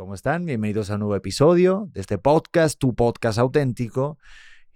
¿cómo 0.00 0.14
están? 0.14 0.46
Bienvenidos 0.46 0.90
a 0.90 0.94
un 0.94 1.00
nuevo 1.00 1.14
episodio 1.14 1.90
de 1.92 2.00
este 2.00 2.16
podcast, 2.16 2.78
tu 2.80 2.94
podcast 2.94 3.38
auténtico. 3.38 4.18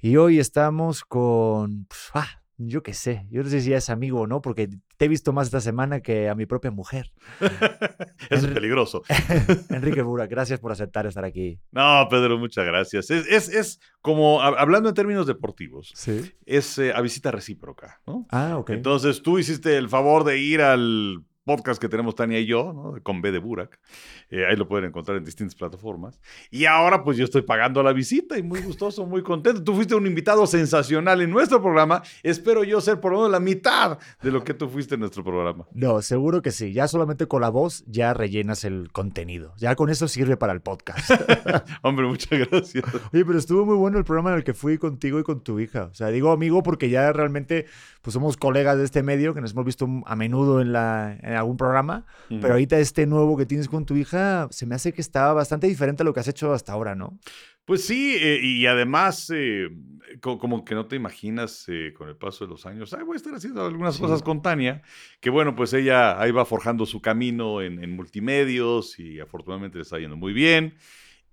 Y 0.02 0.16
hoy 0.18 0.38
estamos 0.38 1.02
con, 1.02 1.86
pues, 1.86 2.10
ah, 2.12 2.42
yo 2.58 2.82
qué 2.82 2.92
sé, 2.92 3.26
yo 3.30 3.42
no 3.42 3.48
sé 3.48 3.62
si 3.62 3.70
ya 3.70 3.78
es 3.78 3.88
amigo 3.88 4.20
o 4.20 4.26
no, 4.26 4.42
porque 4.42 4.68
te 4.98 5.04
he 5.06 5.08
visto 5.08 5.32
más 5.32 5.46
esta 5.46 5.62
semana 5.62 6.00
que 6.00 6.28
a 6.28 6.34
mi 6.34 6.44
propia 6.44 6.70
mujer. 6.70 7.10
Eso 8.28 8.46
es 8.48 8.52
peligroso. 8.52 9.02
Enrique 9.70 10.02
Bura, 10.02 10.26
gracias 10.26 10.60
por 10.60 10.72
aceptar 10.72 11.06
estar 11.06 11.24
aquí. 11.24 11.58
No, 11.72 12.06
Pedro, 12.10 12.36
muchas 12.38 12.66
gracias. 12.66 13.10
Es, 13.10 13.26
es, 13.26 13.48
es 13.48 13.80
como, 14.02 14.42
a- 14.42 14.48
hablando 14.60 14.90
en 14.90 14.94
términos 14.94 15.26
deportivos, 15.26 15.90
Sí. 15.94 16.32
es 16.44 16.76
eh, 16.76 16.92
a 16.94 17.00
visita 17.00 17.30
recíproca, 17.30 18.02
¿no? 18.06 18.26
Ah, 18.30 18.58
ok. 18.58 18.68
Entonces 18.70 19.22
tú 19.22 19.38
hiciste 19.38 19.78
el 19.78 19.88
favor 19.88 20.24
de 20.24 20.38
ir 20.38 20.60
al 20.60 21.24
podcast 21.44 21.80
que 21.80 21.88
tenemos 21.88 22.14
Tania 22.14 22.40
y 22.40 22.46
yo, 22.46 22.72
¿no? 22.72 23.02
Con 23.02 23.20
B 23.20 23.30
de 23.30 23.38
Burak. 23.38 23.78
Eh, 24.30 24.46
ahí 24.46 24.56
lo 24.56 24.66
pueden 24.66 24.86
encontrar 24.86 25.18
en 25.18 25.24
distintas 25.24 25.54
plataformas. 25.54 26.20
Y 26.50 26.64
ahora 26.64 27.04
pues 27.04 27.16
yo 27.16 27.24
estoy 27.24 27.42
pagando 27.42 27.82
la 27.82 27.92
visita 27.92 28.38
y 28.38 28.42
muy 28.42 28.60
gustoso, 28.60 29.06
muy 29.06 29.22
contento. 29.22 29.62
Tú 29.62 29.74
fuiste 29.74 29.94
un 29.94 30.06
invitado 30.06 30.46
sensacional 30.46 31.20
en 31.20 31.30
nuestro 31.30 31.62
programa. 31.62 32.02
Espero 32.22 32.64
yo 32.64 32.80
ser 32.80 33.00
por 33.00 33.12
lo 33.12 33.18
menos 33.18 33.32
la 33.32 33.40
mitad 33.40 33.98
de 34.22 34.30
lo 34.30 34.42
que 34.42 34.54
tú 34.54 34.68
fuiste 34.68 34.94
en 34.94 35.00
nuestro 35.00 35.22
programa. 35.22 35.66
No, 35.72 36.00
seguro 36.02 36.42
que 36.42 36.50
sí. 36.50 36.72
Ya 36.72 36.88
solamente 36.88 37.26
con 37.26 37.42
la 37.42 37.50
voz 37.50 37.84
ya 37.86 38.14
rellenas 38.14 38.64
el 38.64 38.90
contenido. 38.92 39.54
Ya 39.58 39.76
con 39.76 39.90
eso 39.90 40.08
sirve 40.08 40.36
para 40.36 40.52
el 40.52 40.60
podcast. 40.60 41.10
Hombre, 41.82 42.06
muchas 42.06 42.48
gracias. 42.50 42.84
Oye, 43.12 43.24
pero 43.24 43.38
estuvo 43.38 43.66
muy 43.66 43.76
bueno 43.76 43.98
el 43.98 44.04
programa 44.04 44.30
en 44.30 44.36
el 44.38 44.44
que 44.44 44.54
fui 44.54 44.78
contigo 44.78 45.18
y 45.18 45.22
con 45.22 45.42
tu 45.42 45.60
hija. 45.60 45.84
O 45.84 45.94
sea, 45.94 46.08
digo 46.08 46.32
amigo 46.32 46.62
porque 46.62 46.88
ya 46.88 47.12
realmente 47.12 47.66
pues 48.02 48.14
somos 48.14 48.36
colegas 48.36 48.76
de 48.76 48.84
este 48.84 49.02
medio 49.02 49.34
que 49.34 49.40
nos 49.40 49.52
hemos 49.52 49.64
visto 49.64 49.88
a 50.04 50.16
menudo 50.16 50.60
en, 50.60 50.72
la, 50.72 51.18
en 51.22 51.33
algún 51.36 51.56
programa. 51.56 52.04
Pero 52.28 52.54
ahorita 52.54 52.78
este 52.78 53.06
nuevo 53.06 53.36
que 53.36 53.46
tienes 53.46 53.68
con 53.68 53.84
tu 53.86 53.96
hija 53.96 54.48
se 54.50 54.66
me 54.66 54.74
hace 54.74 54.92
que 54.92 55.00
está 55.00 55.32
bastante 55.32 55.66
diferente 55.66 56.02
a 56.02 56.04
lo 56.04 56.12
que 56.12 56.20
has 56.20 56.28
hecho 56.28 56.52
hasta 56.52 56.72
ahora, 56.72 56.94
¿no? 56.94 57.18
Pues 57.64 57.86
sí, 57.86 58.16
eh, 58.20 58.40
y 58.42 58.66
además, 58.66 59.30
eh, 59.34 59.68
co- 60.20 60.38
como 60.38 60.64
que 60.66 60.74
no 60.74 60.86
te 60.86 60.96
imaginas 60.96 61.64
eh, 61.68 61.94
con 61.96 62.08
el 62.10 62.16
paso 62.16 62.44
de 62.44 62.50
los 62.50 62.66
años, 62.66 62.92
ay, 62.92 63.04
voy 63.04 63.14
a 63.14 63.16
estar 63.16 63.34
haciendo 63.34 63.64
algunas 63.64 63.94
Sí. 63.96 64.02
cosas 64.02 64.22
con 64.22 64.42
Tania, 64.42 64.82
que 65.20 65.30
bueno, 65.30 65.54
pues 65.56 65.72
ella 65.72 66.20
ahí 66.20 66.30
va 66.30 66.44
forjando 66.44 66.84
su 66.84 67.00
camino 67.00 67.62
en, 67.62 67.82
en 67.82 67.90
multimedios 67.96 68.98
y 68.98 69.18
afortunadamente 69.20 69.78
le 69.78 69.82
está 69.82 69.98
yendo 69.98 70.16
muy 70.16 70.32
bien. 70.34 70.74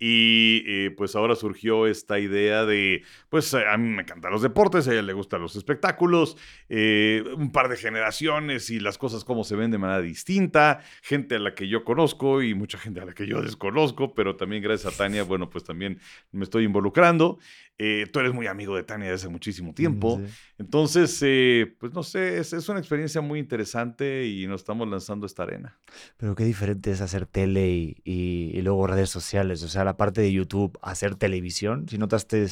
Y 0.04 0.64
eh, 0.66 0.90
pues 0.90 1.14
ahora 1.14 1.36
surgió 1.36 1.86
esta 1.86 2.18
idea 2.18 2.64
de, 2.66 3.04
pues 3.28 3.54
a 3.54 3.76
mí 3.76 3.88
me 3.88 4.02
encantan 4.02 4.32
los 4.32 4.42
deportes, 4.42 4.88
a 4.88 4.92
ella 4.92 5.02
le 5.02 5.12
gustan 5.12 5.40
los 5.40 5.54
espectáculos, 5.54 6.36
eh, 6.68 7.22
un 7.36 7.52
par 7.52 7.68
de 7.68 7.76
generaciones 7.76 8.68
y 8.70 8.80
las 8.80 8.98
cosas 8.98 9.24
como 9.24 9.44
se 9.44 9.54
ven 9.54 9.70
de 9.70 9.78
manera 9.78 10.02
distinta, 10.02 10.80
gente 11.02 11.36
a 11.36 11.38
la 11.38 11.54
que 11.54 11.68
yo 11.68 11.84
conozco 11.84 12.42
y 12.42 12.52
mucha 12.52 12.78
gente 12.78 13.00
a 13.00 13.04
la 13.04 13.14
que 13.14 13.28
yo 13.28 13.42
desconozco, 13.42 14.12
pero 14.12 14.34
también 14.34 14.60
gracias 14.60 14.92
a 14.92 14.96
Tania, 14.96 15.22
bueno, 15.22 15.48
pues 15.48 15.62
también 15.62 16.00
me 16.32 16.42
estoy 16.42 16.64
involucrando. 16.64 17.38
Eh, 17.78 18.06
tú 18.12 18.20
eres 18.20 18.32
muy 18.32 18.46
amigo 18.46 18.76
de 18.76 18.84
Tania 18.84 19.10
desde 19.10 19.28
muchísimo 19.28 19.74
tiempo. 19.74 20.18
Sí. 20.24 20.32
Entonces, 20.58 21.18
eh, 21.22 21.74
pues 21.80 21.92
no 21.92 22.02
sé, 22.04 22.38
es, 22.38 22.52
es 22.52 22.68
una 22.68 22.78
experiencia 22.78 23.20
muy 23.20 23.40
interesante 23.40 24.26
y 24.26 24.46
nos 24.46 24.60
estamos 24.60 24.86
lanzando 24.88 25.24
a 25.24 25.28
esta 25.28 25.42
arena. 25.42 25.78
Pero 26.16 26.34
qué 26.36 26.44
diferente 26.44 26.92
es 26.92 27.00
hacer 27.00 27.26
tele 27.26 27.70
y, 27.70 27.96
y- 28.04 28.52
y 28.56 28.62
luego 28.62 28.86
redes 28.86 29.10
sociales. 29.10 29.62
O 29.64 29.68
sea, 29.68 29.84
la 29.84 29.96
parte 29.96 30.20
de 30.20 30.32
YouTube, 30.32 30.78
hacer 30.82 31.16
televisión. 31.16 31.88
Si 31.88 31.98
notaste 31.98 32.46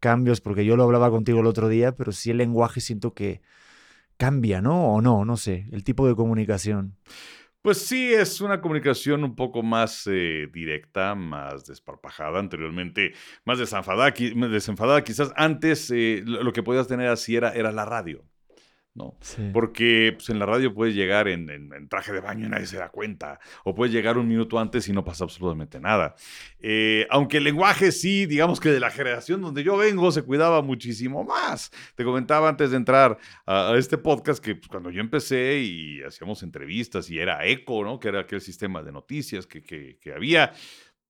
cambios, 0.00 0.40
porque 0.40 0.64
yo 0.64 0.76
lo 0.76 0.82
hablaba 0.82 1.10
contigo 1.10 1.40
el 1.40 1.46
otro 1.46 1.68
día, 1.68 1.92
pero 1.94 2.12
sí 2.12 2.30
el 2.30 2.38
lenguaje 2.38 2.80
siento 2.80 3.14
que 3.14 3.40
cambia, 4.16 4.60
¿no? 4.62 4.94
O 4.94 5.00
no, 5.02 5.24
no 5.24 5.36
sé. 5.36 5.66
El 5.72 5.84
tipo 5.84 6.06
de 6.06 6.14
comunicación. 6.16 6.96
Pues 7.62 7.78
sí, 7.86 8.12
es 8.12 8.40
una 8.40 8.60
comunicación 8.60 9.22
un 9.22 9.36
poco 9.36 9.62
más 9.62 10.04
eh, 10.08 10.48
directa, 10.52 11.14
más 11.14 11.64
desparpajada. 11.64 12.40
Anteriormente, 12.40 13.14
más 13.44 13.58
desenfadada. 13.58 15.04
Quizás 15.04 15.32
antes 15.36 15.88
eh, 15.92 16.22
lo 16.26 16.52
que 16.52 16.64
podías 16.64 16.88
tener 16.88 17.08
así 17.08 17.36
era, 17.36 17.52
era 17.52 17.70
la 17.70 17.84
radio. 17.84 18.24
¿No? 18.94 19.16
Sí. 19.20 19.50
Porque 19.52 20.12
pues, 20.14 20.28
en 20.28 20.38
la 20.38 20.46
radio 20.46 20.74
puedes 20.74 20.94
llegar 20.94 21.26
en, 21.28 21.48
en- 21.48 21.72
en 21.72 21.88
traje 21.88 22.12
de 22.12 22.20
baño 22.20 22.46
y 22.46 22.50
nadie 22.50 22.66
se 22.66 22.76
da 22.76 22.90
cuenta. 22.90 23.40
O 23.64 23.74
puedes 23.74 23.92
llegar 23.94 24.18
un 24.18 24.28
minuto 24.28 24.58
antes 24.58 24.86
y 24.88 24.92
no 24.92 25.02
pasa 25.04 25.24
absolutamente 25.24 25.80
nada. 25.80 26.14
Eh, 26.58 27.06
aunque 27.10 27.38
el 27.38 27.44
lenguaje 27.44 27.90
sí, 27.92 28.26
digamos 28.26 28.60
que 28.60 28.68
de 28.70 28.80
la 28.80 28.90
generación 28.90 29.40
donde 29.40 29.62
yo 29.64 29.76
vengo 29.76 30.12
se 30.12 30.22
cuidaba 30.22 30.60
muchísimo 30.62 31.24
más. 31.24 31.70
Te 31.94 32.04
comentaba 32.04 32.48
antes 32.48 32.70
de 32.70 32.76
entrar 32.76 33.18
a, 33.46 33.70
a 33.70 33.78
este 33.78 33.96
podcast 33.98 34.44
que 34.44 34.56
pues, 34.56 34.68
cuando 34.68 34.90
yo 34.90 35.00
empecé 35.00 35.58
y 35.60 36.02
hacíamos 36.02 36.42
entrevistas 36.42 37.08
y 37.10 37.18
era 37.18 37.46
ECO, 37.46 37.84
¿no? 37.84 37.98
Que 37.98 38.08
era 38.08 38.20
aquel 38.20 38.40
sistema 38.40 38.82
de 38.82 38.92
noticias 38.92 39.46
que, 39.46 39.62
que- 39.62 39.98
que 40.00 40.12
había. 40.12 40.52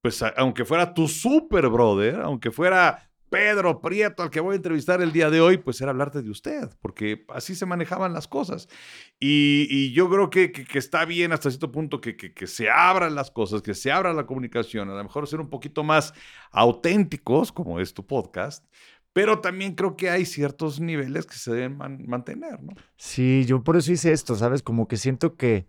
Pues 0.00 0.22
aunque 0.36 0.64
fuera 0.64 0.94
tu 0.94 1.06
super 1.06 1.68
brother, 1.68 2.16
aunque 2.22 2.50
fuera 2.50 3.08
Pedro 3.32 3.80
Prieto, 3.80 4.22
al 4.22 4.28
que 4.28 4.40
voy 4.40 4.52
a 4.52 4.56
entrevistar 4.56 5.00
el 5.00 5.10
día 5.10 5.30
de 5.30 5.40
hoy, 5.40 5.56
pues 5.56 5.80
era 5.80 5.90
hablarte 5.90 6.20
de 6.20 6.28
usted, 6.28 6.68
porque 6.82 7.24
así 7.30 7.54
se 7.54 7.64
manejaban 7.64 8.12
las 8.12 8.28
cosas. 8.28 8.68
Y, 9.18 9.90
yo 9.94 10.10
creo 10.10 10.28
que, 10.28 10.52
está 10.74 11.06
bien 11.06 11.32
hasta 11.32 11.48
cierto 11.48 11.72
punto 11.72 12.02
que, 12.02 12.34
se 12.46 12.68
abran 12.68 13.14
las 13.14 13.30
cosas, 13.30 13.62
que 13.62 13.72
se 13.72 13.90
abra 13.90 14.12
la 14.12 14.26
comunicación, 14.26 14.90
a 14.90 14.94
lo 14.94 15.02
mejor 15.02 15.26
ser 15.26 15.40
un 15.40 15.48
poquito 15.48 15.82
más 15.82 16.12
auténticos, 16.50 17.52
como 17.52 17.80
es 17.80 17.94
tu 17.94 18.06
podcast, 18.06 18.66
pero 19.14 19.40
también 19.40 19.76
creo 19.76 19.96
que 19.96 20.10
hay 20.10 20.26
ciertos 20.26 20.78
niveles 20.78 21.24
que 21.24 21.36
se 21.36 21.54
deben 21.54 21.78
man- 21.78 22.04
mantener, 22.06 22.62
¿no? 22.62 22.74
Sí, 22.98 23.46
yo 23.46 23.64
por 23.64 23.78
eso 23.78 23.92
hice 23.92 24.12
esto, 24.12 24.34
¿sabes? 24.34 24.62
Como 24.62 24.88
que 24.88 24.98
siento 24.98 25.36
que, 25.36 25.66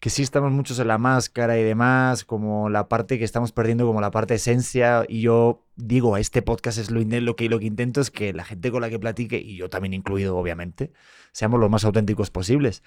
que 0.00 0.10
sí 0.10 0.22
estamos 0.22 0.52
muchos 0.52 0.78
en 0.78 0.88
la 0.88 0.98
máscara 0.98 1.58
y 1.58 1.62
demás, 1.62 2.24
como 2.24 2.68
la 2.68 2.88
parte 2.88 3.18
que 3.18 3.24
estamos 3.24 3.52
perdiendo, 3.52 3.86
como 3.86 4.00
la 4.00 4.10
parte 4.10 4.34
esencia. 4.34 5.04
Y 5.08 5.22
yo 5.22 5.64
digo, 5.76 6.16
este 6.16 6.42
podcast 6.42 6.78
es 6.78 6.90
lo, 6.90 7.00
lo, 7.00 7.36
que, 7.36 7.48
lo 7.48 7.58
que 7.58 7.66
intento 7.66 8.00
es 8.00 8.10
que 8.10 8.32
la 8.32 8.44
gente 8.44 8.70
con 8.70 8.80
la 8.80 8.90
que 8.90 8.98
platique, 8.98 9.38
y 9.38 9.56
yo 9.56 9.68
también 9.68 9.94
incluido, 9.94 10.36
obviamente, 10.36 10.92
seamos 11.32 11.58
lo 11.58 11.68
más 11.68 11.84
auténticos 11.84 12.30
posibles. 12.30 12.82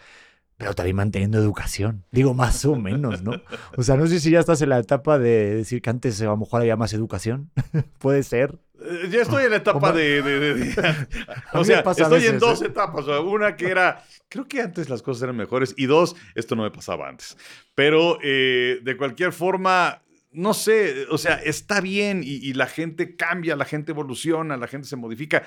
Pero 0.57 0.75
también 0.75 0.95
manteniendo 0.95 1.39
educación. 1.39 2.05
Digo, 2.11 2.35
más 2.35 2.63
o 2.66 2.75
menos, 2.75 3.23
¿no? 3.23 3.31
O 3.77 3.83
sea, 3.83 3.97
no 3.97 4.05
sé 4.05 4.19
si 4.19 4.29
ya 4.29 4.39
estás 4.39 4.61
en 4.61 4.69
la 4.69 4.77
etapa 4.77 5.17
de 5.17 5.55
decir 5.55 5.81
que 5.81 5.89
antes 5.89 6.21
a 6.21 6.25
lo 6.25 6.38
mejor 6.38 6.61
había 6.61 6.77
más 6.77 6.94
educación. 6.94 7.50
Puede 7.97 8.21
ser. 8.21 8.59
Eh, 8.84 9.09
Ya 9.09 9.22
estoy 9.22 9.44
en 9.46 9.52
la 9.52 9.58
etapa 9.58 9.92
de... 9.92 10.22
de- 10.22 10.40
de- 10.40 10.53
de- 10.56 10.72
A 11.53 11.59
o 11.59 11.64
sea, 11.64 11.80
estoy 11.81 12.25
en 12.25 12.40
dos 12.40 12.62
¿eh? 12.62 12.68
etapas. 12.68 13.06
Una 13.08 13.56
que 13.56 13.68
era, 13.68 14.03
creo 14.30 14.47
que 14.47 14.62
antes 14.62 14.90
las 14.90 15.02
cosas 15.02 15.24
eran 15.24 15.38
mejores. 15.38 15.74
Y 15.78 15.86
dos, 15.86 16.16
esto 16.36 16.56
no 16.56 16.64
me 16.64 16.72
pasaba 16.72 17.08
antes. 17.08 17.38
Pero 17.75 18.18
eh, 18.24 18.80
de 18.84 18.97
cualquier 18.97 19.34
forma, 19.34 20.02
no 20.31 20.53
sé, 20.53 21.06
o 21.09 21.18
sea, 21.18 21.36
está 21.36 21.81
bien 21.81 22.22
y, 22.24 22.36
y 22.38 22.53
la 22.53 22.68
gente 22.68 23.16
cambia, 23.16 23.56
la 23.56 23.66
gente 23.66 23.92
evoluciona, 23.92 24.58
la 24.58 24.68
gente 24.68 24.88
se 24.88 24.96
modifica. 24.96 25.44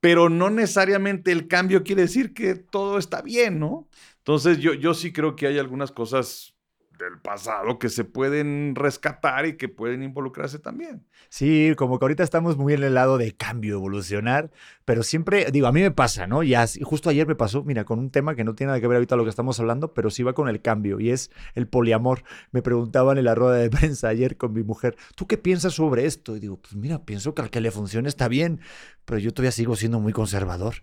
Pero 0.00 0.30
no 0.30 0.48
necesariamente 0.48 1.30
el 1.30 1.46
cambio 1.46 1.82
quiere 1.84 2.02
decir 2.02 2.32
que 2.32 2.54
todo 2.54 2.96
está 2.98 3.20
bien, 3.20 3.58
¿no? 3.60 3.88
Entonces 4.18 4.58
yo, 4.58 4.72
yo 4.74 4.94
sí 4.94 5.12
creo 5.12 5.36
que 5.36 5.46
hay 5.46 5.58
algunas 5.58 5.92
cosas 5.92 6.54
del 7.00 7.18
pasado 7.18 7.78
que 7.78 7.88
se 7.88 8.04
pueden 8.04 8.74
rescatar 8.74 9.46
y 9.46 9.56
que 9.56 9.68
pueden 9.68 10.02
involucrarse 10.02 10.58
también. 10.58 11.06
Sí, 11.28 11.74
como 11.76 11.98
que 11.98 12.04
ahorita 12.04 12.22
estamos 12.22 12.56
muy 12.56 12.74
en 12.74 12.82
el 12.82 12.94
lado 12.94 13.18
de 13.18 13.32
cambio, 13.32 13.74
evolucionar, 13.74 14.50
pero 14.84 15.02
siempre, 15.02 15.50
digo, 15.50 15.66
a 15.66 15.72
mí 15.72 15.80
me 15.80 15.90
pasa, 15.90 16.26
¿no? 16.26 16.42
Y 16.42 16.54
justo 16.82 17.10
ayer 17.10 17.26
me 17.26 17.34
pasó, 17.34 17.64
mira, 17.64 17.84
con 17.84 17.98
un 17.98 18.10
tema 18.10 18.34
que 18.34 18.44
no 18.44 18.54
tiene 18.54 18.68
nada 18.68 18.80
que 18.80 18.86
ver 18.86 18.96
ahorita 18.96 19.16
lo 19.16 19.24
que 19.24 19.30
estamos 19.30 19.58
hablando, 19.60 19.94
pero 19.94 20.10
sí 20.10 20.22
va 20.22 20.32
con 20.32 20.48
el 20.48 20.60
cambio, 20.60 21.00
y 21.00 21.10
es 21.10 21.30
el 21.54 21.66
poliamor. 21.66 22.22
Me 22.52 22.62
preguntaban 22.62 23.18
en 23.18 23.24
la 23.24 23.34
rueda 23.34 23.56
de 23.56 23.70
prensa 23.70 24.08
ayer 24.08 24.36
con 24.36 24.52
mi 24.52 24.62
mujer, 24.62 24.96
¿tú 25.14 25.26
qué 25.26 25.38
piensas 25.38 25.74
sobre 25.74 26.06
esto? 26.06 26.36
Y 26.36 26.40
digo, 26.40 26.58
pues 26.58 26.74
mira, 26.74 27.04
pienso 27.04 27.34
que 27.34 27.42
al 27.42 27.50
que 27.50 27.60
le 27.60 27.70
funcione 27.70 28.08
está 28.08 28.28
bien, 28.28 28.60
pero 29.04 29.18
yo 29.18 29.32
todavía 29.32 29.52
sigo 29.52 29.76
siendo 29.76 30.00
muy 30.00 30.12
conservador. 30.12 30.76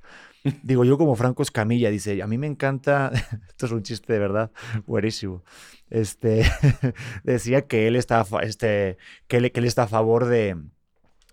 Digo, 0.64 0.84
yo 0.86 0.98
como 0.98 1.16
Franco 1.16 1.44
Escamilla, 1.44 1.90
dice, 1.90 2.22
a 2.22 2.28
mí 2.28 2.38
me 2.38 2.48
encanta, 2.48 3.12
esto 3.48 3.66
es 3.66 3.72
un 3.72 3.84
chiste 3.84 4.14
de 4.14 4.20
verdad, 4.20 4.52
buenísimo. 4.86 5.44
Este, 5.90 6.44
decía 7.24 7.62
que 7.64 7.88
él 7.88 7.96
está, 7.96 8.26
este, 8.42 8.98
que 9.28 9.38
él, 9.38 9.52
que 9.52 9.60
él 9.60 9.66
está 9.66 9.84
a 9.84 9.88
favor 9.88 10.26
de, 10.26 10.58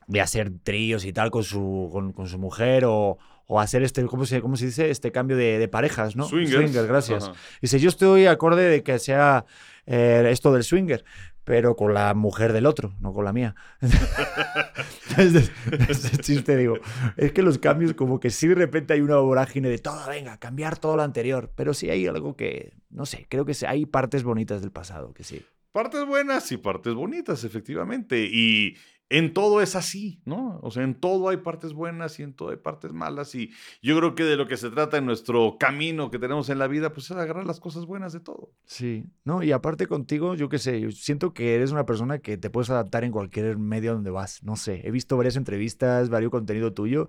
de 0.07 0.21
hacer 0.21 0.53
tríos 0.63 1.05
y 1.05 1.13
tal 1.13 1.31
con 1.31 1.45
su, 1.45 1.89
con, 1.93 2.13
con 2.13 2.29
su 2.29 2.39
mujer 2.39 2.85
o, 2.87 3.19
o 3.47 3.61
hacer 3.61 3.83
este, 3.83 4.05
¿cómo 4.05 4.27
se, 4.27 4.41
cómo 4.41 4.57
se 4.57 4.67
dice? 4.67 4.91
Este 4.91 5.13
cambio 5.13 5.37
de, 5.37 5.59
de 5.59 5.69
parejas, 5.69 6.17
¿no? 6.17 6.25
Swingers. 6.25 6.87
gracias. 6.87 7.25
Ajá. 7.25 7.35
Dice, 7.61 7.79
yo 7.79 7.89
estoy 7.89 8.27
acorde 8.27 8.69
de 8.69 8.83
que 8.83 8.99
sea 8.99 9.45
eh, 9.87 10.27
esto 10.31 10.53
del 10.53 10.65
swinger, 10.65 11.05
pero 11.45 11.77
con 11.77 11.95
la 11.95 12.15
mujer 12.15 12.53
del 12.53 12.67
otro, 12.67 12.95
no 13.01 13.13
con 13.13 13.25
la 13.25 13.33
mía. 13.33 13.55
Entonces, 15.11 15.53
ese 15.89 16.17
chiste 16.19 16.57
digo, 16.57 16.79
es 17.17 17.33
que 17.33 17.43
los 17.43 17.59
cambios 17.59 17.95
como 17.95 18.19
que 18.21 18.31
sí 18.31 18.49
de 18.49 18.55
repente 18.55 18.95
hay 18.95 19.01
una 19.01 19.17
vorágine 19.17 19.69
de 19.69 19.79
todo, 19.79 20.09
venga, 20.09 20.39
cambiar 20.39 20.79
todo 20.79 20.97
lo 20.97 21.03
anterior, 21.03 21.53
pero 21.55 21.75
sí 21.75 21.91
hay 21.91 22.07
algo 22.07 22.37
que, 22.37 22.73
no 22.91 23.07
sé, 23.07 23.27
creo 23.29 23.45
que 23.45 23.55
sí, 23.55 23.67
hay 23.67 23.87
partes 23.87 24.25
bonitas 24.25 24.63
del 24.63 24.73
pasado, 24.73 25.13
que 25.13 25.25
sí. 25.25 25.45
Partes 25.75 26.07
buenas 26.07 26.53
y 26.53 26.57
partes 26.57 26.95
bonitas, 26.95 27.43
efectivamente. 27.43 28.29
Y 28.31 28.77
en 29.19 29.33
todo 29.33 29.61
es 29.61 29.77
así, 29.77 30.21
¿no? 30.25 30.59
O 30.61 30.73
sea, 30.73 30.83
en 30.83 30.97
todo 30.97 31.29
hay 31.29 31.37
partes 31.37 31.73
buenas 31.73 32.19
y 32.19 32.25
en 32.25 32.35
todo 32.35 32.51
hay 32.51 32.57
partes 32.57 32.93
malas. 32.93 33.33
Y 33.37 33.53
yo 33.81 33.97
creo 33.97 34.17
que 34.17 34.25
de 34.25 34.37
lo 34.37 34.49
que 34.49 34.57
se 34.57 34.71
trata 34.71 34.97
en 34.97 35.07
nuestro 35.07 35.57
camino 35.57 36.11
que 36.11 36.19
tenemos 36.19 36.49
en 36.49 36.59
la 36.59 36.67
vida, 36.67 36.93
pues 36.93 37.07
es 37.07 37.17
agarrar 37.17 37.47
las 37.47 37.61
cosas 37.61 37.87
buenas 37.87 38.13
de 38.13 38.19
todo. 38.19 38.51
Sí, 38.65 39.07
no, 39.23 39.45
y 39.45 39.53
aparte 39.53 39.87
contigo, 39.87 40.35
yo 40.35 40.49
qué 40.49 40.59
sé, 40.59 40.81
yo 40.81 40.91
siento 40.91 41.33
que 41.33 41.55
eres 41.55 41.71
una 41.71 41.87
persona 41.87 42.19
que 42.19 42.37
te 42.37 42.51
puedes 42.51 42.71
adaptar 42.71 43.05
en 43.05 43.13
cualquier 43.13 43.57
medio 43.57 43.95
donde 43.95 44.11
vas. 44.11 44.43
No 44.43 44.57
sé, 44.57 44.81
he 44.85 44.91
visto 44.91 45.17
varias 45.17 45.37
entrevistas, 45.37 46.11
varios 46.11 46.33
contenido 46.33 46.73
tuyo 46.73 47.09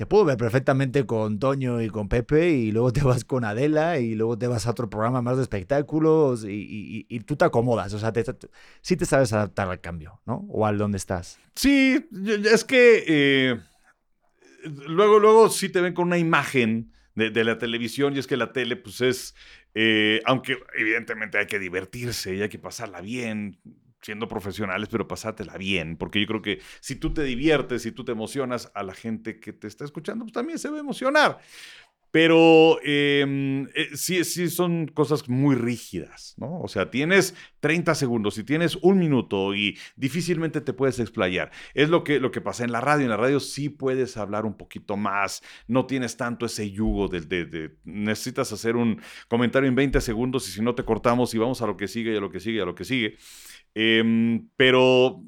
te 0.00 0.06
puedo 0.06 0.24
ver 0.24 0.38
perfectamente 0.38 1.04
con 1.04 1.38
Toño 1.38 1.82
y 1.82 1.90
con 1.90 2.08
Pepe 2.08 2.52
y 2.52 2.72
luego 2.72 2.90
te 2.90 3.02
vas 3.02 3.26
con 3.26 3.44
Adela 3.44 3.98
y 3.98 4.14
luego 4.14 4.38
te 4.38 4.46
vas 4.46 4.66
a 4.66 4.70
otro 4.70 4.88
programa 4.88 5.20
más 5.20 5.36
de 5.36 5.42
espectáculos 5.42 6.46
y, 6.48 7.04
tú 7.26 7.36
te 7.36 7.44
acomodas, 7.44 7.92
o 7.92 7.98
sea, 7.98 8.10
sí 8.80 8.96
te 8.96 9.04
sabes 9.04 9.34
adaptar 9.34 9.68
al 9.68 9.82
cambio, 9.82 10.22
¿no? 10.24 10.46
O 10.48 10.64
al 10.64 10.78
donde 10.78 10.96
estás. 10.96 11.38
Sí, 11.54 12.08
es 12.50 12.64
que 12.64 13.04
eh, 13.06 13.60
luego, 14.88 15.18
luego 15.18 15.50
sí 15.50 15.68
te 15.68 15.82
ven 15.82 15.92
con 15.92 16.06
una 16.06 16.16
imagen 16.16 16.92
de, 17.14 17.44
la 17.44 17.58
televisión 17.58 18.16
y 18.16 18.20
es 18.20 18.26
que 18.26 18.38
la 18.38 18.54
tele 18.54 18.76
pues 18.76 19.02
es, 19.02 19.34
eh, 19.74 20.22
aunque 20.24 20.56
evidentemente 20.78 21.36
hay 21.36 21.46
que 21.46 21.58
divertirse 21.58 22.34
y 22.34 22.40
hay 22.40 22.48
que 22.48 22.58
pasarla 22.58 23.02
bien, 23.02 23.60
siendo 24.00 24.28
profesionales, 24.28 24.88
pero 24.90 25.08
pasátela 25.08 25.56
bien, 25.56 25.96
porque 25.96 26.20
yo 26.20 26.26
creo 26.26 26.42
que 26.42 26.60
si 26.80 26.96
tú 26.96 27.12
te 27.12 27.22
diviertes, 27.22 27.82
si 27.82 27.92
tú 27.92 28.04
te 28.04 28.12
emocionas, 28.12 28.70
a 28.74 28.82
la 28.82 28.94
gente 28.94 29.40
que 29.40 29.52
te 29.52 29.66
está 29.66 29.84
escuchando, 29.84 30.24
pues 30.24 30.32
también 30.32 30.58
se 30.58 30.70
va 30.70 30.76
a 30.76 30.80
emocionar. 30.80 31.40
Pero 32.10 32.80
em, 32.82 33.68
eh, 33.74 33.90
sí, 33.94 34.24
sí 34.24 34.50
son 34.50 34.88
cosas 34.88 35.28
muy 35.28 35.54
rígidas, 35.54 36.34
¿no? 36.38 36.60
O 36.60 36.66
sea, 36.66 36.90
tienes 36.90 37.36
30 37.60 37.94
segundos 37.94 38.36
y 38.36 38.42
tienes 38.42 38.76
un 38.82 38.98
minuto 38.98 39.54
y 39.54 39.78
difícilmente 39.94 40.60
te 40.60 40.72
puedes 40.72 40.98
explayar. 40.98 41.52
Es 41.72 41.88
lo 41.88 42.02
que, 42.02 42.18
lo 42.18 42.32
que 42.32 42.40
pasa 42.40 42.64
en 42.64 42.72
la 42.72 42.80
radio. 42.80 43.04
En 43.04 43.10
la 43.10 43.16
radio 43.16 43.38
sí 43.38 43.68
puedes 43.68 44.16
hablar 44.16 44.44
un 44.44 44.56
poquito 44.56 44.96
más, 44.96 45.42
no 45.68 45.86
tienes 45.86 46.16
tanto 46.16 46.46
ese 46.46 46.70
yugo 46.72 47.06
de, 47.06 47.20
de 47.20 47.76
necesitas 47.84 48.52
hacer 48.52 48.74
un 48.74 49.00
comentario 49.28 49.68
en 49.68 49.76
20 49.76 50.00
segundos 50.00 50.48
y 50.48 50.52
si 50.52 50.62
no 50.62 50.74
te 50.74 50.84
cortamos 50.84 51.32
y 51.34 51.38
vamos 51.38 51.62
a 51.62 51.66
lo 51.68 51.76
que 51.76 51.86
sigue 51.86 52.12
y 52.12 52.16
a 52.16 52.20
lo 52.20 52.30
que 52.30 52.40
sigue 52.40 52.58
y 52.58 52.60
a 52.60 52.64
lo 52.64 52.74
que 52.74 52.84
sigue. 52.84 53.18
Em, 53.74 54.48
pero 54.56 55.22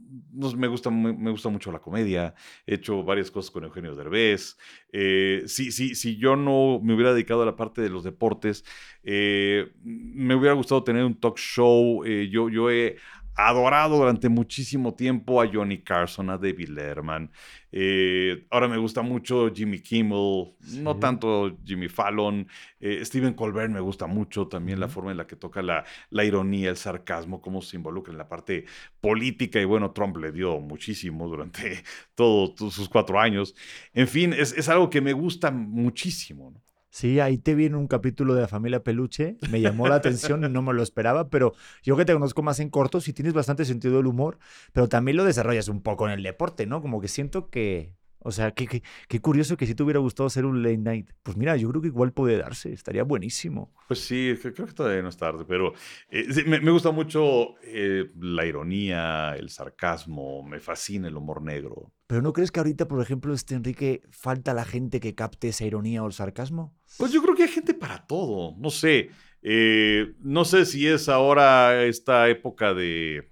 me, 0.56 0.66
gusta, 0.66 0.90
me, 0.90 1.30
gusta 1.30 1.48
mucho 1.48 1.70
la 1.70 1.78
comedia. 1.78 2.34
He 2.66 2.74
hecho 2.74 3.02
varias 3.02 3.30
cosas 3.30 3.50
con 3.50 3.64
Eugenio 3.64 3.94
Derbez. 3.94 4.56
Eh, 4.92 5.42
si, 5.46 5.70
si, 5.72 6.16
yo 6.16 6.36
no 6.36 6.80
me 6.82 6.94
hubiera 6.94 7.12
dedicado 7.12 7.42
a 7.42 7.46
la 7.46 7.56
parte 7.56 7.82
de 7.82 7.90
los 7.90 8.04
deportes, 8.04 8.64
eh, 9.02 9.72
me 9.82 10.34
hubiera 10.34 10.54
gustado 10.54 10.82
tener 10.84 11.04
un 11.04 11.18
talk 11.18 11.38
show. 11.38 12.04
Eh, 12.04 12.28
yo, 12.30 12.48
yo 12.48 12.70
he 12.70 12.96
adorado 13.34 13.96
durante 13.98 14.28
muchísimo 14.28 14.94
tiempo 14.94 15.40
a 15.40 15.48
Johnny 15.50 15.78
Carson, 15.78 16.30
a 16.30 16.38
David 16.38 16.68
Letterman. 16.68 17.30
Eh, 17.70 18.46
ahora 18.50 18.68
me 18.68 18.76
gusta 18.76 19.00
mucho 19.00 19.50
Jimmy 19.52 19.80
Kimmel, 19.80 20.54
no 20.82 20.96
tanto 20.98 21.56
Jimmy 21.64 21.88
Fallon. 21.88 22.46
Eh, 22.78 23.02
Stephen 23.04 23.32
Colbert 23.32 23.70
me 23.70 23.80
gusta 23.80 24.06
mucho 24.06 24.46
también 24.46 24.78
la 24.78 24.88
forma 24.88 25.10
en 25.10 25.16
la 25.16 25.26
que 25.26 25.36
toca 25.36 25.62
la, 25.62 25.84
la, 26.10 26.24
ironía, 26.24 26.68
el 26.70 26.76
sarcasmo, 26.76 27.40
cómo 27.40 27.62
se 27.62 27.76
involucra 27.76 28.12
en 28.12 28.18
la 28.18 28.28
parte 28.28 28.66
política. 29.00 29.60
Y 29.60 29.64
bueno, 29.64 29.92
Trump 29.92 30.18
le 30.18 30.32
dio 30.32 30.60
muchísimo 30.60 31.28
durante 31.28 31.82
todos 32.14 32.74
sus 32.74 32.88
cuatro 32.88 33.18
años. 33.18 33.54
En 33.94 34.06
fin, 34.06 34.34
es, 34.34 34.52
es 34.52 34.68
algo 34.68 34.90
que 34.90 35.00
me 35.00 35.14
gusta 35.14 35.50
muchísimo. 35.50 36.50
¿no? 36.50 36.71
Sí, 36.94 37.20
ahí 37.20 37.38
te 37.38 37.54
vi 37.54 37.64
en 37.64 37.74
un 37.74 37.86
capítulo 37.86 38.34
de 38.34 38.42
la 38.42 38.48
familia 38.48 38.84
Peluche, 38.84 39.38
me 39.50 39.62
llamó 39.62 39.88
la 39.88 39.94
atención 39.94 40.44
y 40.44 40.48
no 40.50 40.60
me 40.60 40.74
lo 40.74 40.82
esperaba, 40.82 41.30
pero 41.30 41.54
yo 41.82 41.96
que 41.96 42.04
te 42.04 42.12
conozco 42.12 42.42
más 42.42 42.60
en 42.60 42.68
corto, 42.68 43.00
sí 43.00 43.14
tienes 43.14 43.32
bastante 43.32 43.64
sentido 43.64 43.96
del 43.96 44.06
humor, 44.06 44.38
pero 44.74 44.90
también 44.90 45.16
lo 45.16 45.24
desarrollas 45.24 45.68
un 45.68 45.80
poco 45.80 46.06
en 46.06 46.12
el 46.12 46.22
deporte, 46.22 46.66
¿no? 46.66 46.82
Como 46.82 47.00
que 47.00 47.08
siento 47.08 47.48
que, 47.48 47.94
o 48.24 48.32
sea, 48.32 48.52
qué, 48.52 48.82
qué, 49.08 49.20
curioso 49.20 49.56
que 49.56 49.66
si 49.66 49.74
te 49.74 49.82
hubiera 49.82 50.00
gustado 50.00 50.26
hacer 50.26 50.44
un 50.44 50.62
late 50.62 50.78
night. 50.78 51.10
Pues 51.22 51.36
mira, 51.36 51.56
yo 51.56 51.68
creo 51.70 51.82
que 51.82 51.88
igual 51.88 52.12
puede 52.12 52.38
darse, 52.38 52.72
estaría 52.72 53.02
buenísimo. 53.02 53.72
Pues 53.88 54.00
sí, 54.00 54.34
creo 54.40 54.66
que 54.66 54.72
todavía 54.72 55.02
no 55.02 55.08
es 55.08 55.16
tarde, 55.16 55.44
pero 55.46 55.74
eh, 56.10 56.26
me, 56.46 56.60
me, 56.60 56.70
gusta 56.70 56.90
mucho 56.90 57.54
eh, 57.62 58.10
la 58.18 58.46
ironía, 58.46 59.34
el 59.36 59.50
sarcasmo, 59.50 60.42
me 60.42 60.60
fascina 60.60 61.08
el 61.08 61.16
humor 61.16 61.42
negro. 61.42 61.92
Pero 62.06 62.22
¿no 62.22 62.32
crees 62.32 62.50
que 62.50 62.60
ahorita, 62.60 62.88
por 62.88 63.00
ejemplo, 63.00 63.32
este 63.32 63.54
Enrique, 63.54 64.02
falta 64.10 64.54
la 64.54 64.64
gente 64.64 65.00
que 65.00 65.14
capte 65.14 65.48
esa 65.48 65.64
ironía 65.64 66.02
o 66.02 66.06
el 66.06 66.12
sarcasmo? 66.12 66.74
Pues 66.98 67.10
yo 67.10 67.22
creo 67.22 67.34
que 67.34 67.44
hay 67.44 67.48
gente 67.48 67.74
para 67.74 68.06
todo. 68.06 68.54
No 68.58 68.70
sé. 68.70 69.10
Eh, 69.42 70.14
no 70.20 70.44
sé 70.44 70.66
si 70.66 70.86
es 70.86 71.08
ahora 71.08 71.84
esta 71.84 72.28
época 72.28 72.74
de 72.74 73.31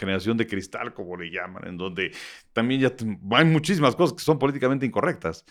generación 0.00 0.36
de 0.36 0.46
cristal, 0.46 0.94
como 0.94 1.16
le 1.16 1.30
llaman, 1.30 1.68
en 1.68 1.76
donde 1.76 2.12
también 2.52 2.80
ya 2.80 2.94
hay 3.36 3.44
muchísimas 3.44 3.94
cosas 3.94 4.16
que 4.16 4.24
son 4.24 4.38
políticamente 4.38 4.86
incorrectas. 4.86 5.44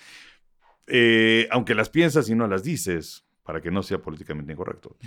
Eh, 0.87 1.47
aunque 1.51 1.75
las 1.75 1.89
piensas 1.89 2.27
y 2.29 2.35
no 2.35 2.47
las 2.47 2.63
dices, 2.63 3.23
para 3.43 3.61
que 3.61 3.71
no 3.71 3.83
sea 3.83 3.99
políticamente 3.99 4.51
incorrecto. 4.51 4.97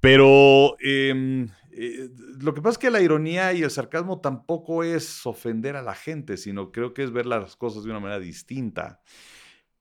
Pero 0.00 0.76
em, 0.80 1.48
eh, 1.72 2.08
lo 2.40 2.52
que 2.52 2.62
pasa 2.62 2.72
es 2.72 2.78
que 2.78 2.90
la 2.90 3.00
ironía 3.00 3.52
y 3.52 3.62
el 3.62 3.70
sarcasmo 3.70 4.20
tampoco 4.20 4.82
es 4.82 5.24
ofender 5.26 5.76
a 5.76 5.82
la 5.82 5.94
gente, 5.94 6.36
sino 6.36 6.72
creo 6.72 6.94
que 6.94 7.04
es 7.04 7.12
ver 7.12 7.26
las 7.26 7.56
cosas 7.56 7.84
de 7.84 7.90
una 7.90 8.00
manera 8.00 8.20
distinta. 8.20 9.00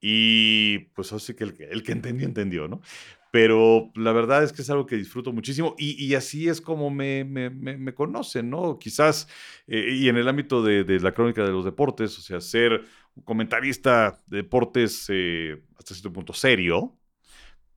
Y 0.01 0.79
pues 0.95 1.11
así 1.13 1.33
que 1.33 1.43
el, 1.43 1.55
el 1.69 1.83
que 1.83 1.91
entendió, 1.91 2.25
entendió, 2.25 2.67
¿no? 2.67 2.81
Pero 3.31 3.91
la 3.95 4.11
verdad 4.11 4.43
es 4.43 4.51
que 4.51 4.63
es 4.63 4.69
algo 4.69 4.87
que 4.87 4.95
disfruto 4.95 5.31
muchísimo 5.31 5.75
y, 5.77 6.15
así 6.15 6.47
es 6.47 6.61
como 6.61 6.89
me, 6.89 7.23
me, 7.23 7.93
conocen, 7.93 8.49
¿no? 8.49 8.79
Quizás, 8.79 9.27
eh, 9.67 9.93
y 9.93 10.09
en 10.09 10.17
el 10.17 10.27
ámbito 10.27 10.63
de, 10.63 10.99
la 10.99 11.13
crónica 11.13 11.43
de 11.43 11.51
los 11.51 11.63
deportes, 11.63 12.17
o 12.17 12.21
sea, 12.21 12.41
ser 12.41 12.85
comentarista 13.25 14.19
de 14.25 14.37
deportes 14.37 15.05
eh, 15.09 15.61
hasta 15.77 15.93
cierto 15.93 16.11
punto 16.11 16.33
serio, 16.33 16.97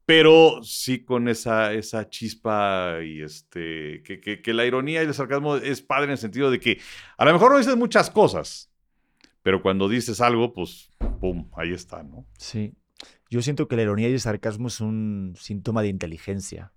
pero 0.06 0.62
sí 0.62 1.04
con 1.04 1.28
esa, 1.28 1.72
esa 1.74 2.08
chispa 2.08 2.98
y 3.04 3.22
este, 3.22 4.02
que, 4.02 4.40
que, 4.42 4.54
la 4.54 4.64
ironía 4.64 5.02
y 5.02 5.06
el 5.06 5.14
sarcasmo 5.14 5.56
es 5.56 5.82
padre 5.82 6.04
en 6.04 6.10
el 6.12 6.18
sentido 6.18 6.50
de 6.50 6.60
que 6.60 6.80
a 7.16 7.24
lo 7.24 7.32
mejor 7.32 7.52
no 7.52 7.58
dices 7.58 7.76
muchas 7.76 8.10
cosas, 8.10 8.70
pero 9.42 9.62
cuando 9.62 9.88
dices 9.88 10.20
algo, 10.20 10.52
pues, 10.52 10.90
¡pum!, 11.20 11.50
ahí 11.56 11.72
está, 11.72 12.02
¿no? 12.02 12.26
Sí. 12.38 12.72
Yo 13.32 13.40
siento 13.40 13.66
que 13.66 13.76
la 13.76 13.82
ironía 13.82 14.10
y 14.10 14.12
el 14.12 14.20
sarcasmo 14.20 14.68
es 14.68 14.82
un 14.82 15.32
síntoma 15.38 15.80
de 15.80 15.88
inteligencia 15.88 16.70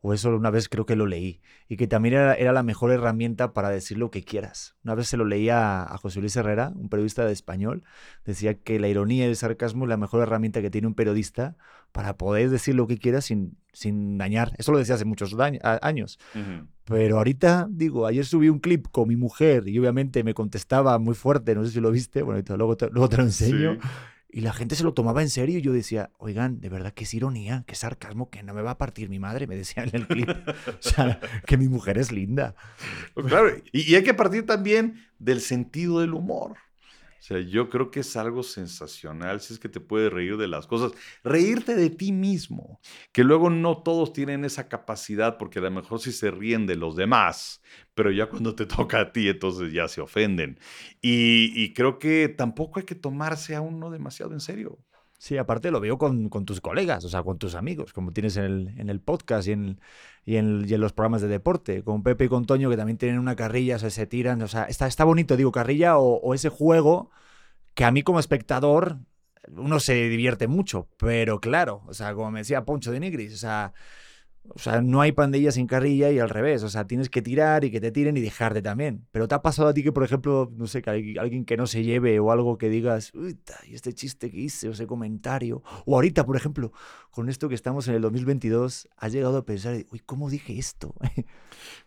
o 0.00 0.14
eso 0.14 0.34
una 0.36 0.50
vez 0.50 0.68
creo 0.68 0.86
que 0.86 0.94
lo 0.94 1.06
leí, 1.06 1.40
y 1.68 1.76
que 1.76 1.88
también 1.88 2.14
era, 2.14 2.52
la 2.52 2.62
mejor 2.62 2.92
herramienta 2.92 3.52
para 3.52 3.70
decir 3.70 3.98
lo 3.98 4.12
que 4.12 4.22
quieras. 4.22 4.76
Una 4.84 4.94
vez 4.94 5.08
se 5.08 5.16
lo 5.16 5.24
leía 5.24 5.82
a, 5.82 5.98
José 5.98 6.20
Luis 6.20 6.36
Herrera, 6.36 6.72
un 6.76 6.88
periodista 6.88 7.24
de 7.24 7.32
español, 7.32 7.82
decía 8.24 8.54
que 8.54 8.78
la 8.78 8.86
ironía 8.86 9.26
y 9.26 9.30
el 9.30 9.36
sarcasmo 9.36 9.84
es 9.84 9.88
la 9.88 9.96
mejor 9.96 10.22
herramienta 10.22 10.62
que 10.62 10.70
tiene 10.70 10.86
un 10.86 10.94
periodista 10.94 11.56
para 11.90 12.16
poder 12.16 12.50
decir 12.50 12.76
lo 12.76 12.86
que 12.86 12.98
quieras 12.98 13.24
sin, 13.24 13.56
sin 13.72 14.16
dañar. 14.16 14.52
Eso 14.58 14.70
lo 14.70 14.78
decía 14.78 14.94
hace 14.94 15.06
muchos 15.06 15.34
años. 15.82 16.20
Pero 16.84 17.18
ahorita, 17.18 17.66
digo, 17.68 18.06
ayer 18.06 18.24
subí 18.24 18.48
un 18.48 18.60
clip 18.60 18.86
con 18.92 19.08
mi 19.08 19.16
mujer 19.16 19.66
y 19.66 19.76
obviamente 19.80 20.22
me 20.22 20.34
contestaba 20.34 20.96
muy 21.00 21.16
fuerte, 21.16 21.56
no 21.56 21.64
sé 21.64 21.72
si 21.72 21.80
lo 21.80 21.90
viste, 21.90 22.22
bueno, 22.22 22.44
luego 22.56 22.76
te, 22.76 22.90
luego 22.90 23.08
te 23.08 23.16
lo 23.16 23.22
enseño. 23.24 23.78
Y 24.36 24.42
la 24.42 24.52
gente 24.52 24.76
se 24.76 24.84
lo 24.84 24.92
tomaba 24.92 25.22
en 25.22 25.30
serio 25.30 25.58
y 25.58 25.62
yo 25.62 25.72
decía, 25.72 26.10
oigan, 26.18 26.60
de 26.60 26.68
verdad 26.68 26.92
que 26.92 27.04
es 27.04 27.14
ironía, 27.14 27.64
que 27.66 27.74
sarcasmo, 27.74 28.28
que 28.28 28.42
no 28.42 28.52
me 28.52 28.60
va 28.60 28.72
a 28.72 28.76
partir 28.76 29.08
mi 29.08 29.18
madre, 29.18 29.46
me 29.46 29.56
decía 29.56 29.82
en 29.82 29.94
el 29.94 30.06
clip. 30.06 30.28
o 30.28 30.72
sea, 30.78 31.18
que 31.46 31.56
mi 31.56 31.68
mujer 31.68 31.96
es 31.96 32.12
linda. 32.12 32.54
Pues 33.14 33.28
claro, 33.28 33.48
y, 33.72 33.94
hay 33.94 34.02
que 34.02 34.12
partir 34.12 34.44
también 34.44 35.06
del 35.18 35.40
sentido 35.40 36.00
del 36.00 36.12
humor. 36.12 36.56
Sea, 37.26 37.40
yo 37.40 37.68
creo 37.68 37.90
que 37.90 37.98
es 38.00 38.16
algo 38.16 38.44
sensacional 38.44 39.40
si 39.40 39.52
es 39.52 39.58
que 39.58 39.68
te 39.68 39.80
puedes 39.80 40.12
reír 40.12 40.36
de 40.36 40.46
las 40.46 40.68
cosas. 40.68 40.92
Reírte 41.24 41.74
de 41.74 41.90
ti 41.90 42.12
mismo, 42.12 42.80
que 43.10 43.24
luego 43.24 43.50
no 43.50 43.82
todos 43.82 44.12
tienen 44.12 44.44
esa 44.44 44.68
capacidad 44.68 45.36
porque 45.36 45.58
a 45.58 45.62
lo 45.62 45.72
mejor 45.72 45.98
sí 45.98 46.12
se 46.12 46.30
ríen 46.30 46.68
de 46.68 46.76
los 46.76 46.94
demás, 46.94 47.62
pero 47.94 48.12
ya 48.12 48.28
cuando 48.28 48.54
te 48.54 48.64
toca 48.66 49.00
a 49.00 49.12
ti 49.12 49.28
entonces 49.28 49.72
ya 49.72 49.88
se 49.88 50.00
ofenden. 50.00 50.60
Y, 51.02 51.74
creo 51.74 51.98
que 51.98 52.28
tampoco 52.28 52.78
hay 52.78 52.86
que 52.86 52.94
tomarse 52.94 53.56
a 53.56 53.60
uno 53.60 53.90
demasiado 53.90 54.32
en 54.32 54.38
serio. 54.38 54.78
Sí, 55.26 55.38
aparte 55.38 55.72
lo 55.72 55.80
veo 55.80 55.98
con, 55.98 56.30
tus 56.44 56.60
colegas, 56.60 57.04
o 57.04 57.08
sea, 57.08 57.24
con 57.24 57.36
tus 57.36 57.56
amigos, 57.56 57.92
como 57.92 58.12
tienes 58.12 58.36
en 58.36 58.44
el, 58.44 58.68
en 58.78 58.88
el 58.88 59.00
podcast 59.00 59.48
y 59.48 59.52
en, 59.52 59.80
y, 60.24 60.36
en, 60.36 60.80
los 60.80 60.92
programas 60.92 61.20
de 61.20 61.26
deporte, 61.26 61.82
con 61.82 62.04
Pepe 62.04 62.26
y 62.26 62.28
con 62.28 62.44
Toño, 62.46 62.70
que 62.70 62.76
también 62.76 62.96
tienen 62.96 63.18
una 63.18 63.34
carrilla, 63.34 63.74
o 63.74 63.78
sea, 63.80 63.90
se 63.90 64.06
tiran, 64.06 64.40
o 64.42 64.46
sea, 64.46 64.66
está, 64.66 64.86
está 64.86 65.02
bonito, 65.02 65.36
digo, 65.36 65.50
carrilla 65.50 65.98
o, 65.98 66.32
ese 66.32 66.48
juego 66.48 67.10
que 67.74 67.84
a 67.84 67.90
mí 67.90 68.04
como 68.04 68.20
espectador 68.20 68.98
uno 69.48 69.80
se 69.80 69.94
divierte 70.08 70.46
mucho, 70.46 70.88
pero 70.96 71.40
claro, 71.40 71.82
o 71.88 71.94
sea, 71.94 72.14
como 72.14 72.30
me 72.30 72.38
decía 72.40 72.64
Poncho 72.64 72.92
de 72.92 73.00
Nigris, 73.00 73.34
o 73.34 73.38
sea, 73.38 73.72
O 74.54 74.58
sea, 74.58 74.80
no 74.80 75.00
hay 75.00 75.12
pandilla 75.12 75.50
sin 75.52 75.66
carrilla 75.66 76.10
y 76.10 76.18
al 76.18 76.28
revés. 76.28 76.62
O 76.62 76.68
sea, 76.68 76.86
tienes 76.86 77.08
que 77.08 77.22
tirar 77.22 77.64
y 77.64 77.70
que 77.70 77.80
te 77.80 77.90
tiren 77.90 78.16
y 78.16 78.20
dejarte 78.20 78.62
también. 78.62 79.06
Pero 79.10 79.28
¿te 79.28 79.34
ha 79.34 79.42
pasado 79.42 79.68
a 79.68 79.74
ti 79.74 79.82
que, 79.82 79.92
por 79.92 80.04
ejemplo, 80.04 80.50
no 80.56 80.66
sé, 80.66 80.82
que 80.82 81.16
alguien 81.18 81.44
que 81.44 81.56
no 81.56 81.66
se 81.66 81.82
lleve 81.82 82.18
o 82.20 82.30
algo 82.30 82.58
que 82.58 82.68
digas, 82.68 83.12
uy, 83.14 83.38
y 83.68 83.74
este 83.74 83.92
chiste 83.92 84.30
que 84.30 84.38
hice 84.38 84.68
o 84.68 84.72
ese 84.72 84.86
comentario? 84.86 85.62
O 85.84 85.94
ahorita, 85.94 86.24
por 86.24 86.36
ejemplo, 86.36 86.72
con 87.10 87.28
esto 87.28 87.48
que 87.48 87.54
estamos 87.54 87.88
en 87.88 87.94
el 87.94 88.02
2022, 88.02 88.88
has 88.96 89.12
llegado 89.12 89.38
a 89.38 89.44
pensar, 89.44 89.76
uy, 89.90 90.00
¿cómo 90.04 90.30
dije 90.30 90.58
esto? 90.58 90.94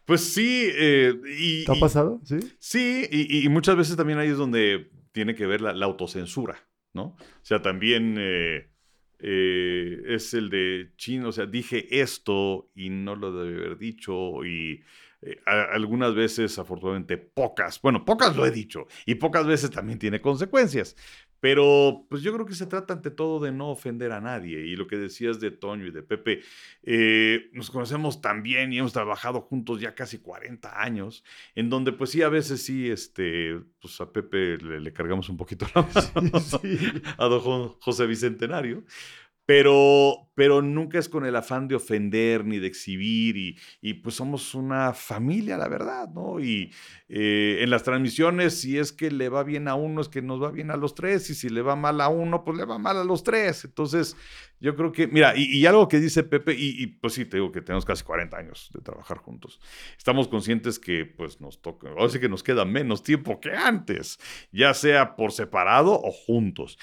Pues 0.06 0.22
sí. 0.22 0.68
Eh, 0.74 1.14
y, 1.38 1.66
¿Te 1.66 1.72
ha 1.72 1.80
pasado? 1.80 2.20
Sí. 2.24 2.40
Sí, 2.58 3.08
y, 3.12 3.48
muchas 3.50 3.76
veces 3.76 3.96
también 3.96 4.18
ahí 4.18 4.30
es 4.30 4.38
donde 4.38 4.90
tiene 5.12 5.36
que 5.36 5.46
ver 5.46 5.62
la, 5.62 5.86
autocensura, 5.86 6.68
¿no? 6.94 7.04
O 7.04 7.44
sea, 7.44 7.62
también... 7.62 8.16
Eh, 8.18 8.72
eh, 9.20 10.02
es 10.08 10.34
el 10.34 10.50
de 10.50 10.92
chino, 10.96 11.30
o 11.30 11.32
sea, 11.32 11.46
dije 11.46 12.02
esto 12.02 12.70
y 12.76 12.90
no 12.90 13.16
lo 13.16 13.32
debe 13.44 13.66
haber 13.66 13.78
dicho 13.78 14.46
y 14.46 14.82
eh, 15.22 15.38
algunas 15.46 16.16
veces, 16.16 16.58
afortunadamente, 16.58 17.18
pocas, 17.18 17.82
bueno, 17.82 18.06
pocas 18.06 18.36
lo 18.36 18.46
he 18.46 18.52
dicho 18.52 18.88
y 19.06 19.16
pocas 19.16 19.46
veces 19.46 19.72
también 19.72 20.00
tiene 20.00 20.22
consecuencias, 20.22 20.96
pero 21.40 22.06
pues 22.10 22.22
yo 22.22 22.34
creo 22.34 22.46
que 22.46 22.56
se 22.56 22.66
trata 22.66 22.94
ante 22.94 23.12
todo 23.12 23.40
de 23.40 23.52
no 23.52 23.70
ofender 23.70 24.12
a 24.12 24.22
nadie. 24.22 24.66
Y 24.66 24.76
lo 24.76 24.88
que 24.88 24.98
decías 24.98 25.40
de 25.40 25.52
Toño 25.52 25.86
y 25.86 25.92
de 25.92 26.04
Pepe, 26.04 26.42
eh, 26.84 27.50
nos 27.54 27.70
conocemos 27.70 28.22
tan 28.22 28.44
bien 28.44 28.74
y 28.74 28.80
hemos 28.80 28.94
trabajado 28.94 29.42
juntos 29.42 29.80
ya 29.80 29.96
casi 29.96 30.20
40 30.20 30.82
años, 30.82 31.24
en 31.56 31.70
donde 31.70 31.92
pues 31.92 32.10
sí, 32.12 32.22
a 32.22 32.30
veces 32.30 32.64
sí, 32.64 32.90
este, 32.90 33.60
pues 33.82 34.00
a 34.02 34.12
Pepe 34.12 34.58
le, 34.58 34.94
cargamos 34.94 35.30
un 35.30 35.38
poquito 35.38 35.66
la 35.74 35.88
a 37.18 37.26
don 37.26 37.70
José 37.80 38.06
Bicentenario. 38.06 38.84
Pero, 39.50 40.30
pero 40.36 40.62
nunca 40.62 41.00
es 41.00 41.10
con 41.10 41.26
el 41.26 41.36
afán 41.36 41.68
de 41.68 41.74
ofender 41.74 42.46
ni 42.46 42.60
de 42.60 42.68
exhibir 42.68 43.36
y, 43.36 43.58
y 43.82 43.96
pues 43.96 44.14
somos 44.14 44.54
una 44.54 44.94
familia, 44.94 45.58
la 45.58 45.68
verdad, 45.68 46.08
¿no? 46.08 46.40
Y 46.40 46.72
eh, 47.08 47.58
en 47.62 47.72
las 47.72 47.82
transmisiones, 47.82 48.62
si 48.62 48.78
es 48.78 48.94
que 48.94 49.10
le 49.10 49.28
va 49.28 49.44
bien 49.44 49.68
a 49.68 49.74
uno, 49.74 50.02
es 50.02 50.08
que 50.08 50.22
nos 50.22 50.40
va 50.40 50.52
bien 50.52 50.70
a 50.70 50.78
los 50.78 50.94
tres 50.94 51.32
y 51.32 51.34
si 51.34 51.50
le 51.50 51.64
va 51.64 51.76
mal 51.76 52.00
a 52.00 52.10
uno, 52.10 52.44
pues 52.44 52.60
le 52.60 52.66
va 52.66 52.78
mal 52.78 52.98
a 52.98 53.04
los 53.04 53.24
tres. 53.24 53.66
Entonces, 53.66 54.16
yo 54.60 54.76
creo 54.76 54.92
que, 54.92 55.08
mira, 55.08 55.34
y, 55.36 55.66
algo 55.66 55.88
que 55.88 56.00
dice 56.00 56.24
Pepe, 56.24 56.54
y, 56.56 56.86
pues 56.86 57.14
sí, 57.14 57.26
te 57.26 57.38
digo 57.38 57.52
que 57.52 57.62
tenemos 57.62 57.86
casi 57.86 58.04
40 58.04 58.38
años 58.38 58.70
de 58.74 58.82
trabajar 58.82 59.18
juntos. 59.18 59.60
Estamos 59.98 60.28
conscientes 60.28 60.78
que 60.78 61.06
pues 61.06 61.42
nos 61.42 61.62
toca, 61.62 61.90
o 61.98 62.10
sea 62.10 62.22
que 62.22 62.30
nos 62.30 62.44
queda 62.44 62.66
menos 62.66 63.02
tiempo 63.02 63.40
que 63.40 63.52
antes, 63.54 64.20
ya 64.52 64.74
sea 64.74 65.16
por 65.16 65.32
separado 65.32 65.94
o 65.94 66.12
juntos. 66.12 66.78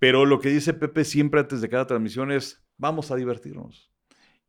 Pero 0.00 0.24
lo 0.24 0.40
que 0.40 0.48
dice 0.48 0.72
Pepe 0.72 1.04
siempre 1.04 1.40
antes 1.40 1.60
de 1.60 1.68
cada 1.68 1.86
transmisión 1.86 2.32
es, 2.32 2.64
vamos 2.78 3.10
a 3.10 3.16
divertirnos. 3.16 3.92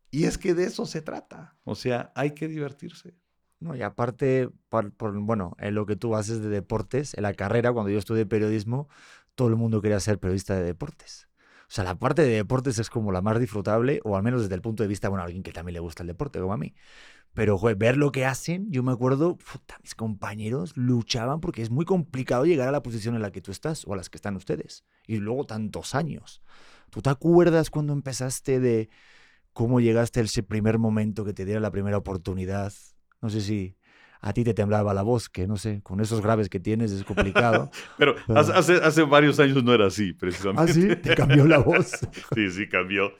Y 0.10 0.24
es 0.24 0.38
que 0.38 0.54
de 0.54 0.64
eso 0.64 0.86
se 0.86 1.02
trata. 1.02 1.58
O 1.66 1.76
sea, 1.76 2.12
hay 2.16 2.32
que 2.32 2.48
divertirse. 2.48 3.16
No, 3.60 3.76
y 3.76 3.82
aparte, 3.82 4.50
por, 4.70 4.94
bueno, 5.20 5.56
en 5.60 5.76
lo 5.76 5.86
que 5.86 5.98
tú 5.98 6.16
haces 6.16 6.42
de 6.42 6.50
deportes, 6.50 7.14
en 7.16 7.24
la 7.24 7.34
carrera, 7.34 7.74
cuando 7.74 7.92
yo 7.92 8.00
estudié 8.00 8.26
periodismo, 8.26 8.88
todo 9.36 9.50
el 9.50 9.58
mundo 9.58 9.82
quería 9.82 10.00
ser 10.00 10.20
periodista 10.20 10.56
de 10.56 10.64
deportes. 10.64 11.28
O 11.64 11.74
sea, 11.74 11.84
la 11.84 12.00
parte 12.00 12.24
de 12.24 12.30
deportes 12.30 12.80
es 12.80 12.90
como 12.90 13.12
la 13.12 13.22
más 13.22 13.40
disfrutable, 13.40 14.00
o 14.04 14.16
al 14.16 14.24
menos 14.24 14.42
desde 14.42 14.56
el 14.56 14.62
punto 14.62 14.84
de 14.84 14.90
vista, 14.90 15.10
bueno, 15.10 15.24
alguien 15.24 15.44
que 15.44 15.52
también 15.52 15.74
le 15.74 15.80
gusta 15.80 16.04
el 16.04 16.08
deporte, 16.08 16.40
como 16.40 16.54
a 16.54 16.58
mí. 16.58 16.74
Pero, 17.34 17.58
ver 17.78 17.96
lo 17.98 18.12
que 18.12 18.26
hacen, 18.26 18.70
yo 18.72 18.84
me 18.84 18.92
acuerdo, 18.92 19.38
mis 19.82 19.96
compañeros 19.96 20.76
luchaban 20.76 21.40
porque 21.40 21.62
es 21.62 21.70
muy 21.70 21.86
complicado 21.86 22.46
llegar 22.46 22.68
a 22.68 22.72
la 22.72 22.84
posición 22.84 23.16
en 23.16 23.22
la 23.22 23.32
que 23.32 23.42
tú 23.42 23.52
estás 23.52 23.86
o 23.88 23.94
a 23.94 23.96
las 23.96 24.10
que 24.10 24.18
están 24.18 24.36
ustedes. 24.36 24.84
Y 25.08 25.18
luego 25.18 25.46
tantos 25.46 25.96
años. 25.96 26.42
¿Tú 26.90 27.02
te 27.02 27.10
acuerdas 27.10 27.70
cuando 27.70 27.94
empezaste 27.94 28.60
de 28.60 28.90
cómo 29.54 29.80
llegaste 29.80 30.20
a 30.20 30.24
ese 30.24 30.44
primer 30.44 30.78
momento 30.78 31.24
que 31.24 31.34
te 31.34 31.46
diera 31.46 31.62
la 31.62 31.72
primera 31.72 31.98
oportunidad? 31.98 32.74
No 33.22 33.30
sé 33.30 33.40
si 33.40 33.78
a 34.20 34.34
ti 34.34 34.44
te 34.44 34.54
temblaba 34.54 34.94
la 34.94 35.02
voz, 35.02 35.30
que 35.30 35.48
no 35.48 35.58
sé, 35.58 35.82
con 35.82 36.00
esos 36.00 36.22
graves 36.22 36.48
que 36.50 36.60
tienes 36.60 36.92
es 36.92 37.04
complicado. 37.04 37.72
pero, 37.98 38.16
Hace, 38.36 38.74
hace, 38.76 39.02
varios 39.04 39.40
años 39.40 39.64
no 39.64 39.74
era 39.74 39.88
así, 39.88 40.14
precisamente. 40.14 40.72
¿Ah, 40.72 40.74
sí? 40.74 40.96
¿Te 40.98 41.16
cambió 41.16 41.46
la 41.46 41.58
voz? 41.58 41.92
sí, 42.36 42.52
sí, 42.52 42.68
cambió. 42.70 43.12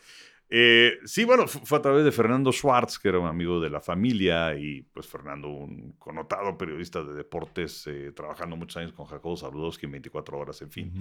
Eh, 0.54 1.00
sí, 1.06 1.24
bueno, 1.24 1.48
fue 1.48 1.78
a 1.78 1.82
través 1.82 2.04
de 2.04 2.12
Fernando 2.12 2.52
Schwartz, 2.52 3.00
que 3.00 3.08
era 3.08 3.20
un 3.20 3.28
amigo 3.28 3.62
de 3.62 3.70
la 3.70 3.80
familia, 3.80 4.54
y 4.54 4.82
pues 4.82 5.08
Fernando, 5.08 5.48
un 5.48 5.94
connotado 5.94 6.58
periodista 6.58 7.02
de 7.06 7.14
deportes, 7.14 7.88
eh, 7.88 8.12
trabajando 8.14 8.58
muchos 8.58 8.76
años 8.76 8.92
con 8.92 9.06
Jacobo 9.06 9.38
Saludowski 9.38 9.86
en 9.86 9.94
24 9.94 10.38
horas, 10.38 10.62
en 10.62 10.70
fin. 10.70 10.92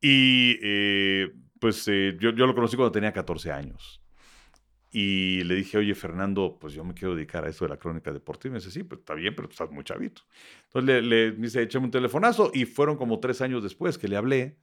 Y 0.00 0.60
eh, 0.62 1.28
pues 1.58 1.86
yo, 1.86 2.30
yo, 2.30 2.46
lo 2.46 2.54
conocí 2.54 2.76
cuando 2.76 2.92
tenía 2.92 3.12
14 3.12 3.50
años. 3.50 4.00
Y 4.92 5.42
le 5.42 5.56
dije, 5.56 5.76
oye, 5.76 5.96
Fernando, 5.96 6.56
pues 6.60 6.72
yo 6.72 6.84
me 6.84 6.94
quiero 6.94 7.16
dedicar 7.16 7.44
a 7.44 7.48
esto 7.48 7.64
de 7.64 7.70
la 7.70 7.78
crónica 7.78 8.12
deportiva. 8.12 8.52
Y 8.52 8.54
me 8.54 8.58
dice, 8.60 8.70
sí, 8.70 8.84
pues 8.84 9.00
está 9.00 9.14
bien, 9.14 9.34
pero 9.34 9.48
estás 9.48 9.72
muy 9.72 9.82
chavito. 9.82 10.22
Entonces 10.66 10.84
le, 10.84 11.02
le 11.02 11.32
dice, 11.32 11.62
échame 11.62 11.86
un 11.86 11.90
telefonazo. 11.90 12.52
Y 12.54 12.64
fueron 12.64 12.96
como 12.96 13.18
tres 13.18 13.40
años 13.40 13.64
después 13.64 13.98
que 13.98 14.06
le 14.06 14.16
hablé 14.16 14.56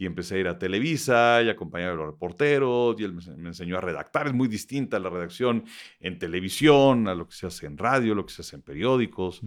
y 0.00 0.06
empecé 0.06 0.36
a 0.36 0.38
ir 0.38 0.48
a 0.48 0.58
Televisa 0.58 1.42
y 1.42 1.50
acompañar 1.50 1.90
a 1.90 1.94
los 1.94 2.06
reporteros 2.06 2.98
y 2.98 3.04
él 3.04 3.12
me, 3.12 3.48
enseñó 3.48 3.76
a 3.76 3.82
redactar. 3.82 4.28
Es 4.28 4.32
muy 4.32 4.48
distinta 4.48 4.98
la 4.98 5.10
redacción 5.10 5.64
en 6.00 6.18
televisión, 6.18 7.06
a 7.06 7.14
lo 7.14 7.28
que 7.28 7.34
se 7.34 7.46
hace 7.46 7.66
en 7.66 7.76
radio, 7.76 8.14
lo 8.14 8.24
que 8.24 8.32
se 8.32 8.40
hace 8.40 8.56
en 8.56 8.62
periódicos. 8.62 9.42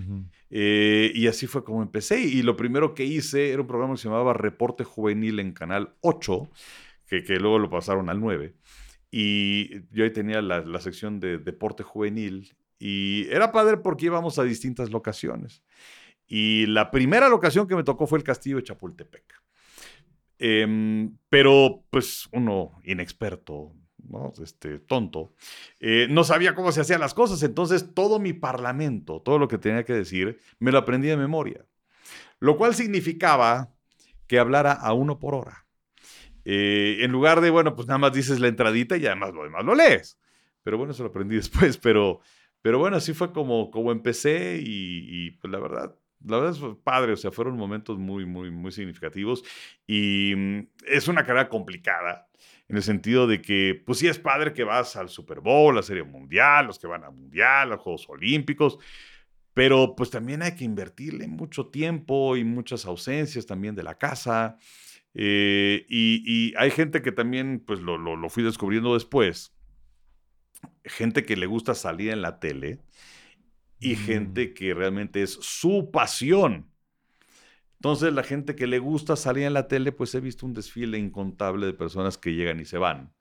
Eh, 0.51 1.12
y 1.15 1.25
así 1.25 1.48
fue 1.48 1.63
como 1.63 1.81
empecé. 1.81 2.22
Y 2.22 2.43
lo 2.43 2.55
primero 2.55 2.93
que 2.93 3.03
hice 3.03 3.50
era 3.50 3.62
un 3.62 3.67
programa 3.67 3.95
que 3.95 4.01
se 4.01 4.10
llamaba 4.10 4.33
Reporte 4.33 4.83
Juvenil 4.83 5.39
en 5.39 5.53
Canal 5.53 5.95
8, 6.01 6.48
que, 7.07 7.24
que 7.24 7.39
luego 7.39 7.57
lo 7.57 7.72
pasaron 7.72 8.07
al 8.12 8.19
9. 8.19 8.53
Y 9.10 9.88
yo 9.89 10.03
ahí 10.03 10.12
tenía 10.12 10.39
la, 10.43 10.62
la 10.62 10.79
sección 10.81 11.19
de 11.19 11.39
Deporte 11.39 11.81
Juvenil 11.81 12.53
y 12.77 13.27
era 13.31 13.51
padre 13.51 13.77
porque 13.77 14.05
íbamos 14.05 14.38
a 14.38 14.43
distintas 14.43 14.91
locaciones. 14.91 15.63
Y 16.27 16.67
la 16.67 16.91
primera 16.91 17.27
locación 17.27 17.67
que 17.67 17.75
me 17.75 17.83
tocó 17.83 18.05
fue 18.05 18.19
el 18.19 18.24
Castillo 18.24 18.57
de 18.57 18.63
Chapultepec. 18.63 19.43
Em, 20.40 21.18
pero 21.30 21.86
pues 21.90 22.28
uno 22.32 22.80
inexperto, 22.84 23.74
¿no? 23.98 24.34
este, 24.42 24.80
tonto, 24.80 25.34
eh, 25.80 26.08
no 26.10 26.24
sabía 26.24 26.56
cómo 26.56 26.72
se 26.72 26.82
hacían 26.82 27.00
las 27.00 27.13
cosas. 27.13 27.44
Entonces 27.44 27.94
todo 27.94 28.20
mi 28.20 28.34
parlamento, 28.34 29.22
todo 29.22 29.40
lo 29.40 29.48
que 29.48 29.58
tenía 29.58 29.86
que 29.86 29.94
decir, 29.94 30.40
me 30.60 30.72
lo 30.72 30.80
aprendí 30.80 31.08
de 31.08 31.18
memoria. 31.18 31.66
Lo 32.40 32.58
cual 32.58 32.75
significaba 32.75 33.74
que 34.28 34.40
hablara 34.40 34.74
a 34.74 34.94
uno 34.94 35.20
por 35.20 35.36
hora. 35.36 35.66
Eh, 36.46 36.98
en 37.02 37.12
lugar 37.12 37.40
de, 37.42 37.50
bueno, 37.50 37.75
pues 37.75 37.88
nada 37.88 38.00
más 38.00 38.13
dices 38.13 38.40
la 38.40 38.48
entradita 38.50 38.98
y 38.98 39.06
además 39.06 39.34
lo 39.34 39.44
demás 39.44 39.63
lo 39.63 39.75
lees. 39.75 40.20
Pero 40.63 40.78
bueno, 40.78 40.92
eso 40.92 41.04
lo 41.04 41.10
aprendí 41.10 41.36
después. 41.38 41.78
Pero, 41.78 42.20
pero 42.62 42.80
bueno, 42.80 42.98
así 42.98 43.13
fue 43.13 43.32
como, 43.32 43.72
como 43.72 43.92
empecé 43.92 44.60
y, 44.62 45.28
y 45.28 45.32
pues 45.32 45.52
la 45.52 45.60
verdad, 45.60 45.96
la 46.25 46.39
verdad 46.39 46.56
es 46.56 46.77
padre, 46.84 47.13
o 47.13 47.18
sea, 47.18 47.32
fueron 47.32 47.58
momentos 47.58 47.98
muy, 47.98 48.25
muy, 48.25 48.51
muy 48.51 48.72
significativos 48.72 49.44
y 49.88 50.34
mm, 50.36 50.68
es 50.88 51.08
una 51.08 51.24
carrera 51.24 51.50
complicada 51.50 52.27
en 52.70 52.77
el 52.77 52.84
sentido 52.84 53.27
de 53.27 53.42
que, 53.42 53.82
pues 53.86 54.00
sí 54.00 54.08
es 54.08 54.20
padre 54.20 54.53
que 54.53 54.63
vas 54.63 54.96
al 54.96 55.10
Super 55.10 55.42
Bowl, 55.42 55.74
a 55.74 55.77
la 55.77 55.84
Serie 55.84 56.03
Mundial, 56.03 56.68
los 56.68 56.80
que 56.80 56.88
van 56.88 57.03
al 57.03 57.13
Mundial, 57.13 57.68
a 57.68 57.75
los 57.75 57.82
Juegos 57.82 58.10
Olímpicos, 58.10 58.80
pero 59.53 59.96
pues 59.96 60.10
también 60.10 60.42
hay 60.42 60.56
que 60.56 60.63
invertirle 60.63 61.27
mucho 61.27 61.68
tiempo 61.68 62.38
y 62.38 62.44
muchas 62.44 62.86
ausencias 62.86 63.46
también 63.46 63.75
de 63.75 63.84
la 63.84 63.98
casa. 63.98 64.58
Eh, 65.13 65.86
y, 65.89 66.53
hay 66.58 66.72
gente 66.72 67.01
que 67.03 67.12
también, 67.12 67.63
pues 67.65 67.80
lo, 67.82 67.98
lo, 67.98 68.15
lo 68.15 68.30
fui 68.30 68.44
descubriendo 68.44 68.96
después, 68.96 69.53
gente 70.86 71.24
que 71.24 71.36
le 71.36 71.46
gusta 71.46 71.75
salir 71.75 72.12
en 72.12 72.22
la 72.22 72.39
tele 72.39 72.80
y 73.84 73.96
mm. 73.96 73.98
gente 73.98 74.54
que 74.54 74.74
realmente 74.74 75.22
es 75.22 75.32
su 75.34 75.92
pasión. 75.92 76.66
Entonces, 77.75 78.13
la 78.13 78.24
gente 78.24 78.56
que 78.56 78.66
le 78.66 78.80
gusta 78.80 79.18
salir 79.18 79.44
en 79.44 79.54
la 79.54 79.68
tele, 79.68 79.92
pues 79.92 80.16
he 80.16 80.22
visto 80.22 80.46
un 80.46 80.54
desfile 80.54 80.98
incontable 80.98 81.66
de 81.66 81.74
personas 81.74 82.18
que 82.18 82.34
llegan 82.34 82.62
y 82.62 82.66
se 82.66 82.78
van. 82.78 83.13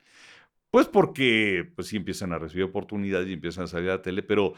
Pues 0.70 0.86
porque, 0.86 1.70
pues 1.74 1.88
sí 1.88 1.96
empiezan 1.96 2.32
a 2.32 2.38
recibir 2.38 2.64
oportunidades 2.64 3.28
y 3.28 3.32
empiezan 3.32 3.64
a 3.64 3.66
salir 3.66 3.90
a 3.90 3.96
la 3.96 4.02
tele, 4.02 4.22
pero, 4.22 4.54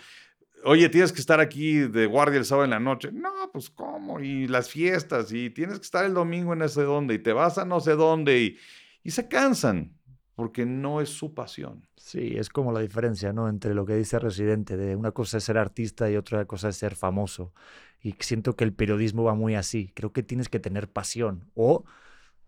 oye, 0.62 0.90
tienes 0.90 1.10
que 1.10 1.20
estar 1.20 1.40
aquí 1.40 1.78
de 1.78 2.06
guardia 2.06 2.38
el 2.38 2.44
sábado 2.44 2.66
en 2.66 2.70
la 2.70 2.80
noche. 2.80 3.10
No, 3.12 3.32
pues 3.50 3.70
cómo, 3.70 4.20
y 4.20 4.46
las 4.46 4.68
fiestas, 4.68 5.32
y 5.32 5.48
tienes 5.48 5.78
que 5.78 5.84
estar 5.84 6.04
el 6.04 6.12
domingo 6.12 6.52
en 6.52 6.62
ese 6.62 6.82
dónde, 6.82 7.14
y 7.14 7.18
te 7.18 7.32
vas 7.32 7.56
a 7.56 7.64
no 7.64 7.80
sé 7.80 7.92
dónde, 7.92 8.42
y, 8.42 8.58
y 9.02 9.10
se 9.10 9.26
cansan 9.26 9.94
porque 10.34 10.66
no 10.66 11.00
es 11.00 11.10
su 11.10 11.34
pasión. 11.34 11.86
Sí, 11.96 12.34
es 12.36 12.48
como 12.48 12.72
la 12.72 12.80
diferencia, 12.80 13.32
¿no? 13.32 13.48
Entre 13.48 13.74
lo 13.74 13.86
que 13.86 13.94
dice 13.94 14.18
Residente, 14.18 14.76
de 14.76 14.96
una 14.96 15.12
cosa 15.12 15.38
es 15.38 15.44
ser 15.44 15.58
artista 15.58 16.10
y 16.10 16.16
otra 16.16 16.44
cosa 16.44 16.68
es 16.68 16.76
ser 16.76 16.96
famoso. 16.96 17.52
Y 18.02 18.16
siento 18.20 18.56
que 18.56 18.64
el 18.64 18.72
periodismo 18.72 19.24
va 19.24 19.34
muy 19.34 19.54
así. 19.54 19.90
Creo 19.94 20.12
que 20.12 20.22
tienes 20.22 20.48
que 20.48 20.60
tener 20.60 20.90
pasión. 20.90 21.50
O 21.54 21.84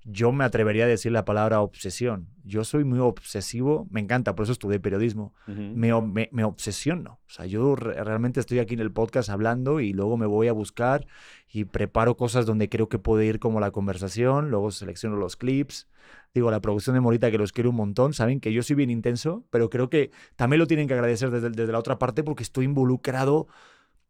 yo 0.09 0.31
me 0.31 0.45
atrevería 0.45 0.85
a 0.85 0.89
decir 0.89 1.11
la 1.11 1.25
palabra 1.25 1.61
obsesión. 1.61 2.29
Yo 2.45 2.63
soy 2.63 2.85
muy 2.85 3.01
obsesivo, 3.01 3.89
me 3.91 4.01
encanta, 4.01 4.37
por 4.37 4.45
eso 4.45 4.53
estudié 4.53 4.79
periodismo. 4.79 5.35
me, 5.47 6.01
me, 6.01 6.29
me, 6.31 6.45
obsesiono. 6.45 7.19
O 7.27 7.31
sea, 7.31 7.47
yo 7.47 7.75
realmente 7.75 8.39
estoy 8.39 8.61
aquí 8.61 8.75
en 8.75 8.81
el 8.81 8.93
podcast 8.93 9.29
hablando 9.31 9.81
y 9.81 9.93
luego 9.93 10.17
me 10.17 10.27
voy 10.27 10.47
a 10.47 10.53
buscar 10.53 11.09
y 11.53 11.65
preparo 11.65 12.17
cosas 12.17 12.47
donde 12.47 12.69
creo 12.69 12.89
que 12.89 13.01
puede 13.01 13.27
ir 13.27 13.41
como 13.41 13.59
la 13.59 13.73
conversación, 13.73 14.51
luego 14.51 14.71
selecciono 14.71 15.17
los 15.17 15.35
clips. 15.35 15.89
Digo, 16.33 16.53
la 16.53 16.61
producción 16.61 16.95
de 16.95 17.01
Morita, 17.01 17.33
que 17.33 17.39
los 17.39 17.51
quiero 17.51 17.71
un 17.71 17.77
montón, 17.77 18.15
saben 18.15 18.39
que 18.39 18.53
yo 18.53 18.63
soy 18.63 18.77
bien 18.77 18.91
intenso, 18.91 19.45
pero 19.51 19.71
creo 19.71 19.91
que 19.91 20.13
también 20.37 20.61
lo 20.61 20.69
tienen 20.69 20.87
que 20.87 20.95
agradecer 20.95 21.33
desde, 21.33 21.51
desde 21.51 21.73
la 21.73 21.81
otra 21.81 21.99
parte 21.99 22.23
porque 22.23 22.45
estoy 22.45 22.67
involucrado 22.67 23.49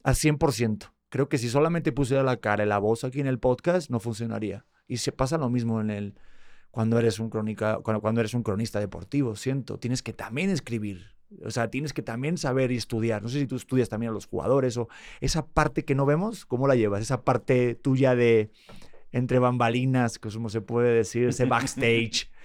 al 0.05 0.15
100%. 0.15 0.93
Creo 1.09 1.31
que 1.31 1.39
si 1.39 1.49
solamente 1.49 1.91
pusiera 1.91 2.23
la 2.23 2.37
cara 2.37 2.65
y 2.65 2.67
la 2.69 2.79
voz 2.79 3.03
aquí 3.03 3.21
en 3.21 3.29
el 3.29 3.39
podcast, 3.39 3.89
no 3.89 3.99
funcionaría. 3.99 4.67
Y 4.87 4.99
se 4.99 5.13
pasa 5.13 5.39
lo 5.39 5.51
mismo 5.51 5.81
en 5.81 5.91
el 5.91 6.15
cuando 6.71 6.99
eres 6.99 7.19
un 7.19 7.31
crónica, 7.31 7.79
cuando, 7.83 8.01
cuando 8.01 8.21
eres 8.21 8.35
un 8.35 8.43
cronista 8.43 8.81
deportivo, 8.81 9.35
siento, 9.35 9.79
tienes 9.79 10.03
que 10.03 10.13
también 10.13 10.51
escribir. 10.51 11.17
O 11.45 11.51
sea, 11.51 11.71
tienes 11.71 11.93
que 11.93 12.03
también 12.03 12.39
saber 12.39 12.71
y 12.71 12.77
estudiar. 12.77 13.23
No 13.23 13.29
sé 13.29 13.41
si 13.41 13.47
tú 13.47 13.57
estudias 13.57 13.89
también 13.89 14.11
a 14.11 14.13
los 14.13 14.27
jugadores 14.27 14.77
o 14.77 14.89
esa 15.21 15.47
parte 15.47 15.85
que 15.85 15.95
no 15.95 16.07
vemos, 16.07 16.47
¿cómo 16.47 16.69
la 16.69 16.77
llevas? 16.77 17.03
Esa 17.03 17.23
parte 17.23 17.75
tuya 17.75 18.15
de 18.15 18.51
entre 19.11 19.39
bambalinas, 19.39 20.19
como 20.19 20.51
se 20.51 20.61
puede 20.61 20.93
decir, 20.93 21.29
ese 21.29 21.47
backstage. 21.47 22.31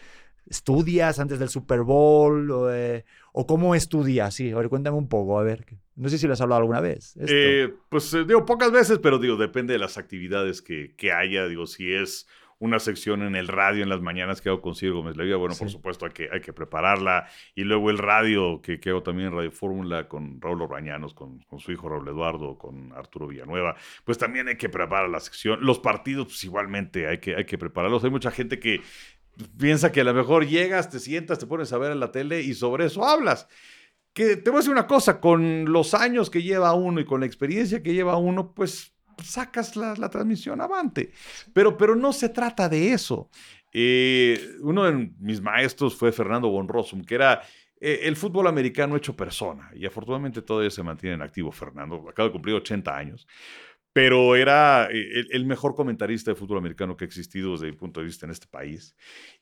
¿Estudias 0.48 1.20
antes 1.20 1.40
del 1.40 1.50
Super 1.50 1.82
Bowl? 1.82 2.52
O, 2.52 2.74
eh, 2.74 3.06
¿O, 3.32 3.48
cómo 3.48 3.76
estudias? 3.76 4.34
Sí, 4.34 4.52
a 4.52 4.58
ver, 4.58 4.70
cuéntame 4.70 4.98
un 4.98 5.08
poco, 5.08 5.40
a 5.40 5.44
ver. 5.44 5.66
No 5.96 6.10
sé 6.10 6.18
si 6.18 6.28
lo 6.28 6.34
has 6.34 6.42
hablado 6.42 6.62
alguna 6.62 6.82
vez. 6.82 7.16
Eh, 7.20 7.74
pues 7.90 8.14
eh, 8.14 8.26
digo, 8.26 8.46
pocas 8.46 8.72
veces, 8.72 9.00
pero 9.00 9.20
digo, 9.20 9.38
depende 9.38 9.74
de 9.74 9.80
las 9.80 9.98
actividades 9.98 10.62
que, 10.62 10.96
que, 10.98 11.12
haya. 11.12 11.48
Digo, 11.48 11.68
si 11.68 11.94
es 11.94 12.28
una 12.62 12.80
sección 12.80 13.24
en 13.24 13.36
el 13.36 13.48
radio 13.48 13.82
en 13.82 13.90
las 13.90 14.02
mañanas 14.02 14.40
que 14.40 14.50
hago 14.50 14.62
con 14.62 14.76
Ciro 14.76 14.98
Gómez 14.98 15.18
Levía, 15.18 15.36
bueno, 15.36 15.56
por 15.58 15.70
supuesto 15.70 16.06
hay 16.06 16.12
que, 16.12 16.30
hay 16.32 16.42
que 16.42 16.54
prepararla. 16.54 17.28
Y 17.56 17.64
luego 17.64 17.90
el 17.90 17.98
radio 17.98 18.62
que, 18.62 18.80
que 18.80 18.92
hago 18.92 19.02
también 19.02 19.30
en 19.30 19.36
Radio 19.36 19.52
Fórmula 19.52 20.08
con 20.08 20.40
Raúl 20.40 20.62
Orbañanos, 20.62 21.14
con, 21.16 21.40
con, 21.40 21.60
su 21.60 21.72
hijo 21.72 21.90
Raúl 21.90 22.08
Eduardo, 22.08 22.58
con 22.58 22.92
Arturo 22.94 23.28
Villanueva, 23.28 23.76
pues 24.04 24.18
también 24.18 24.48
hay 24.48 24.58
que 24.58 24.70
preparar 24.70 25.10
la 25.10 25.20
sección. 25.20 25.60
Los 25.62 25.80
partidos, 25.80 26.28
pues 26.28 26.44
igualmente 26.44 27.08
hay 27.08 27.18
que, 27.18 27.36
hay 27.36 27.46
que 27.46 27.58
prepararlos. 27.58 28.04
Hay 28.04 28.12
mucha 28.12 28.30
gente 28.30 28.60
que 28.60 28.82
piensa 29.58 29.92
que 29.92 30.02
a 30.02 30.06
lo 30.06 30.14
mejor 30.14 30.48
llegas, 30.48 30.90
te 30.90 31.00
sientas, 31.00 31.40
te 31.40 31.48
pones 31.48 31.72
a 31.74 31.78
ver 31.78 31.92
en 31.92 32.00
la 32.00 32.12
tele 32.12 32.42
y 32.42 32.54
sobre 32.54 32.86
eso 32.86 33.04
hablas 33.04 33.48
que 34.14 34.38
te 34.38 34.50
voy 34.50 34.58
a 34.58 34.60
decir 34.60 34.72
una 34.72 34.88
cosa, 34.88 35.20
con 35.20 35.72
los 35.72 35.94
años 35.94 36.30
que 36.30 36.44
lleva 36.44 36.74
uno 36.74 37.00
y 37.00 37.06
con 37.06 37.22
la 37.22 37.26
experiencia 37.26 37.82
que 37.82 37.94
lleva 37.94 38.18
uno, 38.18 38.54
pues 38.54 38.94
sacas 39.24 39.76
la, 39.76 40.10
transmisión 40.10 40.62
avante. 40.62 41.12
Pero, 41.54 41.78
pero 41.78 41.96
no 41.96 42.12
se 42.12 42.30
trata 42.30 42.68
de 42.68 42.92
eso. 42.92 43.30
Eh, 43.74 44.58
uno 44.62 44.84
de 44.84 45.12
mis 45.20 45.42
maestros 45.42 45.96
fue 45.96 46.12
Fernando 46.12 46.50
von 46.50 46.68
que 47.06 47.16
era 47.16 47.42
eh, 47.80 48.02
el 48.04 48.18
fútbol 48.18 48.48
americano 48.48 48.98
hecho 48.98 49.16
persona. 49.16 49.72
Y 49.76 49.86
afortunadamente 49.86 50.42
todavía 50.42 50.72
se 50.72 50.84
mantiene 50.84 51.16
en 51.16 51.22
activo 51.22 51.52
Fernando. 51.52 52.10
Acaba 52.10 52.28
de 52.28 52.34
cumplir 52.34 52.56
80 52.56 52.96
años. 52.96 53.28
Pero 53.94 54.36
era 54.36 54.88
eh, 54.92 55.26
el, 55.32 55.46
mejor 55.46 55.76
comentarista 55.76 56.32
de 56.32 56.36
fútbol 56.36 56.60
americano 56.60 56.96
que 56.96 57.04
ha 57.04 57.08
existido 57.08 57.54
desde 57.54 57.68
mi 57.68 57.74
punto 57.74 58.00
de 58.00 58.06
vista 58.06 58.26
en 58.26 58.32
este 58.32 58.48
país. 58.48 58.96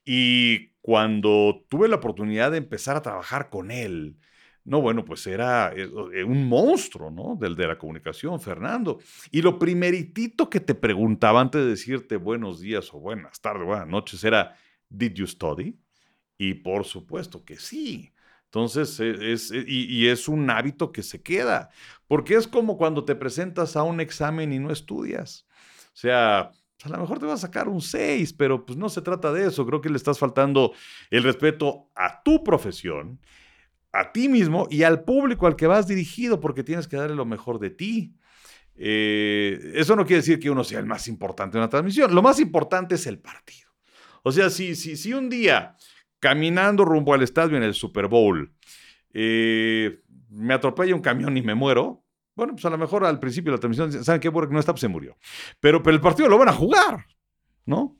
Y 0.04 0.70
cuando 0.82 1.66
tuve 1.70 1.88
la 1.88 1.98
oportunidad 1.98 2.52
de 2.52 2.58
empezar 2.58 2.96
a 2.96 3.02
trabajar 3.02 3.50
con 3.50 3.70
él, 3.70 4.18
no, 4.64 4.82
bueno, 4.82 5.06
pues 5.06 5.26
era 5.28 5.74
eh, 5.76 5.90
eh, 6.14 6.24
un 6.24 6.48
monstruo, 6.48 7.12
¿no? 7.12 7.38
Del 7.40 7.56
de 7.56 7.68
la 7.68 7.78
comunicación, 7.78 8.40
Fernando. 8.40 9.00
Y 9.32 9.42
lo 9.42 9.58
primeritito 9.58 10.50
que 10.50 10.60
te 10.60 10.76
preguntaba 10.76 11.42
antes 11.42 11.62
de 11.62 11.70
decirte 11.70 12.18
buenos 12.18 12.60
días 12.60 12.94
o 12.94 13.00
buenas 13.00 13.42
tardes, 13.42 13.66
buenas 13.66 13.88
noches, 13.88 14.24
era, 14.24 14.56
¿Did 14.90 15.14
you 15.14 15.28
study? 15.28 15.76
Y 16.38 16.56
por 16.56 16.86
supuesto 16.86 17.44
que 17.44 17.58
sí. 17.58 18.12
Entonces, 18.50 19.00
e, 19.00 19.32
es, 19.32 19.52
e, 19.52 19.64
y, 19.68 20.08
es 20.08 20.28
un 20.28 20.50
hábito 20.50 20.92
que 20.92 21.04
se 21.04 21.22
queda, 21.22 21.70
porque 22.08 22.34
es 22.34 22.48
como 22.48 22.78
cuando 22.78 23.06
te 23.06 23.16
presentas 23.16 23.76
a 23.76 23.84
un 23.84 24.02
examen 24.02 24.52
y 24.52 24.58
no 24.58 24.72
estudias. 24.72 25.46
O 25.94 25.98
sea, 25.98 26.40
a 26.84 26.90
lo 26.90 26.98
mejor 26.98 27.20
te 27.20 27.28
vas 27.28 27.44
a 27.44 27.48
sacar 27.48 27.68
un 27.70 27.82
6, 27.82 28.34
pero 28.34 28.66
pues 28.66 28.78
no 28.78 28.90
se 28.90 29.02
trata 29.02 29.32
de 29.32 29.48
eso. 29.48 29.66
Creo 29.68 29.82
que 29.82 29.90
le 29.90 29.98
estás 29.98 30.18
faltando 30.18 30.74
el 31.12 31.24
respeto 31.24 31.90
a 31.96 32.24
tu 32.24 32.44
profesión 32.44 33.20
a 33.92 34.12
ti 34.12 34.30
mismo 34.30 34.68
y 34.70 34.84
al 34.84 35.04
público 35.04 35.48
al 35.48 35.56
que 35.56 35.68
vas 35.68 35.88
dirigido, 35.88 36.40
porque 36.40 36.64
tienes 36.64 36.88
que 36.88 36.98
darle 36.98 37.16
lo 37.16 37.26
mejor 37.26 37.60
de 37.60 37.70
ti. 37.70 38.16
Eh, 38.76 39.74
eso 39.76 39.96
no 39.96 40.06
quiere 40.06 40.22
decir 40.22 40.40
que 40.40 40.50
uno 40.50 40.64
sea 40.64 40.80
el 40.80 40.86
más 40.86 41.08
importante 41.08 41.58
en 41.58 41.62
una 41.62 41.70
transmisión. 41.70 42.16
Lo 42.16 42.22
más 42.22 42.40
importante 42.40 42.96
es 42.96 43.06
el 43.08 43.20
partido. 43.20 43.70
O 44.24 44.32
sea, 44.32 44.50
si, 44.50 44.76
si, 44.76 44.96
si 44.96 45.14
un 45.14 45.30
día, 45.30 45.76
caminando 46.20 46.86
rumbo 46.86 47.14
al 47.14 47.24
estadio 47.24 47.58
en 47.58 47.64
el 47.64 47.74
Super 47.74 48.08
Bowl, 48.08 48.54
eh, 49.14 50.02
me 50.30 50.54
atropella 50.54 50.96
un 50.96 51.02
camión 51.02 51.36
y 51.38 51.42
me 51.42 51.56
muero, 51.56 52.04
bueno, 52.36 52.54
pues 52.54 52.64
a 52.66 52.70
lo 52.70 52.78
mejor 52.78 53.04
al 53.04 53.20
principio 53.20 53.52
de 53.52 53.58
la 53.58 53.60
transmisión, 53.60 54.04
¿saben 54.04 54.22
qué? 54.22 54.32
Porque 54.32 54.54
no 54.54 54.60
está, 54.60 54.72
pues 54.72 54.82
se 54.82 54.88
murió. 54.88 55.18
Pero, 55.60 55.84
pero 55.84 55.96
el 55.96 56.02
partido 56.02 56.30
lo 56.30 56.38
van 56.38 56.50
a 56.50 56.54
jugar, 56.54 57.06
¿no? 57.66 57.98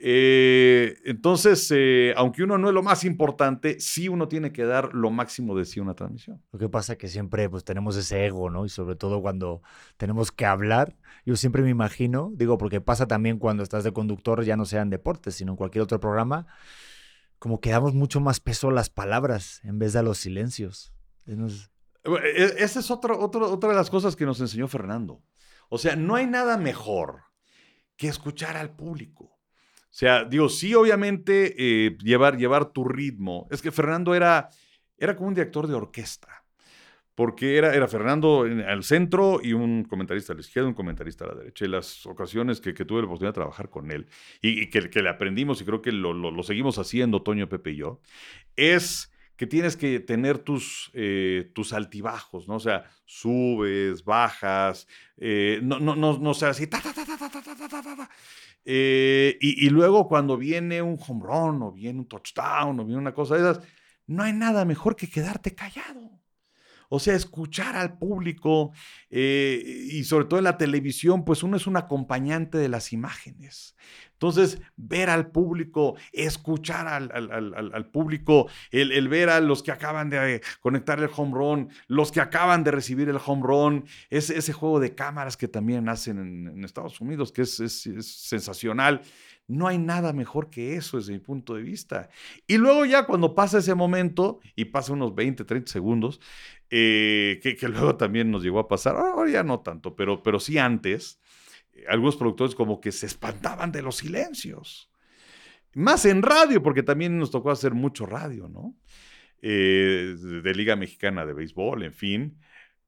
Eh, 0.00 0.96
entonces, 1.06 1.72
eh, 1.74 2.14
aunque 2.16 2.44
uno 2.44 2.56
no 2.56 2.68
es 2.68 2.74
lo 2.74 2.84
más 2.84 3.04
importante, 3.04 3.80
sí 3.80 4.08
uno 4.08 4.28
tiene 4.28 4.52
que 4.52 4.64
dar 4.64 4.94
lo 4.94 5.10
máximo 5.10 5.56
de 5.56 5.64
sí 5.64 5.80
una 5.80 5.94
transmisión. 5.94 6.40
Lo 6.52 6.58
que 6.58 6.68
pasa 6.68 6.92
es 6.92 6.98
que 6.98 7.08
siempre 7.08 7.48
pues, 7.48 7.64
tenemos 7.64 7.96
ese 7.96 8.26
ego, 8.26 8.48
¿no? 8.48 8.64
Y 8.64 8.68
sobre 8.68 8.94
todo 8.94 9.20
cuando 9.20 9.62
tenemos 9.96 10.30
que 10.30 10.46
hablar, 10.46 10.96
yo 11.26 11.34
siempre 11.34 11.62
me 11.62 11.70
imagino, 11.70 12.30
digo, 12.34 12.58
porque 12.58 12.80
pasa 12.80 13.08
también 13.08 13.38
cuando 13.38 13.62
estás 13.64 13.82
de 13.82 13.92
conductor, 13.92 14.44
ya 14.44 14.56
no 14.56 14.66
sea 14.66 14.82
en 14.82 14.90
deportes, 14.90 15.34
sino 15.34 15.52
en 15.52 15.56
cualquier 15.56 15.82
otro 15.82 15.98
programa, 15.98 16.46
como 17.38 17.60
que 17.60 17.70
damos 17.70 17.94
mucho 17.94 18.20
más 18.20 18.40
peso 18.40 18.68
a 18.68 18.72
las 18.72 18.90
palabras 18.90 19.60
en 19.64 19.78
vez 19.78 19.92
de 19.92 20.00
a 20.00 20.02
los 20.02 20.18
silencios. 20.18 20.92
E, 21.26 22.54
esa 22.58 22.80
es 22.80 22.90
otro, 22.90 23.18
otra 23.18 23.70
de 23.70 23.76
las 23.76 23.90
cosas 23.90 24.16
que 24.16 24.26
nos 24.26 24.40
enseñó 24.40 24.68
Fernando. 24.68 25.22
O 25.68 25.78
sea, 25.78 25.96
no 25.96 26.14
hay 26.14 26.26
nada 26.26 26.56
mejor 26.56 27.24
que 27.96 28.08
escuchar 28.08 28.56
al 28.56 28.74
público. 28.74 29.24
O 29.24 29.94
sea, 29.98 30.24
digo, 30.24 30.48
sí, 30.48 30.74
obviamente, 30.74 31.54
eh, 31.58 31.96
llevar, 32.02 32.36
llevar 32.36 32.72
tu 32.72 32.84
ritmo. 32.84 33.48
Es 33.50 33.62
que 33.62 33.72
Fernando 33.72 34.14
era, 34.14 34.48
era 34.96 35.16
como 35.16 35.28
un 35.28 35.34
director 35.34 35.66
de 35.66 35.74
orquesta, 35.74 36.44
porque 37.18 37.56
era, 37.56 37.74
era 37.74 37.88
Fernando 37.88 38.42
al 38.42 38.84
centro 38.84 39.40
y 39.42 39.52
un 39.52 39.82
comentarista 39.82 40.32
a 40.32 40.36
la 40.36 40.40
izquierda, 40.40 40.68
un 40.68 40.74
comentarista 40.74 41.24
a 41.24 41.28
la 41.30 41.34
derecha. 41.34 41.64
Y 41.64 41.68
las 41.68 42.06
ocasiones 42.06 42.60
que, 42.60 42.72
tuve 42.72 43.00
la 43.00 43.06
oportunidad 43.06 43.30
de 43.30 43.40
trabajar 43.40 43.70
con 43.70 43.90
él 43.90 44.06
y, 44.40 44.70
que, 44.70 44.88
que, 44.88 45.02
le 45.02 45.08
aprendimos, 45.08 45.60
y 45.60 45.64
creo 45.64 45.82
que 45.82 45.90
lo, 45.90 46.42
seguimos 46.44 46.78
haciendo, 46.78 47.22
Toño, 47.22 47.48
Pepe 47.48 47.72
y 47.72 47.76
yo, 47.78 48.00
es 48.54 49.10
que 49.36 49.48
tienes 49.48 49.76
que 49.76 49.98
tener 49.98 50.38
tus, 50.38 50.92
eh, 50.94 51.50
tus 51.56 51.72
altibajos, 51.72 52.46
¿no? 52.46 52.54
O 52.54 52.60
sea, 52.60 52.84
subes, 53.04 54.04
bajas, 54.04 54.86
eh, 55.16 55.58
no, 55.60 55.80
no, 55.80 55.96
no, 55.96 56.18
no 56.18 56.34
sea 56.34 56.50
así, 56.50 56.68
ta, 56.68 56.80
ta, 56.80 56.92
ta, 56.92 57.04
ta, 57.04 57.18
ta, 57.18 57.42
ta, 57.42 57.68
ta, 57.68 57.82
ta, 57.82 58.10
eh, 58.64 59.36
y, 59.40 59.68
luego 59.70 60.06
cuando 60.06 60.36
viene 60.36 60.82
un 60.82 60.96
home 61.04 61.24
run 61.24 61.62
o 61.62 61.72
viene 61.72 61.98
un 61.98 62.06
touchdown 62.06 62.78
o 62.78 62.84
viene 62.84 63.00
una 63.00 63.12
cosa 63.12 63.34
de 63.34 63.40
esas, 63.40 63.60
no 64.06 64.22
hay 64.22 64.34
nada 64.34 64.64
mejor 64.64 64.94
que 64.94 65.10
quedarte 65.10 65.56
callado. 65.56 66.17
O 66.88 66.98
sea, 66.98 67.14
escuchar 67.14 67.76
al 67.76 67.98
público 67.98 68.72
eh, 69.10 69.62
y 69.90 70.04
sobre 70.04 70.24
todo 70.24 70.38
en 70.38 70.44
la 70.44 70.56
televisión, 70.56 71.24
pues 71.24 71.42
uno 71.42 71.56
es 71.56 71.66
un 71.66 71.76
acompañante 71.76 72.58
de 72.58 72.68
las 72.68 72.92
imágenes. 72.92 73.76
Entonces, 74.18 74.60
ver 74.76 75.10
al 75.10 75.30
público, 75.30 75.94
escuchar 76.12 76.88
al, 76.88 77.86
público, 77.92 78.48
el, 78.72 79.08
ver 79.08 79.28
a 79.30 79.38
los 79.40 79.62
que 79.62 79.70
acaban 79.70 80.10
de 80.10 80.42
conectar 80.60 80.98
el 80.98 81.08
home 81.14 81.32
run, 81.32 81.68
los 81.86 82.10
que 82.10 82.20
acaban 82.20 82.64
de 82.64 82.72
recibir 82.72 83.08
el 83.08 83.18
home 83.24 83.42
run, 83.44 83.84
ese, 84.10 84.36
ese 84.36 84.52
juego 84.52 84.80
de 84.80 84.96
cámaras 84.96 85.36
que 85.36 85.46
también 85.46 85.88
hacen 85.88 86.18
en, 86.18 86.64
Estados 86.64 87.00
Unidos, 87.00 87.30
que 87.30 87.42
es, 87.42 87.60
es 87.60 87.80
sensacional. 88.06 89.02
No 89.48 89.66
hay 89.66 89.78
nada 89.78 90.12
mejor 90.12 90.50
que 90.50 90.76
eso 90.76 90.98
desde 90.98 91.14
mi 91.14 91.20
punto 91.20 91.54
de 91.54 91.62
vista. 91.62 92.10
Y 92.46 92.58
luego 92.58 92.84
ya 92.84 93.06
cuando 93.06 93.34
pasa 93.34 93.58
ese 93.58 93.74
momento 93.74 94.40
y 94.54 94.66
pasa 94.66 94.92
unos 94.92 95.14
20, 95.14 95.44
30 95.44 95.72
segundos, 95.72 96.20
eh, 96.70 97.40
que, 97.42 97.56
luego 97.68 97.96
también 97.96 98.30
nos 98.30 98.42
llegó 98.42 98.58
a 98.58 98.68
pasar, 98.68 98.96
ahora 98.96 99.30
ya 99.30 99.42
no 99.42 99.60
tanto, 99.60 99.96
pero, 99.96 100.22
pero 100.22 100.38
sí 100.38 100.58
antes, 100.58 101.20
eh, 101.72 101.84
algunos 101.88 102.16
productores 102.16 102.54
como 102.54 102.80
que 102.80 102.92
se 102.92 103.06
espantaban 103.06 103.72
de 103.72 103.82
los 103.82 103.96
silencios. 103.96 104.90
Más 105.74 106.04
en 106.04 106.22
radio, 106.22 106.62
porque 106.62 106.82
también 106.82 107.18
nos 107.18 107.30
tocó 107.30 107.50
hacer 107.50 107.72
mucho 107.72 108.06
radio, 108.06 108.48
¿no? 108.48 108.76
Eh, 109.40 110.14
de 110.42 110.54
Liga 110.54 110.76
Mexicana 110.76 111.24
de 111.24 111.32
Béisbol, 111.32 111.84
en 111.84 111.92
fin. 111.94 112.38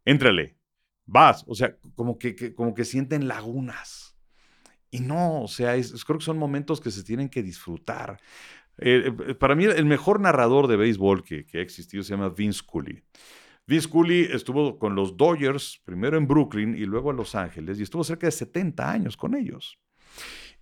Éntrale, 0.05 0.57
vas, 1.07 1.44
o 1.46 1.55
sea, 1.55 1.77
como 1.94 2.18
que, 2.18 2.55
como 2.55 2.75
que 2.75 2.85
sienten 2.85 3.29
lagunas. 3.29 4.10
Y 4.90 5.00
no, 5.00 5.42
o 5.42 5.48
sea, 5.48 5.74
creo 6.07 6.18
que 6.18 6.24
son 6.24 6.38
momentos 6.38 6.81
que 6.81 6.90
se 6.90 7.05
tienen 7.05 7.29
que 7.29 7.42
disfrutar. 7.42 8.18
Eh, 8.79 9.12
eh, 9.29 9.35
para 9.35 9.55
mí, 9.55 9.64
el 9.64 9.85
mejor 9.85 10.20
narrador 10.20 10.66
de 10.66 10.76
béisbol 10.76 11.22
que, 11.22 11.46
ha 11.55 11.59
existido 11.59 12.03
se 12.03 12.11
llama 12.11 12.31
Vince 12.31 12.62
Cooley. 12.66 13.03
Vince 13.66 13.88
Cooley 13.88 14.29
estuvo 14.33 14.79
con 14.79 14.94
los 14.94 15.16
Dodgers, 15.16 15.81
primero 15.85 16.16
en 16.16 16.26
Brooklyn 16.26 16.74
y 16.74 16.87
luego 16.87 17.11
en 17.11 17.16
Los 17.16 17.35
Ángeles, 17.35 17.79
y 17.79 17.85
estuvo 17.85 18.03
cerca 18.03 18.26
de 18.26 18.33
70 18.33 18.90
años 18.90 19.16
con 19.16 19.37
ellos. 19.37 19.79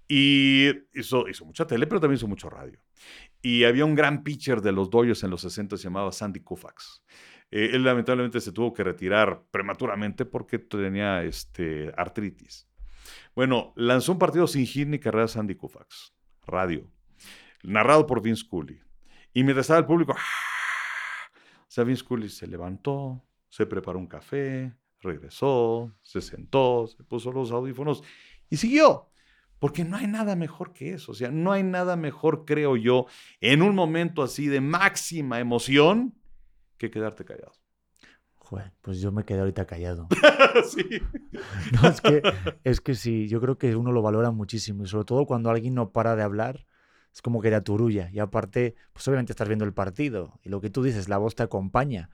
Y 0.06 0.68
hizo, 0.94 1.28
hizo 1.28 1.44
mucha 1.44 1.66
tele, 1.66 1.86
pero 1.86 2.00
también 2.00 2.16
hizo 2.16 2.28
mucho 2.28 2.50
radio. 2.50 2.80
Y 3.40 3.64
había 3.64 3.84
un 3.84 3.94
gran 3.94 4.24
pitcher 4.24 4.60
de 4.60 4.72
los 4.72 4.90
Dodgers 4.90 5.22
en 5.22 5.30
los 5.30 5.42
60 5.42 5.76
se 5.76 5.84
llamaba 5.84 6.12
Sandy 6.12 6.40
Koufax. 6.40 7.02
Eh, 7.50 7.70
él 7.72 7.84
lamentablemente 7.84 8.40
se 8.40 8.52
tuvo 8.52 8.72
que 8.72 8.84
retirar 8.84 9.42
prematuramente 9.50 10.24
porque 10.24 10.58
tenía 10.58 11.22
este, 11.22 11.92
artritis. 11.96 12.67
Bueno, 13.38 13.72
lanzó 13.76 14.10
un 14.10 14.18
partido 14.18 14.48
sin 14.48 14.66
hit 14.66 14.88
ni 14.88 14.98
carrera 14.98 15.28
Sandy 15.28 15.54
Koufax, 15.54 16.12
radio, 16.44 16.90
narrado 17.62 18.04
por 18.04 18.20
Vince 18.20 18.44
Cooley. 18.44 18.80
Y 19.32 19.44
mientras 19.44 19.66
estaba 19.66 19.78
el 19.78 19.86
público, 19.86 20.12
¡ah! 20.18 21.30
o 21.60 21.66
sea, 21.68 21.84
Vince 21.84 22.02
Cooley 22.04 22.30
se 22.30 22.48
levantó, 22.48 23.22
se 23.48 23.64
preparó 23.64 24.00
un 24.00 24.08
café, 24.08 24.74
regresó, 24.98 25.94
se 26.02 26.20
sentó, 26.20 26.88
se 26.88 27.04
puso 27.04 27.30
los 27.30 27.52
audífonos 27.52 28.02
y 28.50 28.56
siguió. 28.56 29.08
Porque 29.60 29.84
no 29.84 29.96
hay 29.96 30.08
nada 30.08 30.34
mejor 30.34 30.72
que 30.72 30.94
eso. 30.94 31.12
O 31.12 31.14
sea, 31.14 31.30
no 31.30 31.52
hay 31.52 31.62
nada 31.62 31.94
mejor, 31.94 32.44
creo 32.44 32.76
yo, 32.76 33.06
en 33.40 33.62
un 33.62 33.76
momento 33.76 34.24
así 34.24 34.48
de 34.48 34.60
máxima 34.60 35.38
emoción 35.38 36.12
que 36.76 36.90
quedarte 36.90 37.24
callado. 37.24 37.52
Joder, 38.48 38.72
pues 38.80 39.00
yo 39.00 39.12
me 39.12 39.24
quedé 39.24 39.40
ahorita 39.40 39.66
callado. 39.66 40.08
sí. 40.70 41.02
No, 41.72 41.86
es 41.86 42.00
que, 42.00 42.22
es 42.64 42.80
que 42.80 42.94
sí, 42.94 43.28
yo 43.28 43.42
creo 43.42 43.58
que 43.58 43.76
uno 43.76 43.92
lo 43.92 44.00
valora 44.00 44.30
muchísimo. 44.30 44.84
Y 44.84 44.86
sobre 44.86 45.04
todo 45.04 45.26
cuando 45.26 45.50
alguien 45.50 45.74
no 45.74 45.90
para 45.90 46.16
de 46.16 46.22
hablar, 46.22 46.64
es 47.12 47.20
como 47.20 47.42
que 47.42 47.48
era 47.48 47.62
turulla. 47.62 48.08
Y 48.10 48.20
aparte, 48.20 48.74
pues 48.94 49.06
obviamente 49.06 49.32
estás 49.32 49.48
viendo 49.48 49.66
el 49.66 49.74
partido. 49.74 50.40
Y 50.42 50.48
lo 50.48 50.62
que 50.62 50.70
tú 50.70 50.82
dices, 50.82 51.10
la 51.10 51.18
voz 51.18 51.34
te 51.34 51.42
acompaña. 51.42 52.08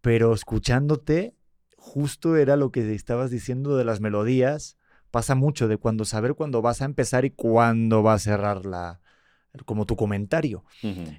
Pero 0.00 0.32
escuchándote, 0.34 1.34
justo 1.76 2.36
era 2.36 2.54
lo 2.54 2.70
que 2.70 2.94
estabas 2.94 3.32
diciendo 3.32 3.76
de 3.76 3.84
las 3.84 4.00
melodías 4.00 4.76
pasa 5.10 5.34
mucho 5.34 5.66
de 5.66 5.78
cuando 5.78 6.04
saber 6.04 6.34
cuándo 6.34 6.62
vas 6.62 6.80
a 6.80 6.84
empezar 6.84 7.24
y 7.24 7.30
cuándo 7.30 8.04
va 8.04 8.14
a 8.14 8.18
cerrar 8.20 8.66
la, 8.66 9.00
como 9.66 9.84
tu 9.84 9.96
comentario. 9.96 10.64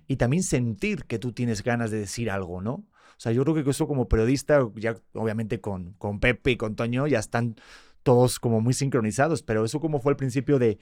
Y 0.08 0.16
también 0.16 0.44
sentir 0.44 1.04
que 1.04 1.20
tú 1.20 1.34
tienes 1.34 1.64
ganas 1.64 1.92
de 1.92 2.00
decir 2.00 2.32
algo, 2.32 2.62
¿no? 2.62 2.86
O 3.14 3.20
sea, 3.20 3.32
yo 3.32 3.44
creo 3.44 3.64
que 3.64 3.70
eso 3.70 3.88
como 3.88 4.08
periodista, 4.08 4.60
ya 4.76 4.96
obviamente 5.14 5.62
con, 5.62 5.94
con 5.94 6.20
Pepe 6.20 6.52
y 6.52 6.58
con 6.58 6.76
Toño 6.76 7.08
ya 7.08 7.20
están 7.20 7.56
todos 8.04 8.40
como 8.40 8.62
muy 8.62 8.74
sincronizados, 8.74 9.44
pero 9.44 9.66
eso 9.66 9.80
como 9.80 10.00
fue 10.00 10.12
el 10.12 10.18
principio 10.18 10.60
de, 10.60 10.80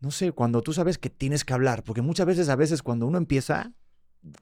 no 0.00 0.10
sé, 0.10 0.32
cuando 0.32 0.62
tú 0.62 0.72
sabes 0.72 0.98
que 0.98 1.10
tienes 1.10 1.44
que 1.44 1.54
hablar, 1.54 1.84
porque 1.84 2.02
muchas 2.02 2.26
veces, 2.26 2.48
a 2.48 2.56
veces 2.56 2.82
cuando 2.82 3.06
uno 3.06 3.18
empieza, 3.18 3.72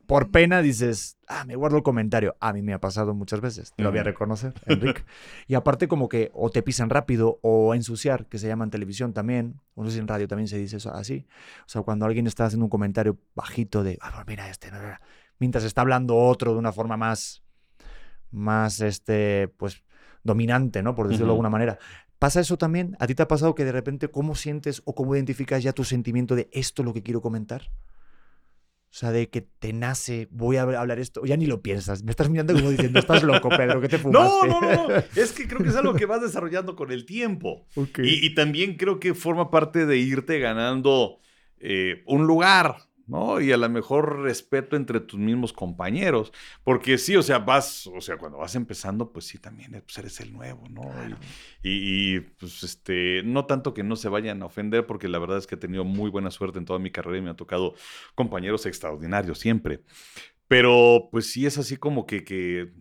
por 0.06 0.30
pena 0.30 0.60
dices, 0.60 1.16
ah, 1.26 1.44
me 1.44 1.56
guardo 1.56 1.78
el 1.78 1.82
comentario. 1.82 2.36
A 2.40 2.52
mí 2.52 2.60
me 2.60 2.74
ha 2.74 2.80
pasado 2.80 3.14
muchas 3.14 3.40
veces, 3.40 3.72
te 3.74 3.82
lo 3.82 3.90
voy 3.90 4.00
a 4.00 4.02
reconocer, 4.02 4.52
Enrique. 4.66 5.04
y 5.46 5.54
aparte 5.54 5.88
como 5.88 6.08
que 6.08 6.30
o 6.34 6.50
te 6.50 6.62
pisan 6.62 6.90
rápido 6.90 7.38
o 7.42 7.74
ensuciar, 7.74 8.26
que 8.26 8.38
se 8.38 8.46
llama 8.46 8.64
en 8.64 8.70
televisión 8.70 9.12
también, 9.12 9.60
o 9.74 9.82
no 9.82 9.88
sé 9.88 9.94
si 9.94 10.00
en 10.00 10.08
radio 10.08 10.28
también 10.28 10.48
se 10.48 10.58
dice 10.58 10.76
eso 10.76 10.92
así. 10.92 11.26
O 11.60 11.68
sea, 11.68 11.82
cuando 11.82 12.04
alguien 12.04 12.26
está 12.26 12.44
haciendo 12.44 12.66
un 12.66 12.70
comentario 12.70 13.18
bajito 13.34 13.82
de, 13.82 13.98
ah, 14.02 14.22
mira 14.26 14.50
este, 14.50 14.70
mientras 15.40 15.64
está 15.64 15.80
hablando 15.80 16.16
otro 16.16 16.52
de 16.52 16.58
una 16.58 16.72
forma 16.72 16.96
más, 16.96 17.42
más, 18.30 18.80
este, 18.80 19.48
pues, 19.56 19.82
dominante, 20.22 20.82
¿no? 20.82 20.94
Por 20.94 21.08
decirlo 21.08 21.26
de 21.26 21.32
alguna 21.32 21.50
manera. 21.50 21.78
¿Pasa 22.20 22.40
eso 22.40 22.58
también? 22.58 22.96
¿A 23.00 23.06
ti 23.06 23.14
te 23.14 23.22
ha 23.22 23.28
pasado 23.28 23.54
que 23.54 23.64
de 23.64 23.72
repente 23.72 24.08
cómo 24.08 24.34
sientes 24.34 24.82
o 24.84 24.94
cómo 24.94 25.16
identificas 25.16 25.62
ya 25.62 25.72
tu 25.72 25.84
sentimiento 25.84 26.36
de 26.36 26.50
esto 26.52 26.82
es 26.82 26.86
lo 26.86 26.92
que 26.92 27.02
quiero 27.02 27.22
comentar? 27.22 27.72
O 28.90 28.92
sea, 28.92 29.12
de 29.12 29.30
que 29.30 29.40
te 29.40 29.72
nace, 29.72 30.26
voy 30.32 30.56
a 30.56 30.62
hablar 30.62 30.98
esto, 30.98 31.24
ya 31.24 31.36
ni 31.36 31.46
lo 31.46 31.62
piensas. 31.62 32.02
Me 32.02 32.10
estás 32.10 32.28
mirando 32.28 32.54
como 32.54 32.70
diciendo, 32.70 32.98
estás 32.98 33.22
loco, 33.22 33.48
Pedro, 33.48 33.80
¿qué 33.80 33.88
te 33.88 33.98
fumaste? 34.00 34.48
No, 34.48 34.60
no, 34.60 34.88
no, 34.88 34.94
Es 35.14 35.32
que 35.32 35.46
creo 35.46 35.62
que 35.62 35.68
es 35.68 35.76
algo 35.76 35.94
que 35.94 36.06
vas 36.06 36.20
desarrollando 36.20 36.74
con 36.74 36.90
el 36.90 37.06
tiempo. 37.06 37.66
Y, 37.98 38.34
también 38.34 38.76
creo 38.76 38.98
que 38.98 39.14
forma 39.14 39.50
parte 39.50 39.86
de 39.86 39.96
irte 39.96 40.40
ganando 40.40 41.20
eh, 41.58 42.02
un 42.06 42.26
lugar, 42.26 42.89
¿no? 43.10 43.40
Y 43.40 43.50
a 43.50 43.56
lo 43.56 43.68
mejor 43.68 44.20
respeto 44.20 44.76
entre 44.76 45.00
tus 45.00 45.18
mismos 45.18 45.52
compañeros, 45.52 46.32
porque 46.62 46.96
sí, 46.96 47.16
o 47.16 47.22
sea, 47.22 47.40
vas, 47.40 47.88
o 47.88 48.00
sea, 48.00 48.16
cuando 48.16 48.38
vas 48.38 48.54
empezando, 48.54 49.12
pues 49.12 49.26
sí, 49.26 49.38
también 49.38 49.72
pues 49.84 49.98
eres 49.98 50.20
el 50.20 50.32
nuevo, 50.32 50.62
¿no? 50.70 50.82
Y, 51.62 52.20
pues 52.20 52.62
este, 52.62 53.22
no 53.24 53.46
tanto 53.46 53.74
que 53.74 53.82
no 53.82 53.96
se 53.96 54.08
vayan 54.08 54.42
a 54.42 54.46
ofender, 54.46 54.86
porque 54.86 55.08
la 55.08 55.18
verdad 55.18 55.38
es 55.38 55.46
que 55.46 55.56
he 55.56 55.58
tenido 55.58 55.84
muy 55.84 56.08
buena 56.08 56.30
suerte 56.30 56.58
en 56.58 56.64
toda 56.64 56.78
mi 56.78 56.90
carrera 56.90 57.18
y 57.18 57.22
me 57.22 57.30
ha 57.30 57.36
tocado 57.36 57.74
compañeros 58.14 58.64
extraordinarios 58.66 59.38
siempre. 59.38 59.82
Pero 60.46 61.08
pues 61.10 61.30
sí 61.30 61.46
es 61.46 61.58
así 61.58 61.76
como 61.76 62.06
que, 62.06 62.24
que 62.24 62.72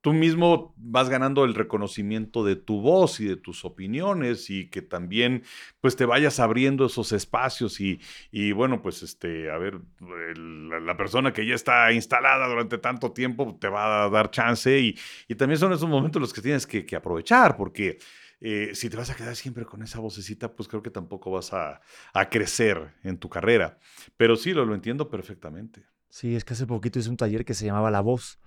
tú 0.00 0.12
mismo 0.12 0.74
vas 0.76 1.08
ganando 1.08 1.44
el 1.44 1.54
reconocimiento 1.54 2.44
de 2.44 2.56
tu 2.56 2.80
voz 2.80 3.20
y 3.20 3.26
de 3.26 3.36
tus 3.36 3.64
opiniones 3.64 4.48
y 4.50 4.68
que 4.68 4.82
también 4.82 5.42
pues 5.80 5.96
te 5.96 6.06
vayas 6.06 6.40
abriendo 6.40 6.86
esos 6.86 7.12
espacios 7.12 7.80
y, 7.80 8.00
y 8.30 8.52
bueno 8.52 8.82
pues 8.82 9.02
este 9.02 9.50
a 9.50 9.58
ver 9.58 9.80
la, 10.00 10.96
persona 10.96 11.32
que 11.32 11.46
ya 11.46 11.54
está 11.54 11.92
instalada 11.92 12.48
durante 12.48 12.78
tanto 12.78 13.12
tiempo 13.12 13.56
te 13.60 13.68
va 13.68 14.04
a 14.04 14.10
dar 14.10 14.30
chance 14.30 14.78
y, 14.78 14.96
y 15.28 15.34
también 15.34 15.58
son 15.58 15.72
esos 15.72 15.88
momentos 15.88 16.20
los 16.20 16.32
que 16.32 16.42
tienes 16.42 16.66
que, 16.66 16.90
aprovechar 16.96 17.56
porque 17.56 17.98
eh, 18.40 18.70
si 18.74 18.90
te 18.90 18.96
vas 18.96 19.10
a 19.10 19.14
quedar 19.14 19.36
siempre 19.36 19.64
con 19.64 19.82
esa 19.82 20.00
vocecita, 20.00 20.54
pues 20.54 20.68
creo 20.68 20.82
que 20.82 20.90
tampoco 20.90 21.30
vas 21.30 21.52
a, 21.52 21.80
a 22.12 22.28
crecer 22.28 22.94
en 23.04 23.18
tu 23.18 23.28
carrera. 23.28 23.78
Pero 24.16 24.34
sí, 24.34 24.52
lo, 24.52 24.64
lo 24.64 24.74
entiendo 24.74 25.08
perfectamente. 25.08 25.84
Sí, 26.10 26.36
es 26.36 26.44
que 26.44 26.54
hace 26.54 26.66
poquito 26.66 26.98
hice 26.98 27.08
un 27.08 27.16
taller 27.16 27.44
que 27.44 27.54
se 27.54 27.64
llamaba 27.64 27.90
La 27.90 28.00
Voz 28.00 28.38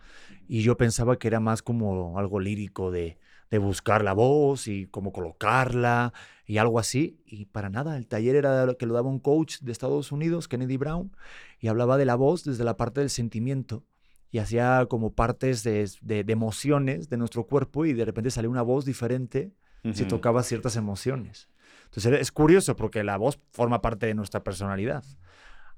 y 0.47 0.61
yo 0.61 0.77
pensaba 0.77 1.17
que 1.17 1.27
era 1.27 1.39
más 1.39 1.61
como 1.61 2.19
algo 2.19 2.39
lírico 2.39 2.91
de, 2.91 3.17
de 3.49 3.57
buscar 3.57 4.03
la 4.03 4.13
voz 4.13 4.67
y 4.67 4.87
cómo 4.87 5.11
colocarla 5.13 6.11
y 6.45 6.57
algo 6.57 6.79
así. 6.79 7.21
Y 7.25 7.45
para 7.45 7.69
nada, 7.69 7.97
el 7.97 8.07
taller 8.07 8.35
era 8.35 8.67
que 8.77 8.85
lo 8.85 8.93
daba 8.93 9.09
un 9.09 9.19
coach 9.19 9.59
de 9.61 9.71
Estados 9.71 10.11
Unidos, 10.11 10.47
Kennedy 10.47 10.77
Brown, 10.77 11.15
y 11.59 11.67
hablaba 11.67 11.97
de 11.97 12.05
la 12.05 12.15
voz 12.15 12.43
desde 12.43 12.63
la 12.63 12.77
parte 12.77 12.99
del 12.99 13.09
sentimiento 13.09 13.85
y 14.31 14.39
hacía 14.39 14.87
como 14.89 15.13
partes 15.13 15.63
de, 15.63 15.87
de, 16.01 16.25
emociones 16.27 17.09
de 17.09 17.17
nuestro 17.17 17.45
cuerpo 17.45 17.85
y 17.85 17.93
de 17.93 18.03
repente 18.03 18.31
salía 18.31 18.49
una 18.49 18.63
voz 18.63 18.85
diferente 18.85 19.53
si 19.93 20.05
tocaba 20.05 20.41
ciertas 20.41 20.75
emociones. 20.75 21.47
Entonces 21.85 22.19
es 22.19 22.31
curioso 22.31 22.75
porque 22.75 23.03
la 23.03 23.17
voz 23.17 23.39
forma 23.51 23.81
parte 23.81 24.07
de 24.07 24.15
nuestra 24.15 24.43
personalidad. 24.43 25.03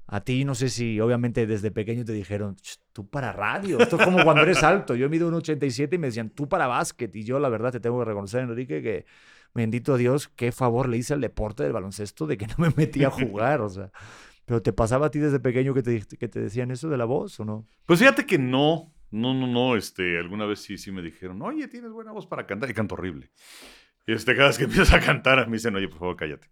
A 0.08 0.20
ti 0.20 0.44
no 0.44 0.54
sé 0.54 0.68
si 0.68 1.00
obviamente 1.00 1.46
desde 1.46 1.70
pequeño 1.70 2.04
te 2.04 2.12
dijeron, 2.12 2.56
tú 2.92 3.08
para 3.08 3.32
radio, 3.32 3.80
esto 3.80 3.96
es 3.98 4.04
como 4.04 4.22
cuando 4.22 4.42
eres 4.42 4.62
alto. 4.62 4.94
Yo 4.94 5.08
mido 5.08 5.26
un 5.26 5.34
87 5.34 5.96
y 5.96 5.98
me 5.98 6.06
decían, 6.06 6.30
tú 6.30 6.48
para 6.48 6.68
básquet. 6.68 7.14
Y 7.16 7.24
yo 7.24 7.40
la 7.40 7.48
verdad 7.48 7.72
te 7.72 7.80
tengo 7.80 7.98
que 7.98 8.04
reconocer, 8.04 8.42
Enrique, 8.42 8.82
que 8.82 9.06
bendito 9.52 9.96
Dios, 9.96 10.28
qué 10.28 10.52
favor 10.52 10.88
le 10.88 10.98
hice 10.98 11.14
al 11.14 11.20
deporte 11.20 11.64
del 11.64 11.72
baloncesto 11.72 12.26
de 12.26 12.36
que 12.36 12.46
no 12.46 12.54
me 12.58 12.70
metí 12.76 13.02
a 13.04 13.10
jugar, 13.10 13.60
o 13.60 13.68
sea. 13.68 13.90
Pero 14.44 14.62
¿te 14.62 14.72
pasaba 14.72 15.06
a 15.06 15.10
ti 15.10 15.18
desde 15.18 15.40
pequeño 15.40 15.74
que 15.74 15.82
te, 15.82 16.02
que 16.02 16.28
te 16.28 16.40
decían 16.40 16.70
eso 16.70 16.88
de 16.88 16.96
la 16.96 17.04
voz 17.04 17.40
o 17.40 17.44
no? 17.44 17.66
Pues 17.84 17.98
fíjate 17.98 18.26
que 18.26 18.38
no, 18.38 18.94
no, 19.10 19.34
no, 19.34 19.48
no, 19.48 19.76
este, 19.76 20.18
alguna 20.18 20.46
vez 20.46 20.60
sí, 20.60 20.78
sí 20.78 20.92
me 20.92 21.02
dijeron, 21.02 21.42
oye, 21.42 21.66
tienes 21.66 21.90
buena 21.90 22.12
voz 22.12 22.26
para 22.26 22.46
cantar 22.46 22.70
y 22.70 22.74
canto 22.74 22.94
horrible. 22.94 23.30
Y 24.06 24.12
este, 24.12 24.36
cada 24.36 24.48
vez 24.48 24.58
que 24.58 24.64
empiezas 24.70 24.92
a 24.92 25.00
cantar, 25.00 25.44
me 25.48 25.56
dicen, 25.56 25.74
oye, 25.74 25.88
por 25.88 25.98
favor, 25.98 26.16
cállate. 26.16 26.48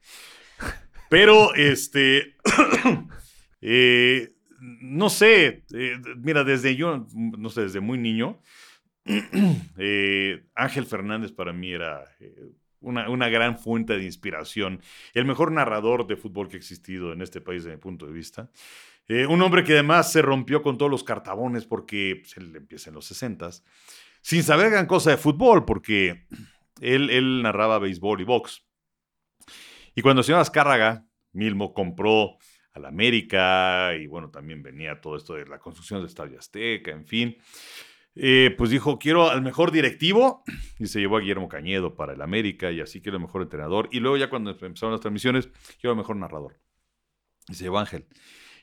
Pero, 1.09 1.55
este, 1.55 2.37
Eh, 3.67 4.35
no 4.61 5.09
sé, 5.09 5.65
eh, 5.73 5.97
mira, 6.19 6.45
desde 6.45 6.77
yo, 6.77 7.07
no 7.15 7.49
sé, 7.49 7.63
desde 7.63 7.81
muy 7.81 7.97
niño, 7.97 8.43
eh, 9.79 10.45
Ángel 10.55 10.85
Fernández 10.85 11.33
para 11.33 11.55
mí 11.55 11.73
era 11.73 12.05
una, 12.81 13.09
una, 13.09 13.31
gran 13.31 13.57
fuente 13.59 13.97
de 13.97 14.05
inspiración, 14.05 14.83
el 15.15 15.25
mejor 15.25 15.51
narrador 15.51 16.07
de 16.07 16.17
fútbol 16.17 16.49
que 16.49 16.57
ha 16.57 16.59
existido 16.59 17.15
en 17.15 17.23
este 17.23 17.41
país 17.41 17.65
desde 17.65 17.77
mi 17.77 17.81
punto 17.81 18.07
de 18.07 18.13
vista. 18.13 18.51
un 19.09 19.41
hombre 19.41 19.65
que 19.65 19.73
además 19.73 20.13
se 20.13 20.21
rompió 20.21 20.61
con 20.61 20.77
todos 20.77 20.91
los 20.91 21.03
cartabones 21.03 21.65
porque 21.65 22.19
pues, 22.21 22.37
él 22.37 22.55
empieza 22.55 22.91
en 22.91 22.97
los 22.97 23.07
60 23.07 23.49
sin 24.21 24.43
saber 24.43 24.71
gran 24.71 24.87
cosa 24.87 25.11
de 25.11 25.17
fútbol, 25.17 25.65
porque 25.65 26.27
él, 26.83 27.09
él 27.09 27.43
narraba 27.43 27.79
béisbol 27.79 28.21
y 28.21 28.25
box. 28.25 28.63
Y 29.95 30.03
cuando 30.03 30.21
el 30.21 30.25
señor 30.25 30.41
Azcárraga, 30.41 31.07
Milmo, 31.33 31.73
compró 31.73 32.37
la 32.81 32.89
América 32.89 33.95
y 33.95 34.07
bueno, 34.07 34.31
también 34.31 34.63
venía 34.63 35.01
todo 35.01 35.17
esto 35.17 35.35
de 35.35 35.47
la 35.47 35.59
construcción 35.59 36.01
del 36.01 36.09
Estadio 36.09 36.39
Azteca, 36.39 36.91
en 36.91 37.07
fin. 37.07 37.37
Eh, 38.17 38.55
pues 38.57 38.71
dijo, 38.71 38.99
quiero 38.99 39.29
al 39.31 39.43
mejor 39.43 39.73
directivo 39.73 40.45
y 40.79 40.87
se 40.87 41.01
llevó 41.01 41.17
a 41.17 41.21
Guillermo 41.21 41.49
Cañedo 41.49 41.97
para 41.97 42.13
el 42.13 42.23
América 42.23 42.71
y 42.71 42.81
así 42.81 43.01
quiero 43.01 43.17
el 43.17 43.23
mejor 43.23 43.43
entrenador. 43.43 43.89
Y 43.93 44.01
luego 44.01 44.17
ya 44.17 44.31
cuando 44.31 44.51
empezaron 44.51 44.93
las 44.93 45.01
transmisiones, 45.01 45.49
quiero 45.81 45.93
el 45.93 45.99
mejor 45.99 46.17
narrador. 46.17 46.61
Y 47.49 47.55
se 47.55 47.65
llevó 47.65 47.79
a 47.79 47.83
Ángel. 47.83 48.07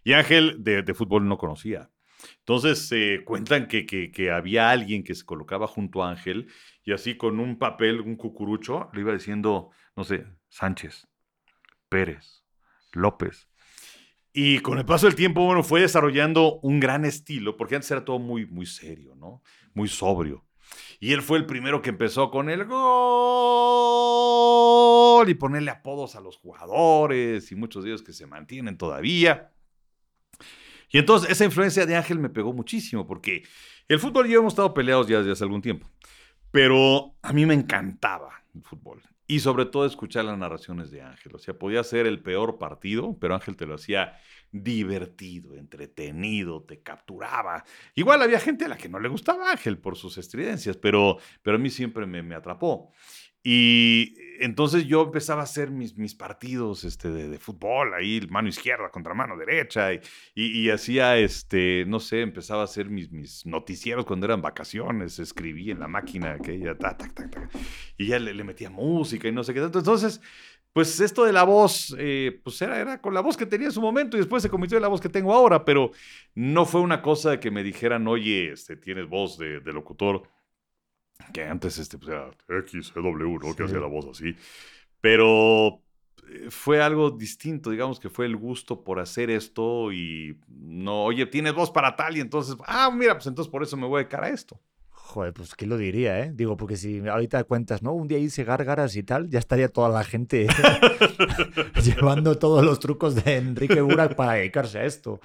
Y 0.03 0.13
Ángel 0.13 0.63
de, 0.63 0.93
fútbol 0.93 1.27
no 1.27 1.37
conocía. 1.37 1.91
Entonces 2.39 2.87
se 2.87 3.23
cuentan 3.25 3.67
que, 3.67 3.85
que, 3.85 4.11
que, 4.11 4.31
había 4.31 4.69
alguien 4.69 5.03
que 5.03 5.15
se 5.15 5.25
colocaba 5.25 5.67
junto 5.67 6.03
a 6.03 6.11
Ángel 6.11 6.47
y 6.83 6.93
así 6.93 7.17
con 7.17 7.39
un 7.39 7.57
papel, 7.57 7.99
un 7.99 8.15
cucurucho, 8.15 8.89
le 8.93 9.01
iba 9.01 9.13
diciendo, 9.13 9.71
no 9.95 10.03
sé, 10.03 10.25
Sánchez, 10.49 11.07
Pérez, 11.89 12.43
López, 12.93 13.50
y 14.33 14.59
con 14.59 14.77
el 14.77 14.85
paso 14.85 15.07
del 15.07 15.15
tiempo, 15.15 15.45
bueno, 15.45 15.63
fue 15.63 15.81
desarrollando 15.81 16.59
un 16.61 16.79
gran 16.79 17.03
estilo, 17.03 17.57
porque 17.57 17.75
antes 17.75 17.91
era 17.91 18.05
todo 18.05 18.17
muy, 18.19 18.45
muy 18.45 18.65
serio, 18.65 19.13
¿no? 19.15 19.43
Muy 19.73 19.89
sobrio. 19.89 20.45
Y 20.99 21.11
él 21.11 21.21
fue 21.21 21.37
el 21.37 21.45
primero 21.45 21.81
que 21.81 21.89
empezó 21.89 22.31
con 22.31 22.49
el 22.49 22.63
gol 22.65 22.79
y 25.29 25.33
ponerle 25.33 25.71
apodos 25.71 26.15
a 26.15 26.21
los 26.21 26.37
jugadores 26.37 27.51
y 27.51 27.55
muchos 27.55 27.83
de 27.83 27.89
ellos 27.89 28.03
que 28.03 28.13
se 28.13 28.25
mantienen 28.25 28.77
todavía. 28.77 29.51
Y 30.89 30.97
entonces 30.97 31.29
esa 31.29 31.43
influencia 31.43 31.85
de 31.85 31.97
Ángel 31.97 32.19
me 32.19 32.29
pegó 32.29 32.53
muchísimo 32.53 33.05
porque 33.05 33.43
el 33.87 33.99
fútbol 33.99 34.27
y 34.27 34.31
yo 34.31 34.39
hemos 34.39 34.53
estado 34.53 34.73
peleados 34.73 35.07
ya 35.07 35.17
desde 35.19 35.31
hace 35.31 35.43
algún 35.43 35.61
tiempo, 35.61 35.89
pero 36.51 37.15
a 37.21 37.33
mí 37.33 37.45
me 37.45 37.53
encantaba 37.53 38.43
el 38.53 38.63
fútbol 38.63 39.01
y 39.27 39.39
sobre 39.39 39.65
todo 39.65 39.85
escuchar 39.85 40.25
las 40.25 40.37
narraciones 40.37 40.91
de 40.91 41.01
Ángel. 41.01 41.35
O 41.35 41.39
sea, 41.39 41.57
podía 41.57 41.83
ser 41.83 42.05
el 42.05 42.21
peor 42.21 42.57
partido, 42.57 43.17
pero 43.19 43.35
Ángel 43.35 43.55
te 43.55 43.65
lo 43.65 43.75
hacía 43.75 44.17
divertido, 44.51 45.55
entretenido, 45.55 46.63
te 46.63 46.81
capturaba. 46.81 47.63
Igual 47.95 48.21
había 48.21 48.39
gente 48.39 48.65
a 48.65 48.67
la 48.67 48.77
que 48.77 48.89
no 48.89 48.99
le 48.99 49.09
gustaba 49.09 49.51
Ángel 49.51 49.77
por 49.77 49.95
sus 49.95 50.17
estridencias, 50.17 50.77
pero, 50.77 51.17
pero 51.41 51.55
a 51.55 51.59
mí 51.59 51.69
siempre 51.69 52.05
me, 52.05 52.21
me 52.21 52.35
atrapó. 52.35 52.91
Y 53.43 54.15
entonces 54.39 54.85
yo 54.85 55.03
empezaba 55.03 55.41
a 55.41 55.43
hacer 55.45 55.71
mis, 55.71 55.97
mis 55.97 56.15
partidos 56.15 56.83
este, 56.83 57.09
de, 57.09 57.39
fútbol, 57.39 57.93
ahí 57.93 58.21
mano 58.29 58.49
izquierda 58.49 58.89
contra 58.89 59.13
mano 59.13 59.37
derecha, 59.37 59.93
y, 59.93 60.01
y, 60.35 60.69
hacía, 60.69 61.17
este, 61.17 61.85
no 61.87 61.99
sé, 61.99 62.21
empezaba 62.21 62.61
a 62.61 62.65
hacer 62.65 62.89
mis, 62.89 63.11
mis 63.11 63.45
noticieros 63.45 64.05
cuando 64.05 64.25
eran 64.25 64.41
vacaciones, 64.41 65.19
escribí 65.19 65.71
en 65.71 65.79
la 65.79 65.87
máquina 65.87 66.33
aquella, 66.33 66.77
ta, 66.77 66.97
ta, 66.97 67.07
ta, 67.09 67.49
y 67.97 68.07
ya 68.07 68.19
le, 68.19 68.43
metía 68.43 68.69
música 68.69 69.27
y 69.27 69.31
no 69.31 69.43
sé 69.43 69.53
qué 69.53 69.59
tanto. 69.59 69.79
Entonces, 69.79 70.21
pues 70.73 70.99
esto 70.99 71.25
de 71.25 71.33
la 71.33 71.43
voz, 71.43 71.95
eh, 71.99 72.39
pues 72.43 72.61
era, 72.61 72.79
era 72.79 73.01
con 73.01 73.13
la 73.13 73.21
voz 73.21 73.37
que 73.37 73.45
tenía 73.45 73.67
en 73.67 73.73
su 73.73 73.81
momento 73.81 74.17
y 74.17 74.21
después 74.21 74.41
se 74.41 74.49
convirtió 74.49 74.77
en 74.77 74.83
la 74.83 74.87
voz 74.87 75.01
que 75.01 75.09
tengo 75.09 75.33
ahora, 75.33 75.65
pero 75.65 75.91
no 76.33 76.65
fue 76.65 76.81
una 76.81 77.01
cosa 77.01 77.31
de 77.31 77.39
que 77.39 77.51
me 77.51 77.63
dijeran, 77.63 78.07
oye, 78.07 78.51
este, 78.51 78.75
tienes 78.75 79.07
voz 79.07 79.37
de, 79.37 79.59
de 79.59 79.73
locutor 79.73 80.23
que 81.33 81.43
antes 81.43 81.77
este, 81.77 81.97
pues 81.97 82.09
era 82.11 82.31
XW, 82.47 83.37
¿no? 83.39 83.55
Que 83.55 83.63
hacía 83.63 83.79
la 83.79 83.87
voz 83.87 84.07
así. 84.07 84.35
Pero 84.99 85.81
eh, 86.29 86.47
fue 86.49 86.81
algo 86.81 87.11
distinto, 87.11 87.71
digamos 87.71 87.99
que 87.99 88.09
fue 88.09 88.25
el 88.25 88.35
gusto 88.35 88.83
por 88.83 88.99
hacer 88.99 89.29
esto 89.29 89.91
y 89.91 90.39
no, 90.47 91.03
oye, 91.03 91.25
tienes 91.25 91.53
voz 91.53 91.71
para 91.71 91.95
tal 91.95 92.17
y 92.17 92.21
entonces, 92.21 92.55
ah, 92.65 92.91
mira, 92.91 93.15
pues 93.15 93.27
entonces 93.27 93.51
por 93.51 93.63
eso 93.63 93.77
me 93.77 93.87
voy 93.87 94.03
a 94.03 94.07
cara 94.07 94.27
a 94.27 94.29
esto. 94.29 94.59
Joder, 95.11 95.33
pues 95.33 95.55
¿qué 95.55 95.67
lo 95.67 95.77
diría, 95.77 96.19
eh? 96.21 96.31
Digo, 96.33 96.55
porque 96.55 96.77
si 96.77 97.05
ahorita 97.05 97.43
cuentas, 97.43 97.83
¿no? 97.83 97.91
Un 97.91 98.07
día 98.07 98.17
hice 98.17 98.45
gárgaras 98.45 98.95
y 98.95 99.03
tal, 99.03 99.29
ya 99.29 99.39
estaría 99.39 99.67
toda 99.67 99.89
la 99.89 100.05
gente 100.05 100.47
llevando 101.83 102.37
todos 102.37 102.63
los 102.63 102.79
trucos 102.79 103.15
de 103.15 103.35
Enrique 103.35 103.81
Burak 103.81 104.15
para 104.15 104.33
dedicarse 104.33 104.79
a 104.79 104.85
esto. 104.85 105.19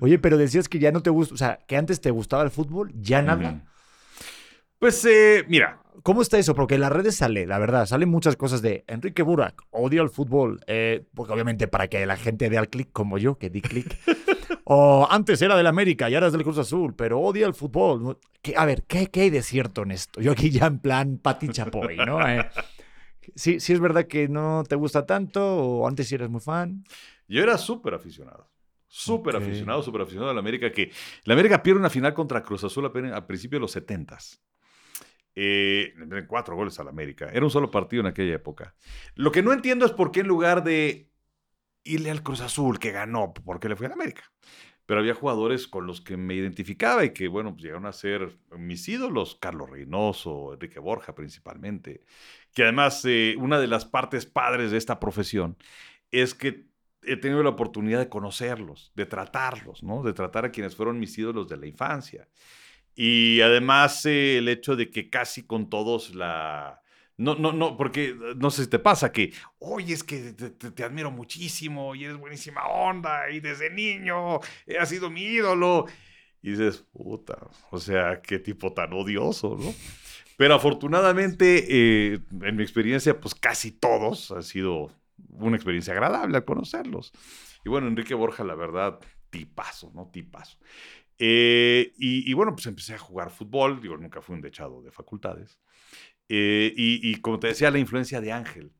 Oye, 0.00 0.18
pero 0.18 0.38
decías 0.38 0.70
que 0.70 0.78
ya 0.78 0.90
no 0.90 1.02
te 1.02 1.10
gusta, 1.10 1.34
o 1.34 1.36
sea, 1.36 1.58
que 1.66 1.76
antes 1.76 2.00
te 2.00 2.10
gustaba 2.10 2.44
el 2.44 2.50
fútbol, 2.50 2.92
ya 2.94 3.20
nada. 3.20 3.62
Pues 4.78 5.04
eh, 5.04 5.44
mira. 5.48 5.80
¿Cómo 6.02 6.22
está 6.22 6.38
eso? 6.38 6.54
Porque 6.54 6.76
en 6.76 6.82
las 6.82 6.92
redes 6.92 7.16
sale, 7.16 7.46
la 7.46 7.58
verdad, 7.58 7.84
salen 7.86 8.08
muchas 8.08 8.36
cosas 8.36 8.62
de 8.62 8.84
Enrique 8.86 9.22
Burak, 9.22 9.62
odia 9.70 10.02
el 10.02 10.10
fútbol. 10.10 10.60
Eh, 10.68 11.04
porque 11.14 11.32
obviamente 11.32 11.66
para 11.66 11.88
que 11.88 12.04
la 12.06 12.16
gente 12.16 12.48
dé 12.48 12.58
al 12.58 12.68
clic 12.68 12.90
como 12.92 13.18
yo, 13.18 13.38
que 13.38 13.50
di 13.50 13.60
clic. 13.60 13.98
o 14.64 15.08
antes 15.10 15.42
era 15.42 15.56
del 15.56 15.66
América 15.66 16.08
y 16.08 16.14
ahora 16.14 16.28
es 16.28 16.32
del 16.32 16.44
Cruz 16.44 16.58
Azul, 16.58 16.94
pero 16.94 17.18
odia 17.18 17.46
el 17.46 17.54
fútbol. 17.54 18.18
a 18.56 18.64
ver, 18.66 18.84
¿qué, 18.84 19.08
¿qué, 19.08 19.22
hay 19.22 19.30
de 19.30 19.42
cierto 19.42 19.82
en 19.82 19.90
esto? 19.90 20.20
Yo 20.20 20.30
aquí 20.32 20.50
ya 20.50 20.66
en 20.66 20.78
plan 20.78 21.18
Pati 21.18 21.48
Chapoy, 21.48 21.96
¿no? 21.96 22.24
Eh, 22.28 22.46
sí, 23.34 23.58
sí 23.58 23.72
es 23.72 23.80
verdad 23.80 24.06
que 24.06 24.28
no 24.28 24.62
te 24.68 24.76
gusta 24.76 25.06
tanto 25.06 25.44
o 25.44 25.88
antes 25.88 26.06
sí 26.06 26.14
eres 26.14 26.28
muy 26.28 26.40
fan. 26.40 26.84
Yo 27.26 27.42
era 27.42 27.58
súper 27.58 27.94
aficionado. 27.94 28.48
Súper 28.86 29.36
aficionado, 29.36 29.82
súper 29.82 30.02
aficionado 30.02 30.30
a 30.30 30.34
la 30.34 30.40
América. 30.40 30.70
Que 30.70 30.92
la 31.24 31.34
América 31.34 31.62
pierde 31.62 31.80
una 31.80 31.90
final 31.90 32.14
contra 32.14 32.42
Cruz 32.44 32.62
Azul 32.62 32.86
a, 32.86 33.16
a 33.16 33.26
principios 33.26 33.58
de 33.58 33.62
los 33.62 33.76
70s 33.76 34.38
eh, 35.36 35.92
cuatro 36.26 36.56
goles 36.56 36.80
al 36.80 36.88
América. 36.88 37.28
Era 37.32 37.44
un 37.44 37.50
solo 37.50 37.70
partido 37.70 38.00
en 38.00 38.06
aquella 38.06 38.34
época. 38.34 38.74
Lo 39.14 39.30
que 39.30 39.42
no 39.42 39.52
entiendo 39.52 39.84
es 39.84 39.92
por 39.92 40.10
qué 40.10 40.20
en 40.20 40.28
lugar 40.28 40.64
de 40.64 41.10
irle 41.84 42.10
al 42.10 42.22
Cruz 42.22 42.40
Azul, 42.40 42.78
que 42.78 42.90
ganó, 42.90 43.32
¿por 43.32 43.60
qué 43.60 43.68
le 43.68 43.76
fue 43.76 43.86
al 43.86 43.92
América? 43.92 44.32
Pero 44.86 45.00
había 45.00 45.14
jugadores 45.14 45.66
con 45.66 45.86
los 45.86 46.00
que 46.00 46.16
me 46.16 46.34
identificaba 46.34 47.04
y 47.04 47.10
que, 47.10 47.28
bueno, 47.28 47.52
pues 47.52 47.64
llegaron 47.64 47.86
a 47.86 47.92
ser 47.92 48.38
mis 48.56 48.88
ídolos, 48.88 49.36
Carlos 49.36 49.68
Reynoso, 49.68 50.54
Enrique 50.54 50.78
Borja 50.78 51.14
principalmente. 51.14 52.04
Que 52.54 52.62
además, 52.62 53.04
eh, 53.04 53.34
una 53.38 53.60
de 53.60 53.66
las 53.66 53.84
partes 53.84 54.26
padres 54.26 54.70
de 54.70 54.78
esta 54.78 54.98
profesión 54.98 55.56
es 56.10 56.34
que 56.34 56.66
he 57.02 57.16
tenido 57.16 57.42
la 57.42 57.50
oportunidad 57.50 57.98
de 57.98 58.08
conocerlos, 58.08 58.92
de 58.94 59.06
tratarlos, 59.06 59.82
¿no? 59.82 60.02
De 60.02 60.12
tratar 60.12 60.44
a 60.44 60.50
quienes 60.50 60.74
fueron 60.76 60.98
mis 60.98 61.16
ídolos 61.18 61.48
de 61.48 61.56
la 61.56 61.66
infancia. 61.66 62.28
Y 62.96 63.42
además 63.42 64.04
eh, 64.06 64.38
el 64.38 64.48
hecho 64.48 64.74
de 64.74 64.90
que 64.90 65.10
casi 65.10 65.44
con 65.44 65.70
todos 65.70 66.14
la... 66.14 66.80
No, 67.18 67.34
no, 67.34 67.52
no, 67.52 67.76
porque 67.76 68.08
eh, 68.08 68.16
no 68.36 68.50
sé 68.50 68.64
si 68.64 68.70
te 68.70 68.78
pasa 68.78 69.12
que, 69.12 69.32
oye, 69.58 69.94
es 69.94 70.02
que 70.02 70.32
te, 70.32 70.82
admiro 70.82 71.10
muchísimo 71.10 71.94
y 71.94 72.04
eres 72.04 72.16
buenísima 72.16 72.66
onda 72.66 73.30
y 73.30 73.40
desde 73.40 73.70
niño 73.70 74.40
has 74.80 74.88
sido 74.88 75.10
mi 75.10 75.22
ídolo. 75.22 75.86
Y 76.42 76.50
dices, 76.50 76.84
puta, 76.92 77.38
o 77.70 77.78
sea, 77.78 78.20
qué 78.22 78.38
tipo 78.38 78.72
tan 78.72 78.92
odioso, 78.92 79.56
¿no? 79.58 79.74
Pero 80.36 80.54
afortunadamente, 80.54 81.64
eh, 81.68 82.18
en 82.42 82.56
mi 82.56 82.62
experiencia, 82.62 83.18
pues 83.18 83.34
casi 83.34 83.72
todos 83.72 84.30
ha 84.30 84.42
sido 84.42 84.90
una 85.30 85.56
experiencia 85.56 85.92
agradable 85.94 86.36
al 86.36 86.44
conocerlos. 86.44 87.12
Y 87.64 87.68
bueno, 87.68 87.88
Enrique 87.88 88.14
Borja, 88.14 88.44
la 88.44 88.54
verdad, 88.54 89.00
tipazo, 89.30 89.90
¿no? 89.94 90.08
Tipazo. 90.12 90.58
Eh, 91.18 91.92
y, 91.96 92.32
bueno, 92.34 92.52
pues 92.52 92.66
empecé 92.66 92.94
a 92.94 92.98
jugar 92.98 93.30
fútbol, 93.30 93.80
digo, 93.80 93.96
nunca 93.96 94.20
fui 94.20 94.34
un 94.34 94.42
dechado 94.42 94.82
de 94.82 94.90
facultades. 94.90 95.58
Eh, 96.28 96.72
y, 96.76 97.10
y, 97.10 97.16
como 97.20 97.38
te 97.38 97.48
decía, 97.48 97.70
la 97.70 97.78
influencia 97.78 98.20
de 98.20 98.32
Ángel. 98.32 98.72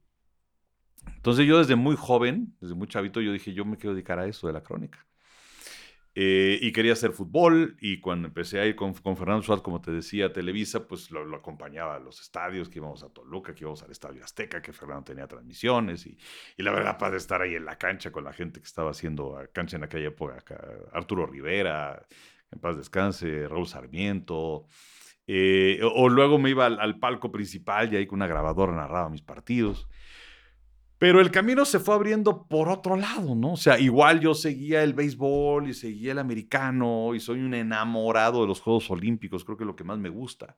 Entonces 1.14 1.46
yo 1.46 1.58
desde 1.58 1.76
muy 1.76 1.96
joven, 1.96 2.54
desde 2.60 2.74
muy 2.74 2.88
chavito, 2.88 3.20
yo 3.20 3.32
dije, 3.32 3.52
yo 3.52 3.64
me 3.64 3.76
quiero 3.76 3.94
dedicar 3.94 4.18
a 4.18 4.26
eso 4.26 4.46
de 4.46 4.52
la 4.52 4.62
crónica. 4.62 5.05
Eh, 6.18 6.58
y 6.62 6.72
quería 6.72 6.94
hacer 6.94 7.12
fútbol 7.12 7.76
y 7.78 8.00
cuando 8.00 8.28
empecé 8.28 8.58
a 8.58 8.64
ir 8.64 8.74
con, 8.74 8.94
con 8.94 9.18
Fernando 9.18 9.42
Suárez, 9.42 9.62
como 9.62 9.82
te 9.82 9.90
decía, 9.90 10.26
a 10.26 10.32
Televisa, 10.32 10.88
pues 10.88 11.10
lo, 11.10 11.36
acompañaba 11.36 11.96
a 11.96 11.98
los 11.98 12.22
estadios, 12.22 12.70
que 12.70 12.78
íbamos 12.78 13.02
a 13.02 13.10
Toluca, 13.10 13.54
que 13.54 13.64
íbamos 13.64 13.82
al 13.82 13.90
Estadio 13.90 14.24
Azteca, 14.24 14.62
que 14.62 14.72
Fernando 14.72 15.04
tenía 15.04 15.26
transmisiones 15.26 16.06
y, 16.06 16.16
y 16.56 16.62
la 16.62 16.72
verdad, 16.72 16.96
para 16.96 17.18
estar 17.18 17.42
ahí 17.42 17.54
en 17.54 17.66
la 17.66 17.76
cancha 17.76 18.10
con 18.10 18.24
la 18.24 18.32
gente 18.32 18.60
que 18.60 18.66
estaba 18.66 18.92
haciendo 18.92 19.38
cancha 19.52 19.76
en 19.76 19.84
aquella 19.84 20.08
época, 20.08 20.42
Arturo 20.90 21.26
Rivera, 21.26 22.06
en 22.50 22.60
paz 22.60 22.78
descanse, 22.78 23.46
Raúl 23.46 23.66
Sarmiento, 23.66 24.68
eh, 25.26 25.80
o, 25.82 26.08
luego 26.08 26.38
me 26.38 26.48
iba 26.48 26.64
al, 26.64 26.80
al, 26.80 26.98
palco 26.98 27.30
principal 27.30 27.92
y 27.92 27.96
ahí 27.96 28.06
con 28.06 28.20
una 28.20 28.26
grabadora 28.26 28.72
narraba 28.72 29.10
mis 29.10 29.20
partidos. 29.20 29.86
Pero 30.98 31.20
el 31.20 31.30
camino 31.30 31.64
se 31.64 31.78
fue 31.78 31.94
abriendo 31.94 32.46
por 32.46 32.68
otro 32.70 32.96
lado, 32.96 33.34
¿no? 33.34 33.52
O 33.52 33.56
sea, 33.56 33.78
igual 33.78 34.20
yo 34.20 34.34
seguía 34.34 34.82
el 34.82 34.94
béisbol 34.94 35.68
y 35.68 35.74
seguía 35.74 36.12
el 36.12 36.18
americano 36.18 37.14
y 37.14 37.20
soy 37.20 37.40
un 37.40 37.52
enamorado 37.52 38.40
de 38.40 38.48
los 38.48 38.60
Juegos 38.60 38.90
Olímpicos, 38.90 39.44
creo 39.44 39.58
que 39.58 39.64
es 39.64 39.68
lo 39.68 39.76
que 39.76 39.84
más 39.84 39.98
me 39.98 40.08
gusta. 40.08 40.56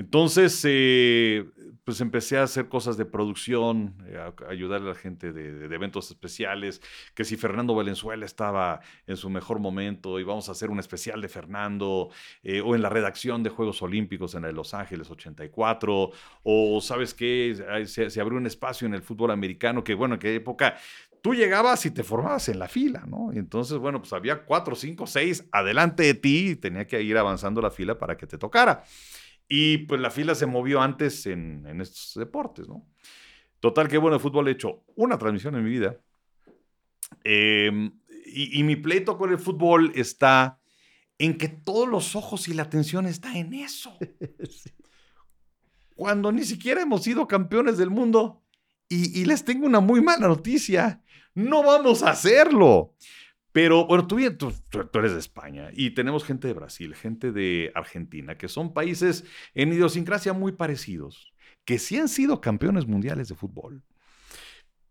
Entonces, 0.00 0.62
eh, 0.66 1.44
pues 1.84 2.00
empecé 2.00 2.38
a 2.38 2.44
hacer 2.44 2.70
cosas 2.70 2.96
de 2.96 3.04
producción, 3.04 4.02
eh, 4.06 4.16
a, 4.16 4.32
ayudarle 4.50 4.88
a 4.88 4.94
la 4.94 4.98
gente 4.98 5.30
de, 5.34 5.66
eventos 5.74 6.10
especiales, 6.10 6.80
que 7.14 7.22
si 7.22 7.36
Fernando 7.36 7.74
Valenzuela 7.74 8.24
estaba 8.24 8.80
en 9.06 9.18
su 9.18 9.28
mejor 9.28 9.58
momento, 9.58 10.18
íbamos 10.18 10.48
a 10.48 10.52
hacer 10.52 10.70
un 10.70 10.78
especial 10.78 11.20
de 11.20 11.28
Fernando, 11.28 12.08
eh, 12.42 12.62
o 12.62 12.74
en 12.74 12.80
la 12.80 12.88
redacción 12.88 13.42
de 13.42 13.50
Juegos 13.50 13.82
Olímpicos 13.82 14.34
en 14.34 14.54
Los 14.54 14.72
Ángeles 14.72 15.10
84, 15.10 16.10
o 16.44 16.80
sabes 16.80 17.12
qué, 17.12 17.84
se, 17.86 18.08
se, 18.08 18.20
abrió 18.22 18.38
un 18.38 18.46
espacio 18.46 18.86
en 18.86 18.94
el 18.94 19.02
fútbol 19.02 19.30
americano, 19.32 19.84
que 19.84 19.92
bueno, 19.92 20.14
en 20.14 20.20
qué 20.20 20.34
época 20.34 20.76
tú 21.20 21.34
llegabas 21.34 21.84
y 21.84 21.90
te 21.90 22.04
formabas 22.04 22.48
en 22.48 22.58
la 22.58 22.68
fila, 22.68 23.04
¿no? 23.06 23.34
Y 23.34 23.38
entonces, 23.38 23.76
bueno, 23.76 23.98
pues 23.98 24.14
había 24.14 24.44
cuatro, 24.44 24.74
cinco, 24.74 25.06
seis 25.06 25.44
adelante 25.52 26.04
de 26.04 26.14
ti 26.14 26.48
y 26.52 26.56
tenía 26.56 26.86
que 26.86 27.02
ir 27.02 27.18
avanzando 27.18 27.60
la 27.60 27.70
fila 27.70 27.98
para 27.98 28.16
que 28.16 28.26
te 28.26 28.38
tocara. 28.38 28.82
Y 29.52 29.78
pues 29.78 30.00
la 30.00 30.12
fila 30.12 30.36
se 30.36 30.46
movió 30.46 30.80
antes 30.80 31.26
en, 31.26 31.66
estos 31.80 32.14
deportes, 32.14 32.68
¿no? 32.68 32.86
Total, 33.58 33.88
que 33.88 33.98
bueno, 33.98 34.16
de 34.16 34.22
fútbol 34.22 34.46
he 34.46 34.52
hecho 34.52 34.84
una 34.94 35.18
transmisión 35.18 35.56
en 35.56 35.64
mi 35.64 35.70
vida. 35.70 35.98
Em, 37.24 37.98
y, 38.24 38.62
mi 38.62 38.76
pleito 38.76 39.18
con 39.18 39.32
el 39.32 39.40
fútbol 39.40 39.90
está 39.96 40.60
en 41.18 41.36
que 41.36 41.48
todos 41.48 41.88
los 41.88 42.14
ojos 42.14 42.46
y 42.46 42.54
la 42.54 42.62
atención 42.62 43.06
está 43.06 43.36
en 43.36 43.52
eso. 43.52 43.98
Cuando 45.96 46.30
ni 46.30 46.44
siquiera 46.44 46.82
hemos 46.82 47.02
sido 47.02 47.26
campeones 47.26 47.76
del 47.76 47.90
mundo. 47.90 48.44
y 48.88 49.24
les 49.24 49.44
tengo 49.44 49.66
una 49.66 49.80
muy 49.80 50.00
mala 50.00 50.28
noticia. 50.28 51.02
No 51.34 51.64
vamos 51.64 52.04
a 52.04 52.10
hacerlo. 52.10 52.94
Pero 53.52 53.86
bueno, 53.86 54.06
tú, 54.06 54.16
tú, 54.36 54.98
eres 54.98 55.12
de 55.12 55.18
España 55.18 55.70
y 55.72 55.90
tenemos 55.90 56.24
gente 56.24 56.46
de 56.46 56.54
Brasil, 56.54 56.94
gente 56.94 57.32
de 57.32 57.72
Argentina, 57.74 58.38
que 58.38 58.48
son 58.48 58.72
países 58.72 59.24
en 59.54 59.72
idiosincrasia 59.72 60.32
muy 60.32 60.52
parecidos, 60.52 61.32
que 61.64 61.78
sí 61.78 61.98
han 61.98 62.08
sido 62.08 62.40
campeones 62.40 62.86
mundiales 62.86 63.28
de 63.28 63.34
fútbol, 63.34 63.82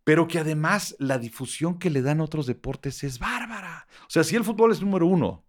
pero 0.03 0.27
que 0.27 0.39
además 0.39 0.95
la 0.99 1.19
difusión 1.19 1.79
que 1.79 1.89
le 1.89 2.01
dan 2.01 2.19
otros 2.19 2.47
deportes 2.47 3.03
es 3.03 3.19
bárbara. 3.19 3.87
O 4.01 4.09
sea, 4.09 4.23
sí 4.23 4.35
el 4.35 4.43
fútbol 4.43 4.71
es 4.71 4.81
número 4.81 5.05
uno, 5.05 5.45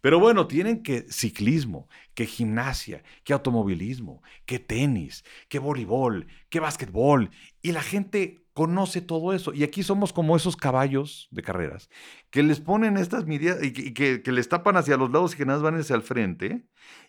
Pero 0.00 0.20
bueno, 0.20 0.46
tienen 0.46 0.82
que 0.82 1.02
ciclismo, 1.10 1.88
que 2.14 2.24
gimnasia, 2.26 3.02
que 3.24 3.32
automovilismo, 3.32 4.22
que 4.46 4.58
tenis, 4.58 5.24
que 5.48 5.58
voleibol, 5.58 6.26
que 6.48 6.60
básquetbol. 6.60 7.30
Y 7.62 7.72
la 7.72 7.82
gente 7.82 8.44
conoce 8.58 9.00
todo 9.00 9.32
eso. 9.32 9.54
Y 9.54 9.62
aquí 9.62 9.84
somos 9.84 10.12
como 10.12 10.34
esos 10.34 10.56
caballos 10.56 11.28
de 11.30 11.42
carreras 11.42 11.88
que 12.28 12.42
les 12.42 12.58
ponen 12.58 12.96
estas 12.96 13.24
medidas 13.24 13.62
y, 13.62 13.94
que, 13.94 14.20
les 14.32 14.48
tapan 14.48 14.76
hacia 14.76 14.96
los 14.96 15.12
lados 15.12 15.34
y 15.34 15.36
que 15.36 15.46
nada 15.46 15.62
van 15.62 15.76
hacia 15.76 15.94
el 15.94 16.02
frente 16.02 16.66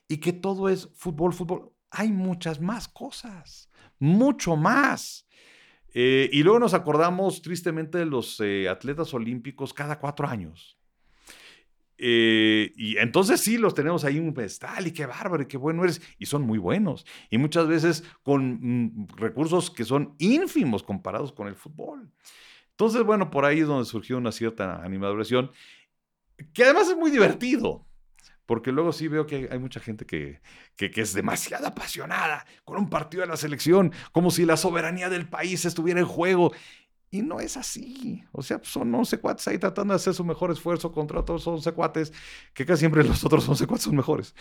y 0.08 0.18
que 0.18 0.32
todo 0.32 0.70
es 0.70 0.92
fútbol, 0.94 1.34
fútbol. 1.34 1.74
Hay 1.90 2.12
muchas 2.12 2.62
más 2.62 2.88
cosas, 2.88 3.72
mucho 3.98 4.58
más. 4.58 5.28
Eh, 5.96 6.30
y 6.32 6.44
luego 6.44 6.60
nos 6.60 6.76
acordamos 6.76 7.42
tristemente 7.42 7.98
de 7.98 8.06
los 8.06 8.40
eh, 8.42 8.70
atletas 8.70 9.12
olímpicos 9.16 9.74
cada 9.74 9.98
cuatro 9.98 10.28
años. 10.28 10.79
Eh, 12.02 12.72
y 12.78 12.98
entonces 12.98 13.42
sí, 13.42 13.58
los 13.58 13.74
tenemos 13.74 14.06
ahí 14.06 14.20
un 14.20 14.34
pedestal 14.34 14.88
y 14.88 14.92
qué 14.92 15.06
bárbaro, 15.06 15.44
y 15.44 15.48
qué 15.48 15.58
bueno 15.58 15.84
eres. 15.84 16.02
Y 16.18 16.26
son 16.26 16.44
muy 16.44 16.58
buenos. 16.58 17.06
Y 17.30 17.38
muchas 17.38 17.68
veces 17.68 18.06
con 18.24 18.60
mm, 18.62 19.08
recursos 19.18 19.70
que 19.70 19.84
son 19.84 20.16
ínfimos 20.18 20.82
comparados 20.82 21.34
con 21.34 21.48
el 21.48 21.56
fútbol. 21.56 22.10
Entonces, 22.72 23.04
bueno, 23.04 23.30
por 23.30 23.44
ahí 23.44 23.60
es 23.60 23.68
donde 23.68 23.86
surgió 23.86 24.18
una 24.18 24.32
cierta 24.32 24.82
animaduración, 24.82 25.52
que 26.54 26.64
además 26.64 26.88
es 26.88 26.96
muy 26.96 27.12
divertido. 27.12 27.86
Porque 28.46 28.72
luego 28.72 28.94
sí 28.94 29.08
veo 29.08 29.28
que 29.28 29.48
hay 29.52 29.60
mucha 29.60 29.80
gente 29.80 30.08
que, 30.08 30.42
que, 30.76 30.90
que, 30.90 31.02
es 31.02 31.14
demasiado 31.14 31.68
apasionada 31.68 32.48
con 32.64 32.80
un 32.80 32.90
partido 32.90 33.22
de 33.22 33.28
la 33.28 33.38
selección, 33.38 33.94
como 34.12 34.32
si 34.32 34.44
la 34.44 34.58
soberanía 34.58 35.08
del 35.08 35.30
país 35.30 35.66
estuviera 35.66 36.00
en 36.00 36.08
juego. 36.08 36.52
Y 37.12 37.22
no 37.22 37.40
es 37.40 37.58
así. 37.58 38.24
O 38.32 38.44
sea, 38.44 38.60
son 38.64 38.94
11 38.94 39.20
cuates 39.20 39.48
ahí 39.48 39.58
tratando 39.58 39.94
de 39.94 39.96
hacer 39.96 40.14
su 40.14 40.24
mejor 40.24 40.52
esfuerzo 40.52 40.92
contra 40.92 41.20
otros 41.20 41.46
11 41.48 41.72
cuates, 41.72 42.14
que 42.54 42.66
casi 42.66 42.82
siempre 42.82 43.04
los 43.04 43.24
otros 43.26 43.48
11 43.50 43.66
cuates 43.66 43.86
son 43.86 43.96
mejores. 43.96 44.36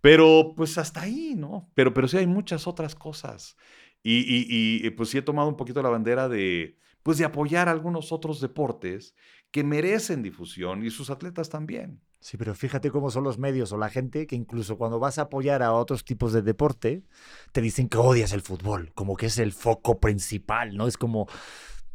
Pero 0.00 0.54
pues 0.56 0.78
hasta 0.78 1.02
ahí, 1.02 1.34
¿no? 1.36 1.70
Pero, 1.74 1.92
pero 1.92 2.06
sí 2.06 2.18
hay 2.18 2.26
muchas 2.26 2.66
otras 2.66 2.94
cosas. 2.94 3.56
Y, 4.02 4.18
y, 4.20 4.86
y 4.86 4.90
pues 4.90 5.10
sí 5.10 5.18
he 5.18 5.22
tomado 5.22 5.48
un 5.48 5.56
poquito 5.56 5.82
la 5.82 5.88
bandera 5.88 6.28
de, 6.28 6.76
pues 7.02 7.18
de 7.18 7.24
apoyar 7.24 7.68
algunos 7.68 8.12
otros 8.12 8.40
deportes 8.40 9.14
que 9.50 9.64
merecen 9.64 10.22
difusión 10.22 10.84
y 10.84 10.90
sus 10.90 11.10
atletas 11.10 11.50
también. 11.50 12.00
Sí, 12.20 12.36
pero 12.36 12.54
fíjate 12.54 12.90
cómo 12.90 13.10
son 13.10 13.24
los 13.24 13.38
medios 13.38 13.72
o 13.72 13.76
la 13.76 13.90
gente 13.90 14.26
que 14.26 14.36
incluso 14.36 14.78
cuando 14.78 14.98
vas 14.98 15.18
a 15.18 15.22
apoyar 15.22 15.62
a 15.62 15.72
otros 15.72 16.04
tipos 16.04 16.32
de 16.32 16.40
deporte, 16.40 17.02
te 17.50 17.60
dicen 17.60 17.88
que 17.88 17.98
odias 17.98 18.32
el 18.32 18.42
fútbol, 18.42 18.92
como 18.94 19.16
que 19.16 19.26
es 19.26 19.38
el 19.38 19.52
foco 19.52 19.98
principal, 19.98 20.76
¿no? 20.76 20.86
Es 20.86 20.96
como, 20.96 21.26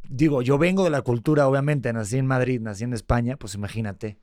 digo, 0.10 0.42
yo 0.42 0.58
vengo 0.58 0.84
de 0.84 0.90
la 0.90 1.02
cultura, 1.02 1.48
obviamente, 1.48 1.92
nací 1.94 2.18
en 2.18 2.28
Madrid, 2.28 2.62
nací 2.62 2.84
en 2.84 2.94
España, 2.94 3.38
pues 3.38 3.56
imagínate. 3.56 4.18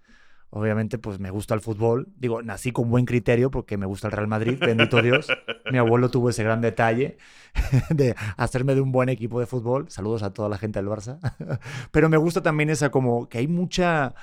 Obviamente, 0.57 0.99
pues 0.99 1.19
me 1.19 1.31
gusta 1.31 1.53
el 1.55 1.61
fútbol. 1.61 2.07
Digo, 2.17 2.41
nací 2.41 2.71
con 2.71 2.89
buen 2.89 3.07
criterio 3.07 3.51
porque 3.51 3.77
me 3.77 3.87
gusta 3.87 4.07
el 4.07 4.13
Real 4.13 4.29
Madrid, 4.29 4.57
bendito 4.61 5.03
Dios. 5.03 5.27
Mi 5.73 5.79
abuelo 5.79 6.13
tuvo 6.13 6.31
ese 6.31 6.45
gran 6.45 6.61
detalle 6.61 7.19
de 7.91 8.15
hacerme 8.37 8.77
de 8.77 8.81
un 8.81 8.93
buen 8.93 9.09
equipo 9.09 9.41
de 9.41 9.47
fútbol. 9.47 9.91
Saludos 9.91 10.23
a 10.23 10.33
toda 10.33 10.49
la 10.49 10.57
gente 10.57 10.79
del 10.79 10.89
Barça. 10.89 11.19
Pero 11.91 12.09
me 12.09 12.17
gusta 12.19 12.41
también 12.41 12.71
esa 12.71 12.91
como 12.91 13.29
que 13.29 13.39
hay 13.39 13.49
mucha... 13.49 14.15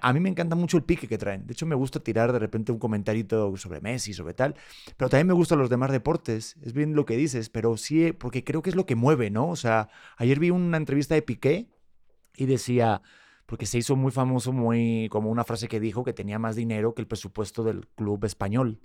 a 0.00 0.12
mí 0.14 0.20
me 0.20 0.30
encanta 0.30 0.56
mucho 0.56 0.78
el 0.78 0.84
pique 0.84 1.06
que 1.06 1.18
traen. 1.18 1.46
De 1.46 1.52
hecho, 1.52 1.66
me 1.66 1.74
gusta 1.74 2.00
tirar 2.00 2.32
de 2.32 2.38
repente 2.38 2.72
un 2.72 2.78
comentarito 2.78 3.54
sobre 3.58 3.82
Messi, 3.82 4.14
sobre 4.14 4.32
tal. 4.32 4.54
Pero 4.96 5.10
también 5.10 5.26
me 5.26 5.34
gustan 5.34 5.58
los 5.58 5.68
demás 5.68 5.92
deportes. 5.92 6.56
Es 6.62 6.72
bien 6.72 6.94
lo 6.94 7.04
que 7.04 7.18
dices, 7.18 7.50
pero 7.50 7.76
sí, 7.76 8.12
porque 8.12 8.44
creo 8.44 8.62
que 8.62 8.70
es 8.70 8.76
lo 8.76 8.86
que 8.86 8.94
mueve, 8.94 9.28
¿no? 9.28 9.50
O 9.50 9.56
sea, 9.56 9.90
ayer 10.16 10.38
vi 10.38 10.48
una 10.48 10.78
entrevista 10.78 11.14
de 11.14 11.20
Piqué 11.20 11.68
y 12.34 12.46
decía 12.46 13.02
porque 13.50 13.66
se 13.66 13.78
hizo 13.78 13.96
muy 13.96 14.12
famoso, 14.12 14.52
muy 14.52 15.08
como 15.10 15.28
una 15.28 15.42
frase 15.42 15.66
que 15.66 15.80
dijo 15.80 16.04
que 16.04 16.12
tenía 16.12 16.38
más 16.38 16.54
dinero 16.54 16.94
que 16.94 17.02
el 17.02 17.08
presupuesto 17.08 17.64
del 17.64 17.88
club 17.96 18.24
español, 18.24 18.78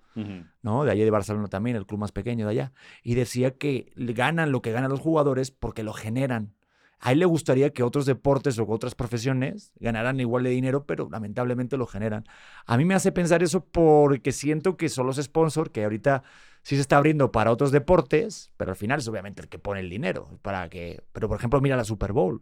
¿no? 0.64 0.84
De 0.84 0.90
allí 0.90 1.04
de 1.04 1.12
Barcelona 1.12 1.50
también, 1.50 1.76
el 1.76 1.86
club 1.86 2.00
más 2.00 2.12
pequeño 2.12 2.48
de 2.48 2.52
allá. 2.52 2.74
Y 3.04 3.14
decía 3.14 3.60
que 3.60 3.94
ganan 3.96 4.52
lo 4.52 4.64
que 4.64 4.72
ganan 4.72 4.90
los 4.90 5.02
jugadores 5.02 5.52
porque 5.52 5.84
lo 5.84 5.94
generan. 5.94 6.56
A 7.00 7.12
él 7.12 7.20
le 7.20 7.26
gustaría 7.26 7.74
que 7.74 7.84
otros 7.84 8.08
deportes 8.08 8.58
o 8.58 8.66
otras 8.68 8.96
profesiones 8.96 9.72
ganaran 9.80 10.20
igual 10.20 10.42
de 10.42 10.50
dinero, 10.50 10.88
pero 10.88 11.10
lamentablemente 11.12 11.78
lo 11.78 11.86
generan. 11.86 12.24
A 12.66 12.76
mí 12.76 12.86
me 12.86 12.96
hace 12.96 13.12
pensar 13.12 13.44
eso 13.44 13.64
porque 13.64 14.32
siento 14.32 14.78
que 14.78 14.90
son 14.90 15.06
los 15.06 15.18
sponsors, 15.18 15.70
que 15.70 15.84
ahorita 15.84 16.24
sí 16.64 16.74
se 16.74 16.82
está 16.82 16.98
abriendo 16.98 17.32
para 17.32 17.52
otros 17.52 17.72
deportes, 17.72 18.52
pero 18.58 18.72
al 18.72 18.78
final 18.78 18.98
es 18.98 19.08
obviamente 19.08 19.44
el 19.44 19.48
que 19.48 19.60
pone 19.60 19.82
el 19.82 19.92
dinero. 19.92 20.40
Para 20.42 20.68
que, 20.70 21.04
pero 21.12 21.28
por 21.28 21.38
ejemplo, 21.38 21.62
mira 21.62 21.78
la 21.78 21.84
Super 21.84 22.14
Bowl. 22.14 22.42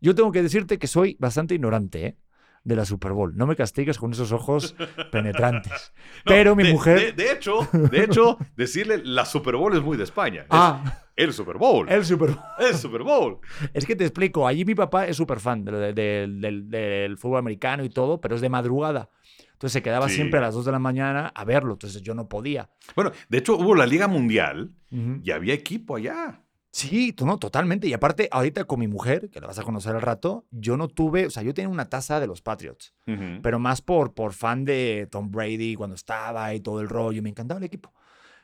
Yo 0.00 0.14
tengo 0.14 0.32
que 0.32 0.42
decirte 0.42 0.78
que 0.78 0.86
soy 0.86 1.16
bastante 1.18 1.54
ignorante, 1.54 2.06
¿eh? 2.06 2.16
de 2.64 2.76
la 2.76 2.84
Super 2.84 3.12
Bowl. 3.12 3.36
No 3.36 3.46
me 3.46 3.56
castigues 3.56 3.98
con 3.98 4.12
esos 4.12 4.30
ojos 4.32 4.74
penetrantes. 5.12 5.92
Pero 6.24 6.54
mi 6.54 6.64
mujer. 6.64 7.14
De, 7.16 7.32
hecho, 7.32 7.66
de 7.72 8.04
hecho, 8.04 8.38
decirle 8.56 9.00
la 9.04 9.24
Super 9.24 9.56
Bowl 9.56 9.74
es 9.74 9.82
muy 9.82 9.96
de 9.96 10.04
España. 10.04 10.46
Ah. 10.50 11.02
el 11.16 11.32
Super 11.32 11.56
Bowl. 11.56 11.88
El 11.88 12.04
Super 12.04 12.30
Bowl. 12.30 12.40
El 12.58 12.74
Super 12.74 13.02
Bowl. 13.02 13.38
Es 13.72 13.86
que 13.86 13.96
te 13.96 14.04
explico. 14.04 14.46
Allí 14.46 14.64
mi 14.64 14.74
papá 14.74 15.06
es 15.06 15.16
súper 15.16 15.40
fan 15.40 15.64
del, 15.64 17.16
fútbol 17.18 17.38
americano 17.38 17.84
y 17.84 17.88
todo, 17.88 18.20
pero 18.20 18.34
es 18.34 18.40
de 18.40 18.48
madrugada. 18.48 19.08
Entonces 19.52 19.72
se 19.72 19.82
quedaba 19.82 20.08
siempre 20.08 20.38
a 20.38 20.42
las 20.42 20.54
2 20.54 20.66
de 20.66 20.72
la 20.72 20.78
mañana 20.78 21.32
a 21.34 21.44
verlo. 21.44 21.72
Entonces 21.72 22.02
yo 22.02 22.14
no 22.14 22.28
podía. 22.28 22.70
Bueno, 22.94 23.10
de 23.28 23.38
hecho 23.38 23.56
hubo 23.56 23.74
la 23.74 23.86
Liga 23.86 24.06
Mundial 24.06 24.72
y 24.90 25.30
había 25.30 25.54
equipo 25.54 25.96
allá. 25.96 26.42
Sí, 26.78 27.12
no, 27.24 27.38
totalmente. 27.38 27.88
Y 27.88 27.92
aparte, 27.92 28.28
ahorita 28.30 28.62
con 28.62 28.78
mi 28.78 28.86
mujer, 28.86 29.30
que 29.30 29.40
la 29.40 29.48
vas 29.48 29.58
a 29.58 29.64
conocer 29.64 29.96
al 29.96 30.00
rato, 30.00 30.46
yo 30.52 30.76
no 30.76 30.86
tuve, 30.86 31.26
o 31.26 31.30
sea, 31.30 31.42
yo 31.42 31.52
tenía 31.52 31.68
una 31.68 31.86
taza 31.86 32.20
de 32.20 32.28
los 32.28 32.40
Patriots, 32.40 32.94
pero 33.42 33.58
más 33.58 33.82
por, 33.82 34.14
por 34.14 34.32
fan 34.32 34.64
de 34.64 35.08
Tom 35.10 35.32
Brady 35.32 35.74
cuando 35.74 35.96
estaba 35.96 36.54
y 36.54 36.60
todo 36.60 36.80
el 36.80 36.88
rollo. 36.88 37.20
Me 37.20 37.30
encantaba 37.30 37.58
el 37.58 37.64
equipo. 37.64 37.92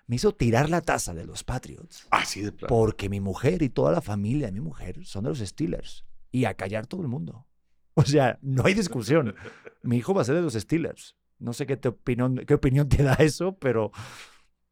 Me 0.08 0.16
hizo 0.16 0.32
tirar 0.32 0.68
la 0.68 0.80
taza 0.80 1.14
de 1.14 1.24
los 1.24 1.44
Patriots. 1.44 2.08
Así 2.10 2.42
de 2.42 2.50
plano. 2.50 2.66
Porque 2.74 3.08
mi 3.08 3.20
mujer 3.20 3.62
y 3.62 3.68
toda 3.68 3.92
la 3.92 4.00
familia 4.00 4.48
de 4.48 4.52
mi 4.52 4.60
mujer 4.60 5.04
son 5.04 5.22
de 5.22 5.30
los 5.30 5.38
Steelers. 5.38 6.04
Y 6.32 6.46
a 6.46 6.54
callar 6.54 6.88
todo 6.88 7.02
el 7.02 7.08
mundo. 7.08 7.46
O 7.96 8.02
sea, 8.02 8.40
no 8.42 8.64
hay 8.66 8.74
discusión. 8.74 9.36
mi 9.82 9.98
hijo 9.98 10.12
va 10.12 10.22
a 10.22 10.24
ser 10.24 10.34
de 10.34 10.42
los 10.42 10.54
Steelers. 10.54 11.14
No 11.38 11.52
sé 11.52 11.66
qué, 11.66 11.76
te 11.76 11.86
opinión, 11.86 12.42
qué 12.44 12.54
opinión 12.54 12.88
te 12.88 13.04
da 13.04 13.14
eso, 13.14 13.56
pero 13.56 13.92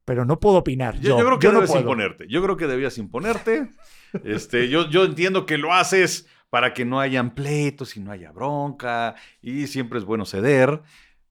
pero 0.04 0.24
no 0.24 0.40
puedo 0.40 0.56
opinar. 0.56 0.98
Yo, 1.00 1.16
creo 1.16 1.38
que 1.38 1.48
debes 1.48 1.74
imponerte. 1.74 2.26
Yo 2.28 2.42
creo 2.42 2.56
que 2.56 2.66
debías 2.66 2.98
imponerte. 2.98 3.70
Este, 4.24 4.68
yo, 4.68 4.90
yo 4.90 5.04
entiendo 5.04 5.46
que 5.46 5.56
lo 5.56 5.72
haces 5.72 6.28
para 6.50 6.74
que 6.74 6.84
no 6.84 7.00
hayan 7.00 7.34
pleitos 7.34 7.96
y 7.96 8.00
no 8.00 8.12
haya 8.12 8.30
bronca. 8.30 9.14
Y 9.40 9.66
siempre 9.68 9.98
es 9.98 10.04
bueno 10.04 10.26
ceder, 10.26 10.82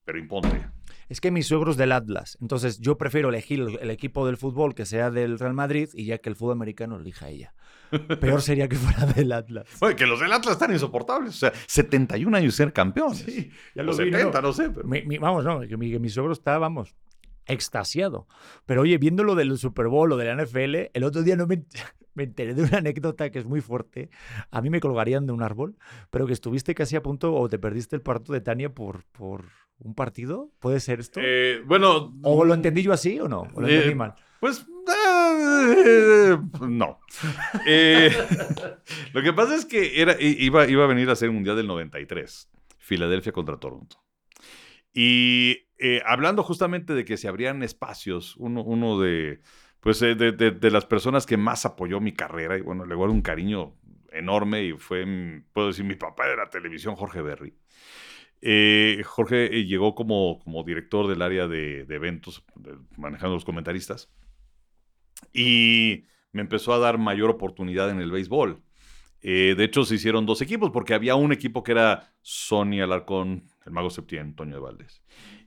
pero 0.03 0.17
imponte. 0.17 0.65
Es 1.07 1.21
que 1.21 1.29
mis 1.29 1.45
suegros 1.45 1.77
del 1.77 1.91
Atlas. 1.91 2.39
Entonces 2.41 2.79
yo 2.79 2.97
prefiero 2.97 3.29
elegir 3.29 3.59
el, 3.79 3.91
equipo 3.91 4.25
del 4.25 4.37
fútbol 4.37 4.73
que 4.73 4.87
sea 4.87 5.11
del 5.11 5.37
Real 5.37 5.53
Madrid 5.53 5.89
y 5.93 6.05
ya 6.05 6.17
que 6.17 6.29
el 6.29 6.35
fútbol 6.35 6.53
americano 6.53 6.95
elija 6.95 7.29
ella. 7.29 7.53
Peor 8.19 8.41
sería 8.41 8.67
que 8.67 8.77
fuera 8.77 9.05
del 9.13 9.31
Atlas. 9.31 9.67
Oye, 9.79 9.95
que 9.95 10.07
los 10.07 10.19
del 10.19 10.33
Atlas 10.33 10.53
están 10.53 10.71
insoportables. 10.71 11.35
O 11.35 11.37
sea, 11.37 11.53
71 11.67 12.35
años 12.35 12.55
ser 12.55 12.73
campeón. 12.73 13.13
Sí, 13.13 13.51
ya 13.75 13.83
los 13.83 13.97
70, 13.97 14.41
no, 14.41 14.53
sé. 14.53 14.69
vamos, 15.19 15.45
no, 15.45 15.59
que 15.59 15.77
mi, 15.77 15.91
que 15.91 15.99
mi 15.99 16.09
suegro 16.09 16.33
está, 16.33 16.57
vamos, 16.57 16.95
extasiado. 17.51 18.27
Pero 18.65 18.81
oye, 18.81 18.97
viendo 18.97 19.23
lo 19.23 19.35
del 19.35 19.57
Super 19.57 19.87
Bowl 19.87 20.11
o 20.11 20.17
de 20.17 20.25
la 20.25 20.43
NFL, 20.43 20.89
el 20.93 21.03
otro 21.03 21.23
día 21.23 21.35
no 21.35 21.47
me, 21.47 21.63
me, 22.13 22.23
enteré 22.23 22.53
de 22.53 22.63
una 22.63 22.77
anécdota 22.77 23.29
que 23.29 23.39
es 23.39 23.45
muy 23.45 23.61
fuerte. 23.61 24.09
A 24.49 24.61
mí 24.61 24.69
me 24.69 24.79
colgarían 24.79 25.25
de 25.25 25.33
un 25.33 25.43
árbol, 25.43 25.75
pero 26.09 26.27
que 26.27 26.33
estuviste 26.33 26.75
casi 26.75 26.95
a 26.95 27.03
punto 27.03 27.33
o 27.33 27.49
te 27.49 27.59
perdiste 27.59 27.95
el 27.95 28.01
parto 28.01 28.33
de 28.33 28.41
Tania 28.41 28.73
por, 28.73 29.03
por 29.11 29.45
un 29.79 29.95
partido. 29.95 30.51
¿Puede 30.59 30.79
ser 30.79 30.99
esto? 30.99 31.19
Eh, 31.23 31.61
bueno. 31.65 32.13
¿O 32.23 32.45
lo 32.45 32.53
entendí 32.53 32.83
yo 32.83 32.93
así 32.93 33.19
o 33.19 33.27
no? 33.27 33.47
¿O 33.53 33.61
lo 33.61 33.67
entendí 33.67 33.91
eh, 33.91 33.95
mal? 33.95 34.15
Pues 34.39 34.65
eh, 35.85 36.37
no. 36.61 36.99
lo 39.13 39.21
que 39.21 39.33
pasa 39.33 39.55
es 39.55 39.65
que 39.65 40.01
era, 40.01 40.15
iba, 40.19 40.67
iba 40.67 40.83
a 40.83 40.87
venir 40.87 41.09
a 41.09 41.15
ser 41.15 41.27
el 41.27 41.33
Mundial 41.33 41.55
del 41.55 41.67
93, 41.67 42.49
Filadelfia 42.79 43.31
contra 43.31 43.57
Toronto. 43.57 43.97
Y 44.93 45.67
eh, 45.83 46.03
hablando 46.05 46.43
justamente 46.43 46.93
de 46.93 47.03
que 47.03 47.17
se 47.17 47.27
abrían 47.27 47.63
espacios, 47.63 48.35
uno, 48.37 48.61
uno 48.63 48.99
de, 48.99 49.41
pues, 49.79 49.99
eh, 50.03 50.13
de, 50.13 50.31
de, 50.31 50.71
las 50.71 50.85
personas 50.85 51.25
que 51.25 51.37
más 51.37 51.65
apoyó 51.65 51.99
mi 51.99 52.13
carrera, 52.13 52.55
y 52.55 52.61
bueno, 52.61 52.85
le 52.85 52.93
guardo 52.93 53.15
un 53.15 53.23
cariño 53.23 53.73
enorme 54.11 54.63
y 54.63 54.73
fue, 54.73 55.43
puedo 55.53 55.69
decir, 55.69 55.83
mi 55.83 55.95
papá 55.95 56.27
de 56.27 56.35
la 56.35 56.51
televisión, 56.51 56.95
Jorge 56.95 57.23
Berry. 57.23 57.55
Eh, 58.41 59.01
Jorge 59.03 59.65
llegó 59.65 59.95
como, 59.95 60.37
como 60.43 60.63
director 60.63 61.07
del 61.07 61.23
área 61.23 61.47
de, 61.47 61.85
de 61.85 61.95
eventos, 61.95 62.45
manejando 62.95 63.33
los 63.33 63.45
comentaristas, 63.45 64.13
y 65.33 66.03
me 66.31 66.41
empezó 66.41 66.75
a 66.75 66.79
dar 66.79 66.99
mayor 66.99 67.31
oportunidad 67.31 67.89
en 67.89 68.01
el 68.01 68.11
béisbol. 68.11 68.61
de 69.23 69.63
hecho, 69.63 69.83
se 69.83 69.95
hicieron 69.95 70.27
dos 70.27 70.43
equipos, 70.43 70.69
porque 70.69 70.93
había 70.93 71.15
un 71.15 71.31
equipo 71.31 71.63
que 71.63 71.71
era 71.71 72.13
Sony 72.21 72.81
Alarcón, 72.83 73.49
el 73.65 73.71
Mago 73.71 73.89
Septién, 73.89 74.35
Toño 74.35 74.55
de 74.55 74.61
Valdés. 74.61 75.01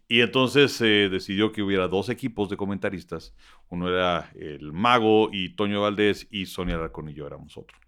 Y 0.07 0.21
entonces 0.21 0.73
se 0.73 1.09
decidió 1.09 1.53
que 1.53 1.62
hubiera 1.62 1.88
dos 1.88 2.09
equipos 2.09 2.51
de 2.51 2.57
comentaristas. 2.57 3.35
Uno 3.69 3.88
era 3.88 4.31
el 4.35 4.73
Mago 4.73 5.31
y 5.33 5.57
Toño 5.57 5.83
Valdés 5.83 6.27
y 6.31 6.47
Sonia 6.47 6.77
Alarcón 6.77 7.09
y 7.09 7.14
yo 7.14 7.27
éramos 7.27 7.57
otro. 7.57 7.79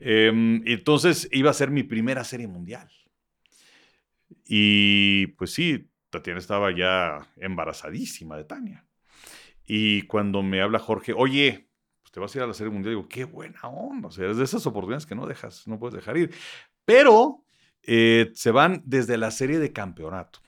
Em, 0.00 0.62
entonces 0.66 1.28
iba 1.32 1.50
a 1.50 1.54
ser 1.54 1.70
mi 1.70 1.82
primera 1.82 2.24
serie 2.24 2.48
mundial. 2.48 2.90
Y 4.46 5.28
pues 5.38 5.52
sí, 5.52 5.90
Tatiana 6.10 6.40
estaba 6.40 6.74
ya 6.74 7.28
embarazadísima 7.36 8.36
de 8.36 8.44
Tania. 8.44 8.84
Y 9.66 10.02
cuando 10.02 10.42
me 10.42 10.62
habla 10.62 10.78
Jorge, 10.78 11.12
oye, 11.12 11.68
pues 12.00 12.12
te 12.12 12.20
vas 12.20 12.34
a 12.34 12.38
ir 12.38 12.44
a 12.44 12.46
la 12.46 12.54
Serie 12.54 12.72
Mundial, 12.72 12.94
digo, 12.94 13.08
qué 13.08 13.24
buena 13.24 13.60
onda. 13.64 14.08
O 14.08 14.10
sea, 14.10 14.30
es 14.30 14.38
de 14.38 14.44
esas 14.44 14.66
oportunidades 14.66 15.04
que 15.04 15.14
no 15.14 15.26
dejas, 15.26 15.68
no 15.68 15.78
puedes 15.78 15.94
dejar 15.94 16.16
ir. 16.16 16.34
Pero 16.86 17.44
eh, 17.82 18.30
se 18.34 18.50
van 18.50 18.82
desde 18.86 19.18
la 19.18 19.30
serie 19.30 19.58
de 19.58 19.72
campeonato, 19.72 20.40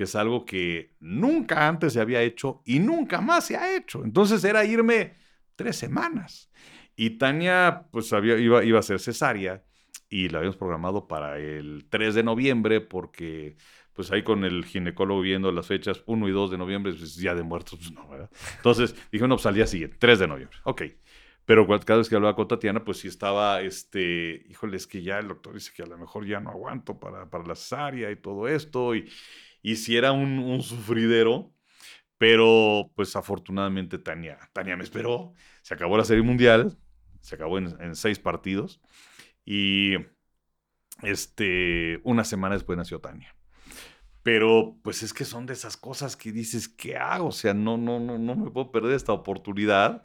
que 0.00 0.04
es 0.04 0.16
algo 0.16 0.46
que 0.46 0.94
nunca 0.98 1.68
antes 1.68 1.92
se 1.92 2.00
había 2.00 2.22
hecho 2.22 2.62
y 2.64 2.78
nunca 2.78 3.20
más 3.20 3.44
se 3.44 3.58
ha 3.58 3.76
hecho. 3.76 4.02
Entonces 4.02 4.42
era 4.44 4.64
irme 4.64 5.12
tres 5.56 5.76
semanas. 5.76 6.50
Y 6.96 7.18
Tania, 7.18 7.84
pues 7.90 8.10
había, 8.14 8.38
iba, 8.38 8.64
iba 8.64 8.78
a 8.78 8.82
ser 8.82 8.98
cesárea 8.98 9.62
y 10.08 10.30
la 10.30 10.38
habíamos 10.38 10.56
programado 10.56 11.06
para 11.06 11.38
el 11.38 11.84
3 11.90 12.14
de 12.14 12.22
noviembre 12.22 12.80
porque 12.80 13.58
pues 13.92 14.10
ahí 14.10 14.22
con 14.22 14.44
el 14.44 14.64
ginecólogo 14.64 15.20
viendo 15.20 15.52
las 15.52 15.66
fechas 15.66 16.02
1 16.06 16.28
y 16.30 16.32
2 16.32 16.52
de 16.52 16.56
noviembre, 16.56 16.94
pues 16.94 17.16
ya 17.16 17.34
de 17.34 17.42
muertos, 17.42 17.80
pues 17.80 17.92
no, 17.92 18.08
¿verdad? 18.08 18.30
Entonces 18.56 18.96
dije, 19.12 19.28
no, 19.28 19.34
pues 19.34 19.44
al 19.44 19.54
día 19.54 19.66
siguiente, 19.66 19.98
3 19.98 20.20
de 20.20 20.28
noviembre, 20.28 20.56
ok. 20.64 20.82
Pero 21.44 21.66
cada 21.66 21.98
vez 21.98 22.08
que 22.08 22.14
hablaba 22.14 22.36
con 22.36 22.48
Tatiana, 22.48 22.84
pues 22.84 23.00
sí 23.00 23.08
estaba, 23.08 23.60
este, 23.60 24.46
híjole, 24.48 24.78
es 24.78 24.86
que 24.86 25.02
ya 25.02 25.18
el 25.18 25.28
doctor 25.28 25.52
dice 25.52 25.72
que 25.76 25.82
a 25.82 25.86
lo 25.86 25.98
mejor 25.98 26.24
ya 26.24 26.40
no 26.40 26.48
aguanto 26.48 26.98
para, 26.98 27.28
para 27.28 27.44
la 27.44 27.54
cesárea 27.54 28.10
y 28.10 28.16
todo 28.16 28.48
esto, 28.48 28.94
y, 28.94 29.10
y 29.62 29.76
si 29.76 29.96
era 29.96 30.12
un, 30.12 30.62
sufridero, 30.62 31.52
pero 32.18 32.90
pues 32.94 33.16
afortunadamente 33.16 33.98
Tania, 33.98 34.38
Tania 34.52 34.76
me 34.76 34.84
esperó, 34.84 35.34
se 35.62 35.74
acabó 35.74 35.96
la 35.96 36.04
serie 36.04 36.22
mundial, 36.22 36.78
se 37.20 37.34
acabó 37.34 37.58
en, 37.58 37.76
en 37.80 37.94
seis 37.94 38.18
partidos, 38.18 38.80
y 39.44 39.94
este, 41.02 42.00
una 42.04 42.24
semana 42.24 42.54
después 42.54 42.76
nació 42.76 43.00
Tania. 43.00 43.34
Pero 44.22 44.78
pues 44.82 45.02
es 45.02 45.14
que 45.14 45.24
son 45.24 45.46
de 45.46 45.54
esas 45.54 45.76
cosas 45.76 46.16
que 46.16 46.30
dices, 46.30 46.68
¿qué 46.68 46.96
hago? 46.96 47.28
O 47.28 47.32
sea, 47.32 47.54
no, 47.54 47.78
no, 47.78 47.98
no, 47.98 48.18
no 48.18 48.36
me 48.36 48.50
puedo 48.50 48.70
perder 48.70 48.92
esta 48.92 49.12
oportunidad. 49.12 50.04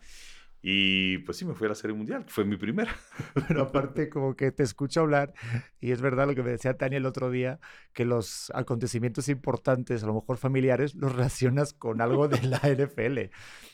Y 0.68 1.20
pues 1.20 1.38
sí, 1.38 1.46
me 1.46 1.54
fui 1.54 1.68
a 1.68 1.70
la 1.70 1.76
Serie 1.76 1.96
Mundial, 1.96 2.26
que 2.26 2.32
fue 2.32 2.44
mi 2.44 2.58
primera. 2.58 2.92
Pero 3.48 3.62
aparte, 3.62 4.10
como 4.10 4.36
que 4.36 4.52
te 4.52 4.64
escucho 4.64 5.02
hablar, 5.02 5.32
y 5.80 5.92
es 5.92 6.02
verdad 6.02 6.26
lo 6.26 6.34
que 6.34 6.42
me 6.42 6.50
decía 6.50 6.76
Tania 6.76 6.98
el 6.98 7.06
otro 7.06 7.30
día, 7.30 7.60
que 7.94 8.04
los 8.04 8.52
acontecimientos 8.56 9.30
importantes, 9.30 10.04
a 10.04 10.08
lo 10.08 10.16
mejor 10.16 10.38
familiares, 10.38 10.96
los 10.96 11.14
relacionas 11.14 11.74
con 11.74 12.02
algo 12.02 12.28
de 12.28 12.42
la 12.42 12.58
NFL. 12.58 13.30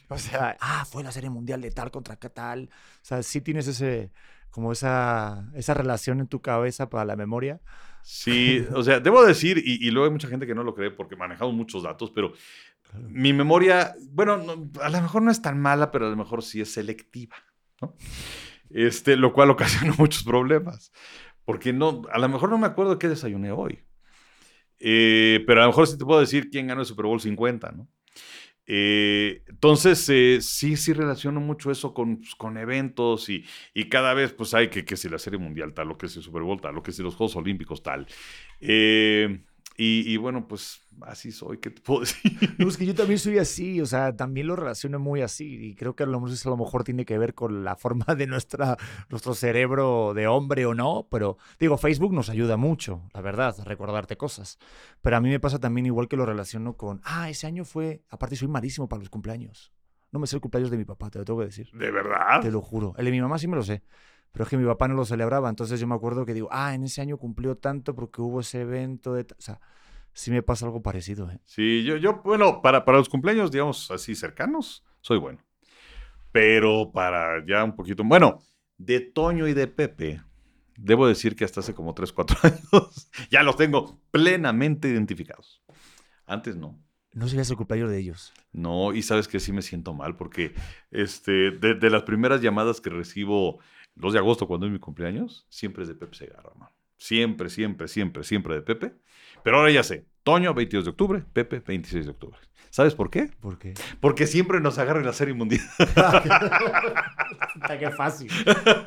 O 0.10 0.18
sea, 0.18 0.58
ah, 0.60 0.84
fue 0.84 1.02
la 1.02 1.14
Serie 1.14 1.30
Mundial 1.30 1.62
de 1.62 1.72
tal 1.72 1.92
contra 1.92 2.18
tal. 2.18 2.70
O 2.74 3.06
sea, 3.06 3.24
sí 3.24 3.40
tienes 3.40 3.70
ese, 3.70 4.12
como 4.50 4.74
esa, 4.74 5.50
esa 5.56 5.74
relación 5.74 6.20
en 6.20 6.28
tu 6.28 6.42
cabeza 6.42 6.90
para 6.90 7.06
la 7.06 7.16
memoria. 7.16 7.62
Sí, 8.04 8.66
o 8.74 8.84
sea, 8.84 9.00
debo 9.00 9.24
decir, 9.24 9.62
y, 9.64 9.88
y 9.88 9.92
luego 9.92 10.08
hay 10.08 10.12
mucha 10.12 10.28
gente 10.28 10.46
que 10.46 10.56
no 10.56 10.64
lo 10.64 10.74
cree 10.74 10.92
porque 10.92 11.16
manejamos 11.16 11.54
muchos 11.54 11.84
datos, 11.84 12.12
pero 12.12 12.34
mi 13.00 13.34
memoria, 13.34 13.96
bueno, 14.12 14.38
no, 14.38 14.70
a 14.82 14.90
lo 14.90 15.02
mejor 15.02 15.22
no 15.22 15.32
es 15.32 15.42
tan 15.42 15.60
mala, 15.60 15.92
pero 15.92 16.08
a 16.08 16.10
lo 16.10 16.16
mejor 16.16 16.44
sí 16.44 16.62
es 16.62 16.74
selectiva, 16.74 17.36
¿no? 17.82 17.96
Este, 18.70 19.16
lo 19.16 19.34
cual 19.34 19.50
ocasiona 19.52 19.94
muchos 19.98 20.24
problemas. 20.24 20.92
Porque 21.46 21.74
no, 21.74 22.04
a 22.12 22.20
lo 22.20 22.30
mejor 22.30 22.50
no 22.50 22.58
me 22.58 22.68
acuerdo 22.68 23.00
qué 23.00 23.08
desayuné 23.08 23.52
hoy. 23.52 23.80
Eh, 24.80 25.44
pero 25.46 25.62
a 25.62 25.64
lo 25.64 25.70
mejor 25.70 25.88
sí 25.88 25.98
te 25.98 26.06
puedo 26.06 26.20
decir 26.20 26.50
quién 26.50 26.68
ganó 26.68 26.82
el 26.82 26.88
Super 26.88 27.06
Bowl 27.06 27.20
50, 27.20 27.72
¿no? 27.72 27.88
Eh, 28.74 29.44
entonces, 29.48 30.08
eh, 30.10 30.38
sí, 30.40 30.78
sí 30.78 30.94
relaciono 30.94 31.42
mucho 31.42 31.72
eso 31.72 31.94
con, 31.94 32.18
pues, 32.18 32.36
con 32.36 32.58
eventos 32.58 33.28
y, 33.30 33.44
y, 33.74 33.90
cada 33.90 34.14
vez, 34.14 34.34
pues 34.34 34.54
hay 34.54 34.70
que, 34.70 34.86
que 34.86 34.96
si 34.96 35.10
la 35.10 35.20
Serie 35.20 35.40
Mundial 35.40 35.74
tal, 35.74 35.90
lo 35.90 35.98
que 35.98 36.08
si 36.08 36.20
el 36.20 36.24
Super 36.24 36.44
Bowl 36.44 36.62
tal, 36.62 36.76
lo 36.76 36.84
que 36.84 36.92
si 36.92 37.02
los 37.04 37.16
Juegos 37.16 37.36
Olímpicos 37.36 37.84
tal. 37.84 38.08
Eh, 38.60 39.44
y, 39.84 40.14
y, 40.14 40.18
bueno, 40.18 40.48
pues 40.48 40.80
así 41.02 41.32
soy, 41.32 41.58
¿qué 41.58 41.72
te 41.72 41.82
puedo 41.82 42.00
decir? 42.02 42.56
No, 42.60 42.68
es 42.68 42.78
que 42.78 42.86
yo 42.86 42.94
también 42.94 43.18
soy 43.18 43.40
así, 43.40 43.82
o 43.82 43.88
sea, 43.88 44.16
también 44.16 44.46
lo 44.46 44.56
relaciono 44.56 45.00
muy 45.00 45.22
así 45.22 45.70
y 45.70 45.74
creo 45.74 45.96
que 45.96 46.04
a 46.04 46.06
lo 46.06 46.20
mejor, 46.20 46.38
a 46.46 46.50
lo 46.50 46.58
mejor 46.58 46.84
tiene 46.84 47.04
que 47.04 47.18
ver 47.18 47.34
con 47.34 47.64
la 47.64 47.76
forma 47.76 48.14
de 48.16 48.28
nuestra, 48.28 48.78
nuestro 49.10 49.34
cerebro 49.34 50.14
de 50.14 50.28
hombre 50.28 50.68
o 50.68 50.76
no, 50.76 51.08
pero 51.10 51.40
digo, 51.60 51.80
Facebook 51.80 52.14
nos 52.14 52.30
ayuda 52.30 52.58
mucho, 52.58 53.10
la 53.12 53.22
verdad, 53.22 53.56
a 53.60 53.64
recordarte 53.64 54.18
cosas, 54.18 54.60
pero 55.02 55.18
a 55.18 55.20
mí 55.20 55.30
me 55.30 55.40
pasa 55.40 55.58
también 55.58 55.88
igual 55.88 56.08
que 56.08 56.16
lo 56.16 56.28
relaciono 56.28 56.78
con, 56.78 57.02
ah, 57.04 57.32
ese 57.32 57.48
año 57.48 57.66
fue, 57.66 58.04
aparte 58.10 58.36
soy 58.36 58.50
malísimo 58.50 58.88
para 58.88 59.00
los 59.00 59.10
cumpleaños, 59.10 59.74
no 60.12 60.20
me 60.20 60.28
sé 60.28 60.36
el 60.36 60.42
cumpleaños 60.42 60.70
de 60.70 60.78
mi 60.78 60.86
papá, 60.86 61.10
te 61.10 61.18
lo 61.18 61.26
tengo 61.26 61.40
que 61.40 61.46
decir. 61.46 61.72
¿De 61.74 61.90
verdad? 61.90 62.40
Te 62.40 62.52
lo 62.52 62.62
juro, 62.62 62.94
el 63.00 63.06
de 63.06 63.12
mi 63.12 63.20
mamá 63.20 63.40
sí 63.40 63.48
me 63.48 63.56
lo 63.56 63.64
sé. 63.64 63.82
Pero 64.32 64.44
es 64.44 64.50
que 64.50 64.58
mi 64.58 64.66
papá 64.66 64.88
no 64.88 64.96
lo 64.96 65.06
celebraba, 65.06 65.50
entonces 65.50 65.80
yo 65.80 65.88
me 65.88 65.96
acuerdo 65.96 66.26
que 66.26 66.34
digo, 66.34 66.48
ah, 66.52 66.74
en 66.74 66.84
ese 66.84 67.02
año 67.02 67.18
cumplió 67.18 67.58
tanto 67.58 67.96
porque 67.96 68.22
hubo 68.22 68.40
ese 68.40 68.62
evento 68.62 69.14
de... 69.14 69.24
O 69.24 69.42
sea, 69.42 69.60
sí 70.14 70.32
me 70.32 70.42
pasa 70.42 70.66
algo 70.66 70.82
parecido. 70.82 71.30
¿eh? 71.30 71.40
Sí, 71.44 71.84
yo, 71.84 71.98
yo 71.98 72.22
bueno, 72.24 72.62
para, 72.62 72.86
para 72.86 72.98
los 72.98 73.10
cumpleaños, 73.10 73.52
digamos 73.52 73.92
así, 73.92 74.16
cercanos, 74.16 74.84
soy 75.02 75.18
bueno. 75.18 75.40
Pero 76.32 76.92
para 76.94 77.46
ya 77.46 77.64
un 77.64 77.76
poquito, 77.76 78.04
bueno, 78.04 78.40
de 78.78 79.02
Toño 79.02 79.48
y 79.48 79.54
de 79.54 79.68
Pepe, 79.68 80.22
debo 80.78 81.08
decir 81.08 81.36
que 81.36 81.46
hasta 81.46 81.60
hace 81.60 81.74
como 81.74 81.94
3, 81.94 82.12
4 82.14 82.38
años 82.44 83.10
ya 83.30 83.44
los 83.44 83.56
tengo 83.58 84.00
plenamente 84.12 84.88
identificados. 84.88 85.62
Antes 86.26 86.56
no. 86.56 86.80
No 87.14 87.28
sabías 87.28 87.50
el 87.50 87.58
cumpleaños 87.58 87.92
de 87.92 88.00
ellos. 88.00 88.32
No, 88.54 88.94
y 88.94 89.02
sabes 89.02 89.28
que 89.28 89.42
sí 89.42 89.52
me 89.52 89.62
siento 89.62 89.94
mal 89.94 90.16
porque 90.16 90.54
este, 90.92 91.52
de, 91.52 91.76
de 91.76 91.90
las 91.90 92.04
primeras 92.04 92.42
llamadas 92.42 92.80
que 92.80 92.90
recibo 92.90 93.60
2 93.96 94.14
de 94.14 94.20
agosto, 94.20 94.48
cuando 94.48 94.66
es 94.66 94.72
mi 94.72 94.80
cumpleaños, 94.80 95.46
siempre 95.50 95.84
es 95.84 95.90
de 95.90 95.96
Pepe 95.96 96.16
Segarra, 96.16 96.52
man. 96.58 96.70
Siempre, 96.98 97.50
siempre, 97.50 97.88
siempre, 97.88 98.24
siempre 98.24 98.56
de 98.56 98.62
Pepe. 98.62 98.94
Pero 99.44 99.58
ahora 99.58 99.72
ya 99.72 99.82
sé. 99.82 100.06
Toño, 100.24 100.54
22 100.54 100.86
de 100.86 100.92
octubre. 100.92 101.24
Pepe, 101.34 101.60
26 101.60 102.06
de 102.06 102.12
octubre. 102.12 102.38
¿Sabes 102.70 102.94
por 102.94 103.10
qué? 103.10 103.30
¿Por 103.40 103.58
qué? 103.58 103.74
Porque 104.00 104.28
siempre 104.28 104.62
nos 104.62 104.78
agarra 104.78 105.00
en 105.00 105.06
la 105.06 105.14
serie 105.14 105.34
mundial. 105.34 105.62
qué 107.80 107.92
fácil. 107.92 108.32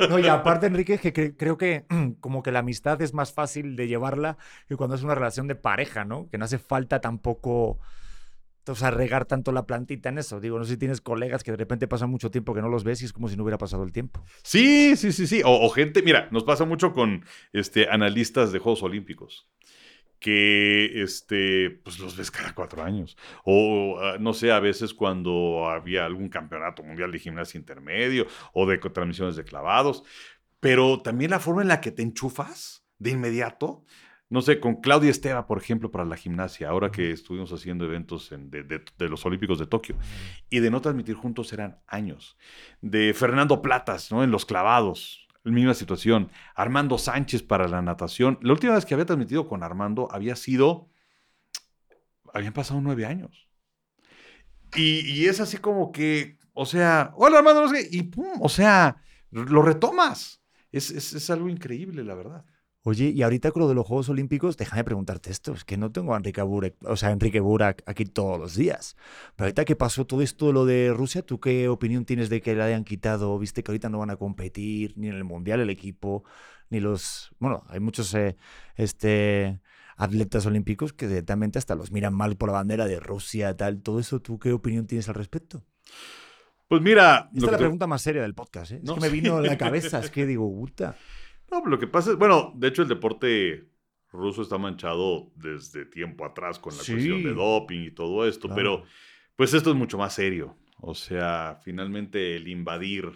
No, 0.09 0.19
y 0.19 0.27
aparte, 0.27 0.67
Enrique, 0.67 0.99
que 0.99 1.13
cre 1.13 1.37
creo 1.37 1.59
que 1.59 1.87
como 2.21 2.43
que 2.43 2.53
la 2.53 2.61
amistad 2.61 3.03
es 3.03 3.13
más 3.13 3.33
fácil 3.33 3.77
de 3.77 3.89
llevarla 3.89 4.39
que 4.69 4.77
cuando 4.77 4.97
es 4.97 5.03
una 5.03 5.15
relación 5.15 5.49
de 5.49 5.57
pareja, 5.57 6.05
¿no? 6.05 6.29
Que 6.31 6.39
no 6.39 6.45
hace 6.45 6.59
falta 6.59 7.01
tampoco 7.01 7.81
o 8.67 8.75
sea, 8.75 8.91
regar 8.91 9.27
tanto 9.27 9.53
la 9.53 9.67
plantita 9.67 10.09
en 10.09 10.19
eso. 10.19 10.41
Digo, 10.41 10.59
no 10.59 10.65
sé 10.65 10.73
si 10.73 10.79
tienes 10.79 11.01
colegas 11.01 11.45
que 11.45 11.51
de 11.51 11.57
repente 11.57 11.89
pasan 11.89 12.11
mucho 12.11 12.31
tiempo 12.31 12.55
que 12.55 12.62
no 12.62 12.69
los 12.69 12.85
ves 12.85 13.03
y 13.03 13.05
es 13.05 13.12
como 13.12 13.29
si 13.29 13.37
no 13.37 13.43
hubiera 13.43 13.59
pasado 13.59 13.83
el 13.85 13.93
tiempo. 13.93 14.25
Sí, 14.43 14.97
sí, 14.97 15.12
sí, 15.12 15.27
sí. 15.27 15.43
O, 15.45 15.67
o 15.67 15.71
gente, 15.71 16.03
mira, 16.03 16.29
nos 16.31 16.45
pasa 16.45 16.65
mucho 16.65 16.93
con 16.93 17.25
este, 17.53 17.89
analistas 17.89 18.53
de 18.53 18.59
Juegos 18.59 18.83
Olímpicos 18.83 19.49
que 20.25 21.03
este, 21.03 21.69
pues 21.85 21.99
los 21.99 22.17
ves 22.17 22.31
cada 22.31 22.55
cuatro 22.55 22.83
años. 22.83 23.15
O 23.45 23.99
uh, 23.99 24.19
no 24.19 24.33
sé, 24.33 24.53
a 24.53 24.59
veces 24.59 24.95
cuando 24.95 25.69
había 25.69 26.07
algún 26.07 26.31
campeonato 26.31 26.83
mundial 26.83 27.12
de 27.12 27.19
gimnasia 27.19 27.59
intermedio 27.59 28.27
o 28.55 28.67
de 28.67 28.79
transmisiones 28.79 29.37
de 29.37 29.45
clavados. 29.45 30.03
Pero 30.61 31.03
también 31.03 31.31
la 31.31 31.41
forma 31.41 31.61
en 31.61 31.69
la 31.69 31.83
que 31.83 31.91
te 31.91 32.01
enchufas 32.01 32.87
de 32.99 33.11
inmediato 33.11 33.85
no 34.31 34.43
sé, 34.43 34.59
con 34.59 34.77
Claudia 34.81 35.11
Esteva, 35.11 35.47
por 35.47 35.59
ejemplo, 35.59 35.91
para 35.91 36.05
la 36.05 36.16
gimnasia, 36.16 36.68
ahora 36.68 36.91
que 36.91 37.11
estuvimos 37.11 37.53
haciendo 37.53 37.85
eventos 37.85 38.33
en, 38.33 38.51
de, 38.51 38.62
de, 38.62 38.83
de, 38.99 39.09
los 39.09 39.25
Olímpicos 39.27 39.59
de 39.59 39.66
Tokio, 39.66 39.97
y 40.51 40.61
de 40.61 40.70
no 40.70 40.81
transmitir 40.81 41.14
juntos 41.14 41.53
eran 41.53 41.79
años. 41.87 42.37
De 42.81 43.14
Fernando 43.14 43.62
Platas, 43.62 44.11
¿no? 44.11 44.25
En 44.25 44.31
los 44.31 44.47
clavados, 44.47 45.29
la 45.45 45.53
misma 45.53 45.75
situación. 45.75 46.31
Armando 46.55 46.99
Sánchez 46.99 47.43
para 47.43 47.68
la 47.68 47.83
natación. 47.83 48.39
La 48.43 48.53
última 48.53 48.75
vez 48.75 48.87
que 48.87 48.95
había 48.95 49.07
transmitido 49.07 49.47
con 49.47 49.62
Armando 49.62 50.09
había 50.11 50.37
sido, 50.37 50.89
habían 52.33 52.55
pasado 52.55 52.81
nueve 52.81 53.07
años. 53.07 53.49
Y, 54.75 55.01
y 55.01 55.27
es 55.27 55.39
así 55.41 55.59
como 55.59 55.93
que, 55.93 56.39
o 56.55 56.66
sea, 56.66 57.12
hola 57.14 57.39
Armando, 57.39 57.62
no 57.62 57.68
sé, 57.68 57.87
y 57.91 58.03
pum, 58.05 58.41
o 58.41 58.49
sea, 58.49 58.97
lo 59.31 59.62
retomas. 59.62 60.43
Es, 60.72 60.91
es, 60.91 61.12
es 61.12 61.31
algo 61.31 61.49
increíble, 61.49 62.03
la 62.03 62.14
verdad. 62.14 62.45
Oye, 62.87 63.12
y 63.16 63.22
ahorita 63.22 63.51
con 63.51 63.62
lo 63.62 63.68
de 63.68 63.74
los 63.74 63.87
Juegos 63.87 64.11
Olímpicos, 64.11 64.59
déjame 64.59 64.85
preguntarte 64.85 65.30
esto, 65.30 65.55
es 65.55 65.64
que 65.64 65.78
no 65.78 65.91
tengo 65.91 66.12
a 66.12 66.18
Enrique 66.18 66.43
Burak, 66.43 66.74
o 66.82 66.97
sea, 66.97 67.12
Enrique 67.12 67.41
Burak 67.41 67.82
aquí 67.87 68.05
todos 68.05 68.39
los 68.39 68.57
días. 68.57 68.95
Pero 69.37 69.47
ahorita 69.47 69.64
que 69.64 69.74
pasó 69.74 70.07
todo 70.07 70.20
esto 70.20 70.49
de 70.49 70.53
lo 70.53 70.66
de 70.66 70.93
Rusia, 70.93 71.22
¿tú 71.22 71.41
qué 71.41 71.68
opinión 71.70 72.05
tienes 72.05 72.28
de 72.28 72.43
que 72.43 72.55
le 72.55 72.62
hayan 72.62 72.85
quitado? 72.85 73.39
Viste 73.39 73.62
que 73.62 73.72
ahorita 73.72 73.89
no 73.89 74.01
van 74.01 74.11
a 74.11 74.16
competir 74.16 74.93
ni 74.99 75.09
en 75.09 75.14
el 75.14 75.24
Mundial 75.24 75.61
el 75.61 75.70
equipo, 75.70 76.24
ni 76.68 76.78
los, 76.78 77.30
bueno, 77.39 77.64
hay 77.68 77.80
muchos 77.80 78.14
eh, 78.14 78.37
este 78.76 79.62
atletas 79.97 80.45
olímpicos 80.45 80.93
que 80.93 81.09
directamente 81.09 81.59
hasta 81.59 81.76
los 81.76 81.91
miran 81.91 82.12
mal 82.12 82.37
por 82.37 82.51
la 82.51 82.57
bandera 82.57 82.85
de 82.85 83.01
Rusia, 83.01 83.57
tal, 83.57 83.80
todo 83.80 83.99
eso, 83.99 84.20
¿tú 84.20 84.39
qué 84.39 84.53
opinión 84.53 84.87
tienes 84.87 85.09
al 85.09 85.14
respecto? 85.14 85.64
Pues 86.68 86.82
mira, 86.82 87.30
esta 87.32 87.47
es 87.47 87.53
la 87.53 87.59
te... 87.59 87.62
pregunta 87.62 87.87
más 87.87 88.03
seria 88.03 88.20
del 88.20 88.35
podcast, 88.35 88.72
¿eh? 88.72 88.80
No, 88.82 88.93
es 88.93 88.99
que 88.99 89.07
me 89.07 89.11
vino 89.11 89.41
sí. 89.41 89.47
a 89.47 89.51
la 89.51 89.57
cabeza, 89.57 90.01
es 90.01 90.11
que 90.11 90.26
digo, 90.26 90.47
puta. 90.51 90.97
No, 91.51 91.65
lo 91.67 91.79
que 91.79 91.87
pasa 91.87 92.13
es, 92.13 92.17
bueno, 92.17 92.53
de 92.57 92.69
hecho 92.69 92.83
el 92.83 92.89
deporte 92.89 93.69
ruso 94.11 94.43
está 94.43 94.59
manchado 94.59 95.33
desde 95.35 95.85
tiempo 95.85 96.25
atrás 96.25 96.59
con 96.59 96.77
la 96.77 96.83
sí. 96.83 96.93
cuestión 96.93 97.23
de 97.23 97.35
doping 97.35 97.81
y 97.81 97.91
todo 97.91 98.27
esto, 98.27 98.49
claro. 98.49 98.57
pero 98.57 98.85
pues 99.37 99.55
esto 99.55 99.71
es 99.71 99.77
mucho 99.77 99.99
más 99.99 100.15
serio. 100.15 100.57
O 100.79 100.95
sea, 100.95 101.59
finalmente 101.63 102.37
el 102.37 102.49
invadir 102.49 103.11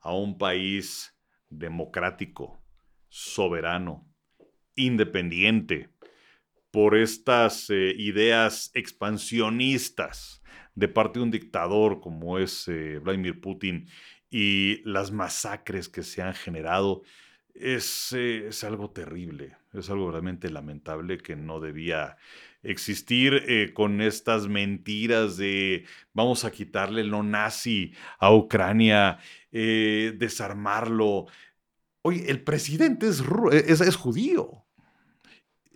a 0.00 0.12
un 0.14 0.38
país 0.38 1.16
democrático, 1.48 2.62
soberano, 3.08 4.06
independiente, 4.74 5.90
por 6.70 6.94
estas 6.96 7.70
eh, 7.70 7.94
ideas 7.96 8.70
expansionistas 8.74 10.42
de 10.74 10.88
parte 10.88 11.18
de 11.18 11.24
un 11.24 11.30
dictador 11.30 12.00
como 12.00 12.38
es 12.38 12.68
eh, 12.68 12.98
Vladimir 12.98 13.40
Putin 13.40 13.88
y 14.30 14.82
las 14.84 15.10
masacres 15.10 15.88
que 15.88 16.02
se 16.02 16.20
han 16.20 16.34
generado, 16.34 17.02
es, 17.60 18.12
eh, 18.12 18.48
es, 18.48 18.64
algo 18.64 18.90
terrible, 18.90 19.56
es 19.72 19.90
algo 19.90 20.10
realmente 20.10 20.50
lamentable 20.50 21.18
que 21.18 21.36
no 21.36 21.60
debía 21.60 22.16
existir 22.62 23.72
con 23.74 24.00
estas 24.00 24.48
mentiras 24.48 25.36
de 25.36 25.84
vamos 26.12 26.44
a 26.44 26.50
quitarle 26.50 27.04
lo 27.04 27.22
nazi 27.22 27.92
a 28.18 28.34
Ucrania, 28.34 29.18
desarmarlo. 29.52 31.26
Oye, 32.02 32.28
el 32.28 32.42
presidente 32.42 33.06
es, 33.06 33.22
es, 33.52 33.80
es 33.80 33.94
judío. 33.94 34.66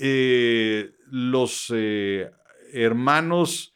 Eh, 0.02 0.94
los 1.10 1.70
eh, 1.76 2.30
hermanos, 2.72 3.74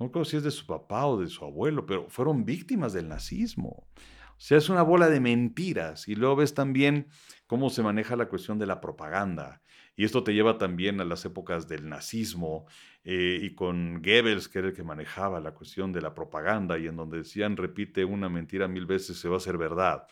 no 0.00 0.10
creo 0.10 0.24
si 0.24 0.36
es 0.36 0.42
de 0.42 0.50
su 0.50 0.66
papá 0.66 1.06
o 1.06 1.20
de 1.20 1.28
su 1.28 1.44
abuelo, 1.44 1.86
pero 1.86 2.08
fueron 2.08 2.44
víctimas 2.44 2.92
del 2.92 3.08
nazismo. 3.08 3.86
Sea, 4.44 4.58
es 4.58 4.68
una 4.68 4.82
bola 4.82 5.08
de 5.08 5.20
mentiras. 5.20 6.06
Y 6.06 6.16
luego 6.16 6.36
ves 6.36 6.52
también 6.52 7.08
cómo 7.46 7.70
se 7.70 7.82
maneja 7.82 8.14
la 8.14 8.28
cuestión 8.28 8.58
de 8.58 8.66
la 8.66 8.78
propaganda. 8.78 9.62
Y 9.96 10.04
esto 10.04 10.22
te 10.22 10.34
lleva 10.34 10.58
también 10.58 11.00
a 11.00 11.06
las 11.06 11.24
épocas 11.24 11.66
del 11.66 11.88
nazismo 11.88 12.66
eh, 13.04 13.38
y 13.40 13.54
con 13.54 14.02
Goebbels, 14.02 14.50
que 14.50 14.58
era 14.58 14.68
el 14.68 14.74
que 14.74 14.82
manejaba 14.82 15.40
la 15.40 15.54
cuestión 15.54 15.94
de 15.94 16.02
la 16.02 16.12
propaganda 16.14 16.78
y 16.78 16.88
en 16.88 16.96
donde 16.96 17.18
decían 17.18 17.56
repite 17.56 18.04
una 18.04 18.28
mentira 18.28 18.68
mil 18.68 18.84
veces 18.84 19.16
se 19.18 19.30
va 19.30 19.36
a 19.36 19.38
hacer 19.38 19.56
verdad. 19.56 20.06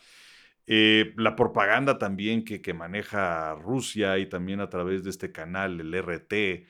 Eh, 0.65 1.13
la 1.15 1.35
propaganda 1.35 1.99
también 1.99 2.43
que, 2.43 2.59
que, 2.59 2.73
maneja 2.73 3.53
Rusia 3.53 4.17
y 4.17 4.25
también 4.25 4.61
a 4.61 4.69
través 4.69 5.03
de 5.03 5.11
este 5.11 5.31
canal, 5.31 5.79
el 5.79 5.93
RT, 5.93 6.65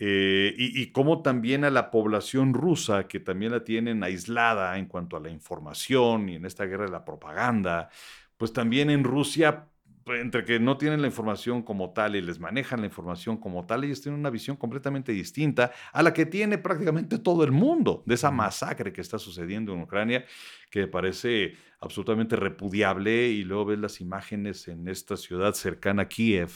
eh, 0.00 0.54
y, 0.56 0.80
y 0.80 0.92
cómo 0.92 1.22
también 1.22 1.64
a 1.64 1.70
la 1.70 1.90
población 1.90 2.54
rusa, 2.54 3.08
que 3.08 3.20
también 3.20 3.52
la 3.52 3.64
tienen 3.64 4.02
aislada 4.04 4.78
en 4.78 4.86
cuanto 4.86 5.16
a 5.16 5.20
la 5.20 5.30
información 5.30 6.28
y 6.28 6.36
en 6.36 6.44
esta 6.46 6.66
guerra 6.66 6.84
de 6.84 6.92
la 6.92 7.04
propaganda, 7.04 7.90
pues 8.36 8.52
también 8.52 8.90
en 8.90 9.04
Rusia 9.04 9.68
entre 10.14 10.44
que 10.44 10.58
no 10.60 10.76
tienen 10.76 11.00
la 11.00 11.06
información 11.06 11.62
como 11.62 11.92
tal 11.92 12.16
y 12.16 12.22
les 12.22 12.38
manejan 12.38 12.80
la 12.80 12.86
información 12.86 13.36
como 13.36 13.66
tal, 13.66 13.84
ellos 13.84 14.00
tienen 14.00 14.20
una 14.20 14.30
visión 14.30 14.56
completamente 14.56 15.12
distinta 15.12 15.72
a 15.92 16.02
la 16.02 16.12
que 16.12 16.26
tiene 16.26 16.58
prácticamente 16.58 17.18
todo 17.18 17.44
el 17.44 17.52
mundo 17.52 18.02
de 18.06 18.14
esa 18.14 18.30
masacre 18.30 18.92
que 18.92 19.00
está 19.00 19.18
sucediendo 19.18 19.72
en 19.72 19.82
Ucrania, 19.82 20.24
que 20.70 20.86
parece 20.86 21.54
absolutamente 21.80 22.36
repudiable 22.36 23.28
y 23.28 23.44
luego 23.44 23.66
ves 23.66 23.78
las 23.78 24.00
imágenes 24.00 24.68
en 24.68 24.88
esta 24.88 25.16
ciudad 25.16 25.54
cercana 25.54 26.02
a 26.02 26.08
Kiev 26.08 26.50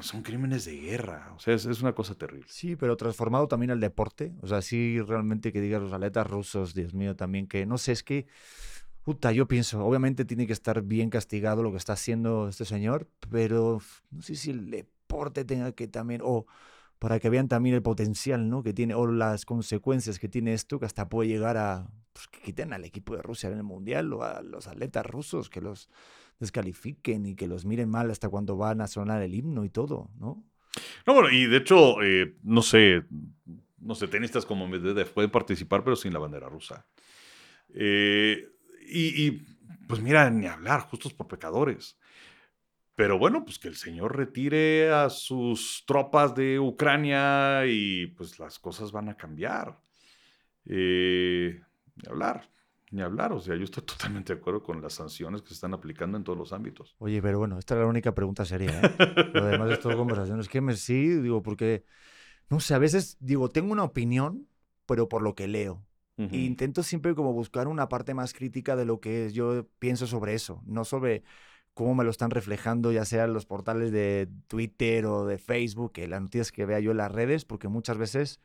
son 0.00 0.22
crímenes 0.22 0.64
de 0.64 0.76
guerra. 0.76 1.32
O 1.36 1.40
sea, 1.40 1.54
es, 1.54 1.66
es, 1.66 1.82
una 1.82 1.94
cosa 1.94 2.14
terrible. 2.14 2.46
Sí, 2.48 2.76
pero 2.76 2.96
transformado 2.96 3.48
también 3.48 3.70
al 3.70 3.80
deporte. 3.80 4.34
O 4.42 4.46
sea, 4.46 4.62
sí, 4.62 5.00
realmente 5.00 5.52
que 5.52 5.60
digas 5.60 5.82
los 5.82 5.92
atletas 5.92 6.26
rusos, 6.26 6.74
Dios 6.74 6.94
mío, 6.94 7.16
también 7.16 7.46
que, 7.46 7.66
no 7.66 7.78
sé, 7.78 7.92
es 7.92 8.02
que 8.02 8.26
Puta, 9.04 9.32
yo 9.32 9.46
pienso, 9.46 9.84
obviamente 9.84 10.24
tiene 10.24 10.46
que 10.46 10.54
estar 10.54 10.80
bien 10.80 11.10
castigado 11.10 11.62
lo 11.62 11.70
que 11.70 11.76
está 11.76 11.92
haciendo 11.92 12.48
este 12.48 12.64
señor, 12.64 13.06
pero 13.30 13.78
no 14.10 14.22
sé 14.22 14.34
si 14.34 14.50
el 14.50 14.70
deporte 14.70 15.44
tenga 15.44 15.72
que 15.72 15.88
también, 15.88 16.22
o 16.24 16.46
para 16.98 17.20
que 17.20 17.28
vean 17.28 17.46
también 17.46 17.74
el 17.74 17.82
potencial, 17.82 18.48
¿no? 18.48 18.62
Que 18.62 18.72
tiene, 18.72 18.94
o 18.94 19.06
las 19.06 19.44
consecuencias 19.44 20.18
que 20.18 20.30
tiene 20.30 20.54
esto, 20.54 20.80
que 20.80 20.86
hasta 20.86 21.10
puede 21.10 21.28
llegar 21.28 21.58
a, 21.58 21.86
pues, 22.14 22.28
que 22.28 22.40
quiten 22.40 22.72
al 22.72 22.86
equipo 22.86 23.14
de 23.14 23.20
Rusia 23.20 23.50
en 23.50 23.58
el 23.58 23.62
Mundial, 23.62 24.10
o 24.14 24.22
a 24.22 24.40
los 24.40 24.68
atletas 24.68 25.04
rusos, 25.04 25.50
que 25.50 25.60
los 25.60 25.90
descalifiquen 26.44 27.26
y 27.26 27.34
que 27.34 27.48
los 27.48 27.64
miren 27.64 27.88
mal 27.88 28.10
hasta 28.10 28.28
cuando 28.28 28.56
van 28.56 28.80
a 28.80 28.86
sonar 28.86 29.22
el 29.22 29.34
himno 29.34 29.64
y 29.64 29.70
todo, 29.70 30.10
¿no? 30.18 30.44
No, 31.06 31.14
bueno, 31.14 31.30
y 31.30 31.46
de 31.46 31.56
hecho, 31.58 32.02
eh, 32.02 32.36
no 32.42 32.62
sé, 32.62 33.04
no 33.78 33.94
sé, 33.94 34.08
tenistas 34.08 34.46
como 34.46 34.66
Medvedev 34.66 35.12
pueden 35.12 35.30
participar, 35.30 35.84
pero 35.84 35.96
sin 35.96 36.12
la 36.12 36.18
bandera 36.18 36.48
rusa. 36.48 36.86
Eh, 37.74 38.48
y, 38.86 39.30
pues 39.86 40.00
mira, 40.00 40.30
ni 40.30 40.46
hablar, 40.46 40.80
justos 40.82 41.12
por 41.12 41.28
pecadores. 41.28 41.98
Pero 42.96 43.18
bueno, 43.18 43.44
pues 43.44 43.58
que 43.58 43.68
el 43.68 43.76
Señor 43.76 44.16
retire 44.16 44.90
a 44.90 45.10
sus 45.10 45.84
tropas 45.86 46.34
de 46.34 46.60
Ucrania 46.60 47.66
y 47.66 48.06
pues 48.08 48.38
las 48.38 48.58
cosas 48.58 48.92
van 48.92 49.08
a 49.08 49.16
cambiar. 49.16 49.80
Eh, 50.66 51.60
ni 51.96 52.08
hablar, 52.08 52.48
ni 52.94 53.02
hablar. 53.02 53.32
O 53.32 53.40
sea, 53.40 53.56
yo 53.56 53.64
estoy 53.64 53.82
totalmente 53.86 54.34
de 54.34 54.40
acuerdo 54.40 54.62
con 54.62 54.80
las 54.80 54.94
sanciones 54.94 55.42
que 55.42 55.48
se 55.48 55.54
están 55.54 55.74
aplicando 55.74 56.16
en 56.16 56.24
todos 56.24 56.38
los 56.38 56.52
ámbitos. 56.52 56.94
Oye, 56.98 57.20
pero 57.20 57.38
bueno, 57.38 57.58
esta 57.58 57.74
es 57.74 57.80
la 57.80 57.86
única 57.86 58.14
pregunta 58.14 58.44
sería. 58.44 58.80
¿eh? 58.80 58.94
Lo 59.34 59.44
demás 59.44 59.70
es 59.70 59.80
todo 59.80 59.96
conversación. 59.96 60.40
Es 60.40 60.48
que 60.48 60.60
me 60.60 60.76
sí, 60.76 61.08
digo, 61.08 61.42
porque, 61.42 61.84
no 62.48 62.60
sé, 62.60 62.74
a 62.74 62.78
veces 62.78 63.16
digo, 63.20 63.48
tengo 63.50 63.72
una 63.72 63.84
opinión, 63.84 64.48
pero 64.86 65.08
por 65.08 65.22
lo 65.22 65.34
que 65.34 65.48
leo 65.48 65.84
intento 66.16 66.82
siempre 66.82 67.14
como 67.14 67.32
buscar 67.32 67.66
una 67.66 67.88
parte 67.88 68.14
más 68.14 68.34
crítica 68.34 68.76
de 68.76 68.84
lo 68.84 69.00
que 69.00 69.32
yo 69.32 69.66
pienso 69.80 70.06
sobre 70.06 70.34
eso, 70.34 70.62
no 70.64 70.84
sobre 70.84 71.24
cómo 71.74 71.94
me 71.94 72.04
lo 72.04 72.10
están 72.10 72.30
reflejando, 72.30 72.92
ya 72.92 73.04
sea 73.04 73.26
los 73.26 73.46
portales 73.46 73.90
de 73.90 74.28
Twitter 74.46 75.06
o 75.06 75.26
de 75.26 75.38
Facebook, 75.38 75.92
que 75.92 76.06
las 76.06 76.22
noticias 76.22 76.52
que 76.52 76.66
vea 76.66 76.78
yo 76.78 76.92
en 76.92 76.98
las 76.98 77.10
redes, 77.10 77.44
porque 77.44 77.66
muchas 77.66 77.98
veces 77.98 78.40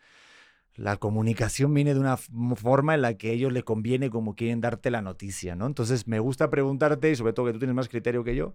la 0.79 0.97
comunicación 0.97 1.73
viene 1.73 1.93
de 1.93 1.99
una 1.99 2.17
forma 2.17 2.95
en 2.95 3.01
la 3.01 3.15
que 3.15 3.29
a 3.29 3.33
ellos 3.33 3.51
le 3.51 3.63
conviene 3.63 4.09
como 4.09 4.35
quieren 4.35 4.61
darte 4.61 4.91
la 4.91 5.01
noticia, 5.01 5.55
¿no? 5.55 5.65
Entonces 5.65 6.07
me 6.07 6.19
gusta 6.19 6.49
preguntarte, 6.49 7.11
y 7.11 7.15
sobre 7.15 7.33
todo 7.33 7.47
que 7.47 7.53
tú 7.53 7.59
tienes 7.59 7.75
más 7.75 7.89
criterio 7.89 8.23
que 8.23 8.35
yo, 8.35 8.53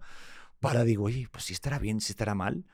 para 0.59 0.83
digo, 0.83 1.05
oye, 1.05 1.27
pues 1.31 1.45
si 1.45 1.53
estará 1.53 1.79
bien, 1.79 2.01
si 2.01 2.11
estará 2.11 2.33
mal 2.33 2.65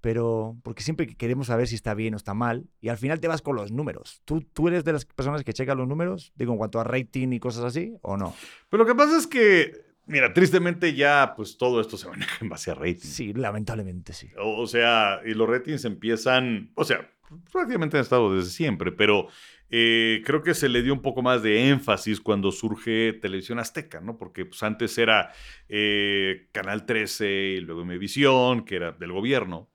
pero 0.00 0.56
porque 0.62 0.82
siempre 0.82 1.06
queremos 1.06 1.48
saber 1.48 1.68
si 1.68 1.74
está 1.74 1.94
bien 1.94 2.14
o 2.14 2.16
está 2.16 2.34
mal, 2.34 2.66
y 2.80 2.88
al 2.88 2.96
final 2.96 3.20
te 3.20 3.28
vas 3.28 3.42
con 3.42 3.56
los 3.56 3.70
números. 3.70 4.22
¿Tú, 4.24 4.40
tú 4.40 4.68
eres 4.68 4.84
de 4.84 4.92
las 4.92 5.04
personas 5.04 5.44
que 5.44 5.52
checan 5.52 5.78
los 5.78 5.88
números, 5.88 6.32
digo, 6.36 6.52
en 6.52 6.58
cuanto 6.58 6.80
a 6.80 6.84
rating 6.84 7.32
y 7.32 7.40
cosas 7.40 7.64
así, 7.64 7.94
o 8.02 8.16
no? 8.16 8.34
Pero 8.68 8.84
lo 8.84 8.88
que 8.88 8.94
pasa 8.94 9.16
es 9.18 9.26
que, 9.26 9.84
mira, 10.06 10.32
tristemente 10.32 10.94
ya, 10.94 11.34
pues 11.36 11.58
todo 11.58 11.80
esto 11.80 11.96
se 11.96 12.08
maneja 12.08 12.38
en 12.40 12.48
base 12.48 12.70
a 12.70 12.74
rating. 12.74 13.08
Sí, 13.08 13.32
lamentablemente 13.34 14.12
sí. 14.12 14.30
O, 14.38 14.66
sea, 14.66 15.20
y 15.24 15.34
los 15.34 15.48
ratings 15.48 15.84
empiezan, 15.84 16.70
o 16.74 16.84
sea, 16.84 17.10
prácticamente 17.52 17.96
han 17.96 18.02
estado 18.02 18.34
desde 18.34 18.50
siempre, 18.50 18.92
pero 18.92 19.28
eh, 19.70 20.22
creo 20.24 20.42
que 20.42 20.54
se 20.54 20.68
le 20.68 20.82
dio 20.82 20.92
un 20.92 21.02
poco 21.02 21.22
más 21.22 21.42
de 21.42 21.68
énfasis 21.68 22.20
cuando 22.20 22.50
surge 22.50 23.12
Televisión 23.14 23.58
Azteca, 23.58 24.00
¿no? 24.00 24.18
Porque 24.18 24.44
pues, 24.44 24.62
antes 24.62 24.98
era 24.98 25.32
eh, 25.68 26.48
Canal 26.52 26.86
13 26.86 27.28
y 27.28 27.60
luego 27.60 27.82
Imevisión, 27.82 28.64
que 28.64 28.76
era 28.76 28.92
del 28.92 29.12
gobierno. 29.12 29.70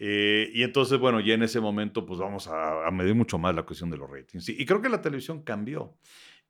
Eh, 0.00 0.50
y 0.54 0.62
entonces, 0.62 0.98
bueno, 0.98 1.20
ya 1.20 1.34
en 1.34 1.42
ese 1.42 1.60
momento, 1.60 2.06
pues 2.06 2.20
vamos 2.20 2.48
a, 2.48 2.88
medir 2.92 3.14
mucho 3.14 3.38
más 3.38 3.54
la 3.54 3.64
cuestión 3.64 3.90
de 3.90 3.96
los 3.96 4.10
ratings. 4.10 4.48
Y, 4.48 4.64
creo 4.64 4.80
que 4.80 4.88
la 4.88 5.00
televisión 5.00 5.42
cambió. 5.42 5.96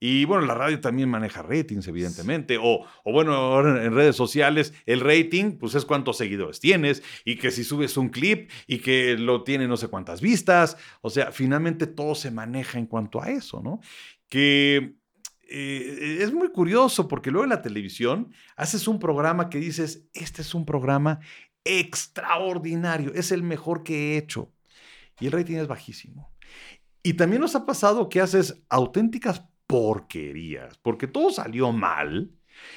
Y 0.00 0.24
bueno, 0.24 0.46
la 0.46 0.54
radio 0.54 0.80
también 0.80 1.08
maneja 1.08 1.42
ratings, 1.42 1.88
evidentemente. 1.88 2.58
O, 2.60 2.86
o, 3.04 3.12
bueno, 3.12 3.34
ahora 3.34 3.84
en 3.84 3.94
redes 3.94 4.16
sociales, 4.16 4.72
el 4.86 5.00
rating, 5.00 5.58
pues 5.58 5.74
es 5.74 5.84
cuántos 5.84 6.16
seguidores 6.16 6.60
tienes. 6.60 7.02
Y 7.24 7.36
que 7.36 7.50
si 7.50 7.64
subes 7.64 7.96
un 7.96 8.08
clip 8.08 8.50
y 8.66 8.78
que 8.78 9.16
lo 9.18 9.42
tiene 9.42 9.66
no 9.66 9.76
sé 9.76 9.88
cuántas 9.88 10.20
vistas. 10.20 10.76
O 11.00 11.10
sea, 11.10 11.32
finalmente 11.32 11.86
todo 11.86 12.14
se 12.14 12.30
maneja 12.30 12.78
en 12.78 12.86
cuanto 12.86 13.22
a 13.22 13.30
eso, 13.30 13.60
¿no? 13.62 13.80
Que 14.28 14.94
eh, 15.50 16.18
es 16.20 16.32
muy 16.32 16.50
curioso 16.50 17.08
porque 17.08 17.30
luego 17.30 17.44
en 17.44 17.50
la 17.50 17.62
televisión 17.62 18.32
haces 18.56 18.86
un 18.86 18.98
programa 18.98 19.48
que 19.48 19.58
dices, 19.58 20.06
este 20.12 20.42
es 20.42 20.54
un 20.54 20.66
programa 20.66 21.20
extraordinario, 21.64 23.12
es 23.14 23.32
el 23.32 23.42
mejor 23.42 23.82
que 23.82 24.14
he 24.14 24.18
hecho. 24.18 24.52
Y 25.20 25.26
el 25.26 25.32
rating 25.32 25.56
es 25.56 25.66
bajísimo. 25.66 26.32
Y 27.02 27.14
también 27.14 27.40
nos 27.40 27.54
ha 27.54 27.64
pasado 27.64 28.08
que 28.08 28.20
haces 28.20 28.62
auténticas 28.68 29.44
porquerías, 29.68 30.78
porque 30.78 31.06
todo 31.06 31.30
salió 31.30 31.70
mal 31.70 32.32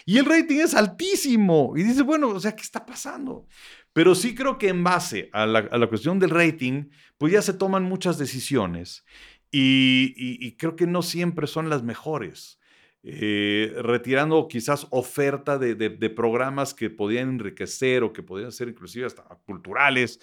y 0.06 0.20
el 0.20 0.26
rating 0.26 0.60
es 0.60 0.76
altísimo. 0.76 1.74
Y 1.76 1.82
dices, 1.82 2.04
bueno, 2.04 2.30
o 2.30 2.40
sea, 2.40 2.56
¿qué 2.56 2.62
está 2.62 2.86
pasando? 2.86 3.48
Pero 3.94 4.14
sí 4.14 4.36
creo 4.36 4.60
que 4.60 4.70
en 4.70 4.84
base 4.84 5.30
a 5.34 5.48
la, 5.48 5.88
cuestión 5.88 6.20
del 6.20 6.30
rating, 6.30 6.90
pues 7.18 7.34
ya 7.34 7.42
se 7.42 7.54
toman 7.54 7.84
muchas 7.84 8.20
decisiones 8.20 9.04
y 9.52 10.56
creo 10.58 10.76
que 10.76 10.86
no 10.86 11.02
siempre 11.02 11.48
son 11.48 11.70
las 11.70 11.82
mejores. 11.82 12.62
Eh, 13.04 13.74
retirando 13.80 14.48
quizás 14.48 14.86
oferta 14.92 15.58
de, 15.58 15.74
de, 15.74 16.10
programas 16.12 16.76
que 16.76 16.92
podían 16.92 17.30
enriquecer 17.30 18.04
o 18.04 18.14
que 18.14 18.22
podían 18.22 18.52
ser 18.52 18.68
inclusive 18.70 19.08
hasta 19.08 19.24
culturales, 19.44 20.20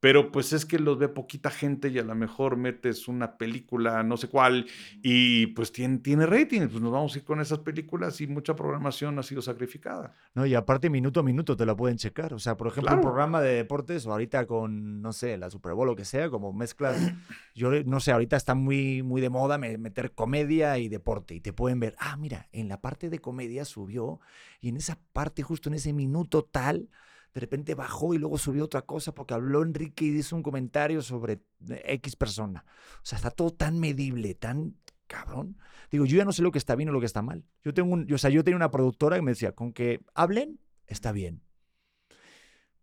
pero 0.00 0.30
pues 0.30 0.52
es 0.52 0.64
que 0.64 0.78
los 0.78 0.98
ve 0.98 1.08
poquita 1.08 1.50
gente 1.50 1.88
y 1.88 1.98
a 1.98 2.04
lo 2.04 2.14
mejor 2.14 2.56
metes 2.56 3.08
una 3.08 3.36
película, 3.36 4.02
no 4.02 4.16
sé 4.16 4.28
cuál, 4.28 4.66
y 5.02 5.48
pues 5.48 5.72
tiene, 5.72 5.98
tiene 5.98 6.26
rating, 6.26 6.68
pues 6.68 6.80
nos 6.80 6.92
vamos 6.92 7.14
a 7.14 7.18
ir 7.18 7.24
con 7.24 7.40
esas 7.40 7.58
películas 7.60 8.20
y 8.20 8.26
mucha 8.26 8.54
programación 8.54 9.18
ha 9.18 9.22
sido 9.22 9.42
sacrificada. 9.42 10.14
No, 10.34 10.46
y 10.46 10.54
aparte 10.54 10.90
minuto 10.90 11.20
a 11.20 11.22
minuto 11.22 11.56
te 11.56 11.66
la 11.66 11.76
pueden 11.76 11.96
checar, 11.96 12.32
o 12.34 12.38
sea, 12.38 12.56
por 12.56 12.68
ejemplo, 12.68 12.94
un 12.94 13.00
programa 13.00 13.40
de 13.40 13.54
deportes 13.54 14.06
o 14.06 14.12
ahorita 14.12 14.46
con, 14.46 15.02
no 15.02 15.12
sé, 15.12 15.36
la 15.36 15.50
Super 15.50 15.74
Bowl 15.74 15.88
o 15.88 15.92
lo 15.92 15.96
que 15.96 16.04
sea, 16.04 16.30
como 16.30 16.52
mezclas, 16.52 16.96
yo 17.54 17.70
no 17.84 18.00
sé, 18.00 18.12
ahorita 18.12 18.36
está 18.36 18.54
muy, 18.54 19.02
muy 19.02 19.20
de 19.20 19.30
moda 19.30 19.58
meter 19.58 20.12
comedia 20.12 20.78
y 20.78 20.88
deporte 20.88 21.34
y 21.34 21.40
te 21.40 21.52
pueden 21.52 21.80
ver, 21.80 21.96
ah, 21.98 22.16
mira, 22.16 22.48
en 22.52 22.68
la 22.68 22.80
parte 22.80 23.10
de 23.10 23.18
comedia 23.18 23.64
subió 23.64 24.20
y 24.60 24.68
en 24.68 24.76
esa 24.76 24.98
parte, 25.12 25.42
justo 25.42 25.68
en 25.68 25.74
ese 25.74 25.92
minuto 25.92 26.44
tal, 26.44 26.88
de 27.34 27.40
repente 27.40 27.74
bajó 27.74 28.14
y 28.14 28.18
luego 28.18 28.38
subió 28.38 28.64
otra 28.64 28.82
cosa 28.82 29.14
porque 29.14 29.34
habló 29.34 29.62
Enrique 29.62 30.04
y 30.04 30.16
hizo 30.16 30.36
un 30.36 30.42
comentario 30.42 31.02
sobre 31.02 31.40
X 31.68 32.16
persona. 32.16 32.64
O 32.96 33.04
sea, 33.04 33.16
está 33.16 33.30
todo 33.30 33.52
tan 33.52 33.78
medible, 33.78 34.34
tan 34.34 34.76
cabrón. 35.06 35.58
Digo, 35.90 36.04
yo 36.04 36.16
ya 36.18 36.24
no 36.24 36.32
sé 36.32 36.42
lo 36.42 36.52
que 36.52 36.58
está 36.58 36.74
bien 36.76 36.88
o 36.88 36.92
lo 36.92 37.00
que 37.00 37.06
está 37.06 37.22
mal. 37.22 37.44
Yo 37.64 37.74
tengo 37.74 37.92
un, 37.92 38.12
o 38.12 38.18
sea, 38.18 38.30
yo 38.30 38.44
tenía 38.44 38.56
una 38.56 38.70
productora 38.70 39.16
que 39.16 39.22
me 39.22 39.32
decía, 39.32 39.52
con 39.52 39.72
que 39.72 40.00
hablen, 40.14 40.60
está 40.86 41.12
bien. 41.12 41.42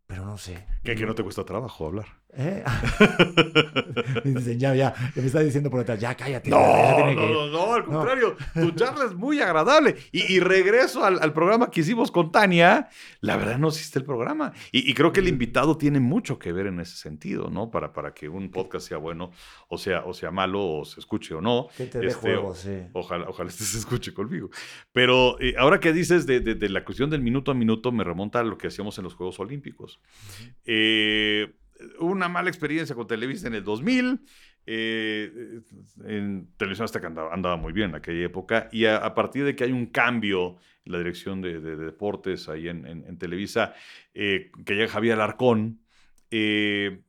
Pero 0.08 0.26
no 0.26 0.38
sé. 0.38 0.66
Que, 0.84 0.96
que 0.96 1.06
no 1.06 1.16
te 1.16 1.24
cuesta 1.24 1.46
trabajo 1.46 1.88
hablar. 1.88 2.06
¿Eh? 2.38 2.64
dicen, 4.24 4.60
ya, 4.60 4.76
ya, 4.76 4.94
me 5.16 5.26
está 5.26 5.40
diciendo 5.40 5.70
por 5.70 5.80
detrás, 5.80 6.00
ya 6.00 6.16
cállate. 6.16 6.50
No, 6.50 6.60
ya 6.60 7.14
no, 7.14 7.34
no, 7.34 7.48
no, 7.48 7.74
al 7.74 7.86
contrario, 7.86 8.36
tu 8.54 8.72
charla 8.72 9.06
es 9.06 9.14
muy 9.14 9.40
agradable. 9.40 9.96
Y, 10.12 10.34
y 10.34 10.40
regreso 10.40 11.04
al, 11.04 11.22
al, 11.22 11.34
programa 11.34 11.70
que 11.70 11.82
hicimos 11.82 12.12
con 12.12 12.32
Tania, 12.32 12.90
la 13.22 13.38
verdad 13.38 13.58
no 13.58 13.70
existe 13.70 14.00
el 14.00 14.06
programa. 14.06 14.54
Y, 14.72 14.90
y, 14.90 14.94
creo 14.94 15.12
que 15.12 15.22
el 15.22 15.28
invitado 15.28 15.78
tiene 15.78 16.00
mucho 16.00 16.38
que 16.38 16.52
ver 16.52 16.68
en 16.68 16.80
ese 16.80 16.98
sentido, 16.98 17.50
¿no? 17.50 17.72
Para, 17.72 17.94
para 17.94 18.14
que 18.14 18.28
un 18.28 18.52
podcast 18.52 18.88
sea 18.88 18.98
bueno, 18.98 19.32
o 19.70 19.78
sea, 19.78 20.04
o 20.06 20.14
sea 20.14 20.32
malo, 20.32 20.80
o 20.80 20.86
se 20.86 21.00
escuche 21.00 21.34
o 21.34 21.42
no. 21.42 21.68
Que 21.78 21.86
te 21.86 22.06
este, 22.06 22.14
juego, 22.14 22.54
sí. 22.54 22.84
Ojalá, 22.94 23.30
ojalá 23.30 23.50
este 23.50 23.64
se 23.64 23.78
escuche 23.78 24.14
conmigo. 24.14 24.50
Pero 24.92 25.40
eh, 25.40 25.56
ahora 25.58 25.80
que 25.80 25.94
dices 25.94 26.26
de, 26.26 26.40
de, 26.40 26.56
de, 26.56 26.70
la 26.70 26.84
cuestión 26.84 27.10
del 27.10 27.22
minuto 27.22 27.52
a 27.52 27.54
minuto, 27.54 27.92
me 27.92 28.04
remonta 28.04 28.40
a 28.40 28.44
lo 28.44 28.58
que 28.58 28.68
hacíamos 28.68 28.98
en 28.98 29.06
los 29.06 29.16
Juegos 29.16 29.40
Olímpicos. 29.40 30.02
Eh, 30.66 31.54
una 32.00 32.30
mala 32.30 32.50
experiencia 32.50 32.96
con 32.96 33.08
Televisa 33.08 33.48
en 33.48 33.56
el 33.56 33.64
2000. 33.64 34.20
Eh, 34.68 35.62
en 36.06 36.48
Televisión 36.58 36.86
Azteca 36.86 37.08
andaba, 37.08 37.34
andaba, 37.34 37.56
muy 37.56 37.74
bien 37.74 37.92
en 37.92 37.96
aquella 37.96 38.26
época. 38.26 38.70
Y 38.72 38.86
a, 38.86 39.14
partir 39.14 39.46
de 39.46 39.56
que 39.56 39.64
hay 39.64 39.72
un 39.72 39.88
cambio 39.88 40.58
en 40.86 40.92
la 40.92 40.98
dirección 40.98 41.42
de, 41.42 41.60
de, 41.60 41.76
de 41.76 41.86
deportes 41.86 42.50
ahí 42.50 42.68
en, 42.68 43.18
Televisa, 43.18 43.74
eh, 44.14 44.52
que 44.66 44.76
llega 44.76 44.88
Javier 44.88 45.16
Alarcón. 45.16 45.82
Eh, 46.32 47.02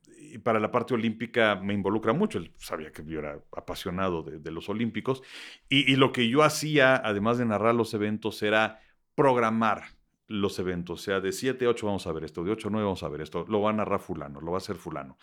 para 0.43 0.59
la 0.59 0.71
parte 0.71 0.93
olímpica 0.93 1.55
me 1.55 1.73
involucra 1.73 2.13
mucho. 2.13 2.37
Él 2.37 2.51
sabía 2.57 2.91
que 2.91 3.03
yo 3.05 3.19
era 3.19 3.39
apasionado 3.55 4.23
de, 4.23 4.51
los 4.51 4.69
olímpicos. 4.69 5.23
Y 5.69 5.95
lo 5.95 6.11
que 6.11 6.29
yo 6.29 6.43
hacía, 6.43 6.95
además 6.95 7.37
de 7.37 7.45
narrar 7.45 7.73
los 7.73 7.93
eventos, 7.93 8.43
era 8.43 8.81
programar 9.15 9.96
los 10.27 10.59
eventos, 10.59 10.99
o 10.99 11.03
sea, 11.03 11.19
de 11.19 11.31
7 11.31 11.65
a 11.65 11.69
8 11.69 11.85
vamos 11.85 12.07
a 12.07 12.11
ver 12.11 12.25
esto, 12.25 12.43
de 12.43 12.51
8 12.51 12.67
a 12.67 12.71
9 12.71 12.85
vamos 12.85 13.03
a 13.03 13.07
ver 13.09 13.21
esto, 13.21 13.45
lo 13.47 13.61
va 13.61 13.69
a 13.69 13.73
narrar 13.73 13.99
fulano, 13.99 14.41
lo 14.41 14.51
va 14.51 14.57
a 14.57 14.59
hacer 14.59 14.75
fulano. 14.75 15.17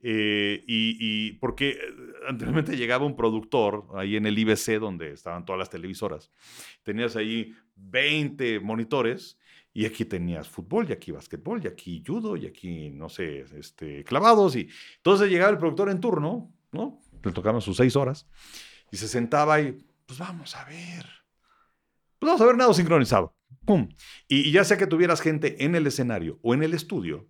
Eh, 0.00 0.62
y, 0.66 1.32
porque 1.34 1.78
anteriormente 2.28 2.76
llegaba 2.76 3.04
un 3.04 3.16
productor 3.16 3.86
ahí 3.94 4.16
en 4.16 4.26
el 4.26 4.38
IBC, 4.38 4.78
donde 4.80 5.12
estaban 5.12 5.44
todas 5.44 5.58
las 5.58 5.70
televisoras, 5.70 6.30
tenías 6.82 7.16
ahí 7.16 7.54
20 7.76 8.60
monitores, 8.60 9.38
y 9.72 9.86
aquí 9.86 10.04
tenías 10.04 10.48
fútbol, 10.48 10.88
y 10.88 10.92
aquí 10.92 11.12
básquetbol, 11.12 11.62
y 11.62 11.68
aquí 11.68 12.02
judo, 12.04 12.36
y 12.36 12.46
aquí, 12.46 12.90
no 12.90 13.08
sé, 13.08 13.44
este, 13.56 14.02
clavados, 14.02 14.56
y 14.56 14.68
entonces 14.96 15.30
llegaba 15.30 15.52
el 15.52 15.58
productor 15.58 15.90
en 15.90 16.00
turno, 16.00 16.52
¿no? 16.72 17.00
Le 17.22 17.32
tocaban 17.32 17.60
sus 17.60 17.76
6 17.76 17.94
horas, 17.96 18.26
y 18.90 18.96
se 18.96 19.06
sentaba 19.06 19.60
y, 19.60 19.72
pues 20.06 20.18
vamos 20.18 20.56
a 20.56 20.64
ver, 20.64 21.06
pues 22.18 22.28
vamos 22.28 22.40
a 22.40 22.46
ver 22.46 22.56
nada 22.56 22.74
sincronizado. 22.74 23.34
Y, 24.28 24.50
ya 24.50 24.64
sea 24.64 24.76
que 24.76 24.86
tuvieras 24.86 25.20
gente 25.20 25.64
en 25.64 25.74
el 25.74 25.86
escenario 25.86 26.38
o 26.42 26.54
en 26.54 26.62
el 26.62 26.74
estudio, 26.74 27.28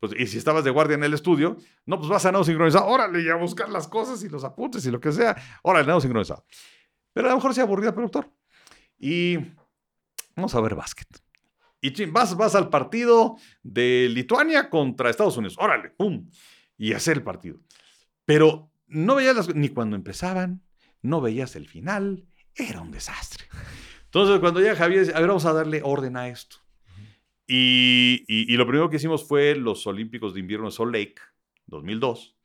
pues, 0.00 0.12
y 0.18 0.26
si 0.26 0.38
estabas 0.38 0.64
de 0.64 0.70
guardia 0.70 0.94
en 0.94 1.04
el 1.04 1.14
estudio, 1.14 1.56
no, 1.86 1.98
pues 1.98 2.08
vas 2.08 2.26
a 2.26 2.32
nado 2.32 2.44
sincronizado, 2.44 2.86
órale, 2.86 3.22
y 3.22 3.28
a 3.28 3.36
buscar 3.36 3.68
las 3.68 3.88
cosas 3.88 4.22
y 4.22 4.28
los 4.28 4.44
apuntes 4.44 4.84
y 4.86 4.90
lo 4.90 5.00
que 5.00 5.12
sea, 5.12 5.36
órale, 5.62 5.86
nado 5.86 6.00
sincronizado. 6.00 6.44
Pero 7.12 7.28
a 7.28 7.30
lo 7.30 7.36
mejor 7.36 7.54
se 7.54 7.60
aburría 7.60 7.88
el 7.88 7.94
productor. 7.94 8.30
Y 8.98 9.38
vamos 10.36 10.54
a 10.54 10.60
ver 10.60 10.74
básquet. 10.74 11.08
Y 11.80 12.06
vas, 12.06 12.36
vas 12.36 12.54
al 12.54 12.70
partido 12.70 13.36
de 13.62 14.08
Lituania 14.10 14.70
contra 14.70 15.10
Estados 15.10 15.36
Unidos, 15.36 15.56
órale, 15.58 15.90
pum, 15.90 16.28
y 16.78 16.94
hacer 16.94 17.18
el 17.18 17.22
partido. 17.22 17.58
Pero 18.24 18.70
no 18.86 19.16
veías 19.16 19.36
las, 19.36 19.54
ni 19.54 19.68
cuando 19.68 19.96
empezaban, 19.96 20.62
no 21.02 21.20
veías 21.20 21.56
el 21.56 21.68
final, 21.68 22.26
era 22.54 22.80
un 22.80 22.90
desastre. 22.90 23.44
Entonces, 24.14 24.38
cuando 24.38 24.60
llega 24.60 24.76
Javier, 24.76 25.10
a 25.12 25.18
ver, 25.18 25.26
vamos 25.26 25.44
a 25.44 25.52
darle 25.52 25.80
orden 25.82 26.16
a 26.16 26.28
esto. 26.28 26.58
Y, 27.48 28.24
y, 28.28 28.54
y, 28.54 28.56
lo 28.56 28.64
primero 28.64 28.88
que 28.88 28.98
hicimos 28.98 29.26
fue 29.26 29.56
los 29.56 29.88
Olímpicos 29.88 30.34
de 30.34 30.38
Invierno 30.38 30.66
de 30.66 30.70
Salt 30.70 30.94
Lake, 30.94 31.16
2002, 31.66 32.36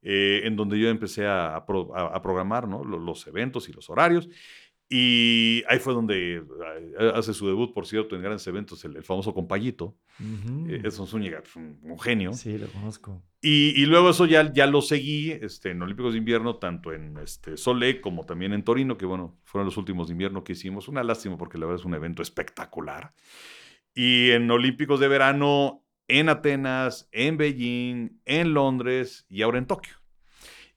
eh, 0.00 0.40
en 0.44 0.56
donde 0.56 0.78
yo 0.78 0.88
empecé 0.88 1.26
a, 1.26 1.54
a, 1.54 1.66
pro, 1.66 1.94
a, 1.94 2.16
a 2.16 2.22
programar 2.22 2.66
¿no? 2.66 2.82
los, 2.82 2.98
los, 2.98 3.26
eventos 3.26 3.68
y 3.68 3.74
los 3.74 3.90
horarios. 3.90 4.30
Y 4.94 5.64
ahí 5.68 5.78
fue 5.78 5.94
donde 5.94 6.36
eh, 6.36 7.12
hace 7.14 7.32
su 7.32 7.46
debut, 7.46 7.72
por 7.72 7.86
cierto, 7.86 8.14
en 8.14 8.20
grandes 8.20 8.46
eventos, 8.46 8.84
el, 8.84 8.94
el 8.94 9.02
famoso 9.02 9.32
Compayito. 9.32 9.96
Uh 10.20 10.22
-huh. 10.22 10.70
eh, 10.70 10.80
Edson 10.84 11.06
Zúñiga, 11.06 11.42
un, 11.56 11.78
un, 11.82 11.98
genio. 11.98 12.34
Sí, 12.34 12.58
lo 12.58 12.66
conozco. 12.66 13.22
Y, 13.40 13.70
y, 13.80 13.86
luego 13.86 14.10
eso 14.10 14.26
ya, 14.26 14.52
ya 14.52 14.66
lo 14.66 14.82
seguí 14.82 15.30
este, 15.30 15.70
en 15.70 15.80
Olímpicos 15.80 16.12
de 16.12 16.18
Invierno, 16.18 16.56
tanto 16.56 16.92
en 16.92 17.16
este, 17.16 17.56
Sole 17.56 18.02
como 18.02 18.26
también 18.26 18.52
en 18.52 18.64
Torino, 18.64 18.98
que 18.98 19.06
bueno, 19.06 19.40
fueron 19.44 19.64
los 19.64 19.78
últimos 19.78 20.08
de 20.08 20.12
invierno 20.12 20.44
que 20.44 20.52
hicimos. 20.52 20.88
Una 20.88 21.02
lástima 21.02 21.38
porque 21.38 21.56
la 21.56 21.64
verdad 21.64 21.80
es 21.80 21.86
un 21.86 21.94
evento 21.94 22.20
espectacular. 22.20 23.14
Y 23.94 24.32
en 24.32 24.50
Olímpicos 24.50 25.00
de 25.00 25.08
Verano, 25.08 25.86
en 26.06 26.28
Atenas, 26.28 27.08
en 27.12 27.38
Beijing, 27.38 28.20
en 28.26 28.52
Londres 28.52 29.24
y 29.30 29.40
ahora 29.40 29.56
en 29.56 29.66
Tokio. 29.66 29.94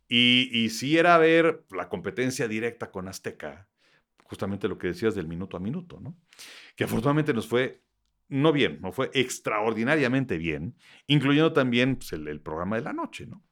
Y, 0.08 0.50
y 0.54 0.70
sí 0.70 0.98
era 0.98 1.18
ver 1.18 1.66
la 1.70 1.90
competencia 1.90 2.48
directa 2.48 2.92
con 2.92 3.10
Azteca 3.10 3.68
justamente 4.26 4.68
lo 4.68 4.78
que 4.78 4.88
decías 4.88 5.16
del 5.16 5.28
minuto 5.28 5.56
a 5.56 5.60
minuto, 5.60 6.00
¿no? 6.02 6.18
Que 6.76 6.84
afortunadamente 6.84 7.34
nos 7.34 7.48
fue, 7.48 7.84
no 8.28 8.52
bien, 8.52 8.80
no 8.82 8.92
fue 8.92 9.12
extraordinariamente 9.14 10.38
bien, 10.38 10.76
incluyendo 11.08 11.54
también 11.54 11.96
pues, 11.96 12.12
el, 12.14 12.28
el, 12.28 12.42
programa 12.42 12.76
de 12.76 12.82
la 12.82 12.94
noche, 12.94 13.28
¿no? 13.28 13.45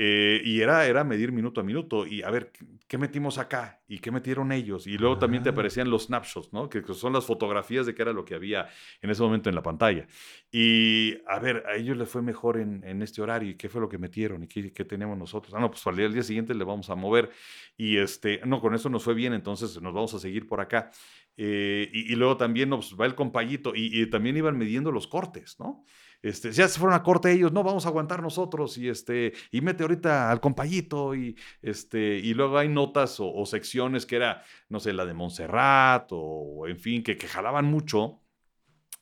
Eh, 0.00 0.40
y 0.44 0.60
era, 0.60 0.86
era 0.86 1.02
medir 1.02 1.32
minuto 1.32 1.60
a 1.60 1.64
minuto 1.64 2.06
y 2.06 2.22
a 2.22 2.30
ver, 2.30 2.52
¿qué 2.86 2.96
metimos 2.96 3.36
acá? 3.36 3.82
¿Y 3.88 3.98
qué 3.98 4.12
metieron 4.12 4.52
ellos? 4.52 4.86
Y 4.86 4.96
luego 4.96 5.16
ah. 5.16 5.18
también 5.18 5.42
te 5.42 5.48
aparecían 5.48 5.90
los 5.90 6.04
snapshots, 6.04 6.52
¿no? 6.52 6.68
Que, 6.68 6.84
son 6.94 7.12
las 7.12 7.24
fotografías 7.24 7.84
de 7.84 7.96
qué 7.96 8.02
era 8.02 8.12
lo 8.12 8.24
que 8.24 8.36
había 8.36 8.68
en 9.02 9.10
ese 9.10 9.24
momento 9.24 9.48
en 9.48 9.56
la 9.56 9.62
pantalla. 9.64 10.06
Y 10.52 11.16
a 11.26 11.40
ver, 11.40 11.64
a 11.66 11.74
ellos 11.74 11.96
les 11.96 12.08
fue 12.08 12.22
mejor 12.22 12.58
en, 12.58 12.84
en 12.84 13.02
este 13.02 13.20
horario 13.20 13.50
y 13.50 13.56
qué 13.56 13.68
fue 13.68 13.80
lo 13.80 13.88
que 13.88 13.98
metieron 13.98 14.44
y 14.44 14.46
qué, 14.46 14.72
qué 14.72 14.84
tenemos 14.84 15.18
nosotros. 15.18 15.52
Ah, 15.52 15.58
no, 15.58 15.68
pues 15.68 15.84
al 15.84 15.96
día, 15.96 16.06
al 16.06 16.12
día 16.12 16.22
siguiente 16.22 16.54
le 16.54 16.62
vamos 16.62 16.88
a 16.90 16.94
mover. 16.94 17.30
Y 17.76 17.96
este, 17.96 18.40
no, 18.46 18.60
con 18.60 18.76
eso 18.76 18.88
nos 18.88 19.02
fue 19.02 19.14
bien, 19.14 19.32
entonces 19.32 19.82
nos 19.82 19.92
vamos 19.92 20.14
a 20.14 20.20
seguir 20.20 20.46
por 20.46 20.60
acá. 20.60 20.92
Eh, 21.36 21.90
y, 21.92 22.12
y, 22.12 22.14
luego 22.14 22.36
también 22.36 22.68
nos 22.68 22.90
pues, 22.90 23.00
va 23.00 23.06
el 23.06 23.16
compayito 23.16 23.74
y, 23.74 24.00
y 24.00 24.06
también 24.06 24.36
iban 24.36 24.56
midiendo 24.56 24.92
los 24.92 25.08
cortes, 25.08 25.58
¿no? 25.58 25.84
Este, 26.20 26.50
ya 26.50 26.66
se 26.66 26.80
fueron 26.80 26.96
a 26.96 27.02
corte 27.02 27.30
ellos, 27.30 27.52
no, 27.52 27.62
vamos 27.62 27.86
a 27.86 27.90
aguantar 27.90 28.22
nosotros 28.22 28.76
y, 28.76 28.88
este, 28.88 29.32
y 29.52 29.60
mete 29.60 29.84
ahorita 29.84 30.30
al 30.30 30.40
compayito 30.40 31.14
y, 31.14 31.36
este, 31.62 32.16
y 32.18 32.34
luego 32.34 32.58
hay 32.58 32.68
notas 32.68 33.18
o, 33.20 33.46
secciones 33.46 34.04
que 34.04 34.16
era, 34.16 34.42
no 34.68 34.80
sé, 34.80 34.92
la 34.92 35.06
de 35.06 35.14
Montserrat 35.14 36.08
o, 36.10 36.66
en 36.66 36.78
fin, 36.80 37.02
que, 37.04 37.16
que 37.16 37.28
jalaban 37.28 37.66
mucho, 37.66 38.20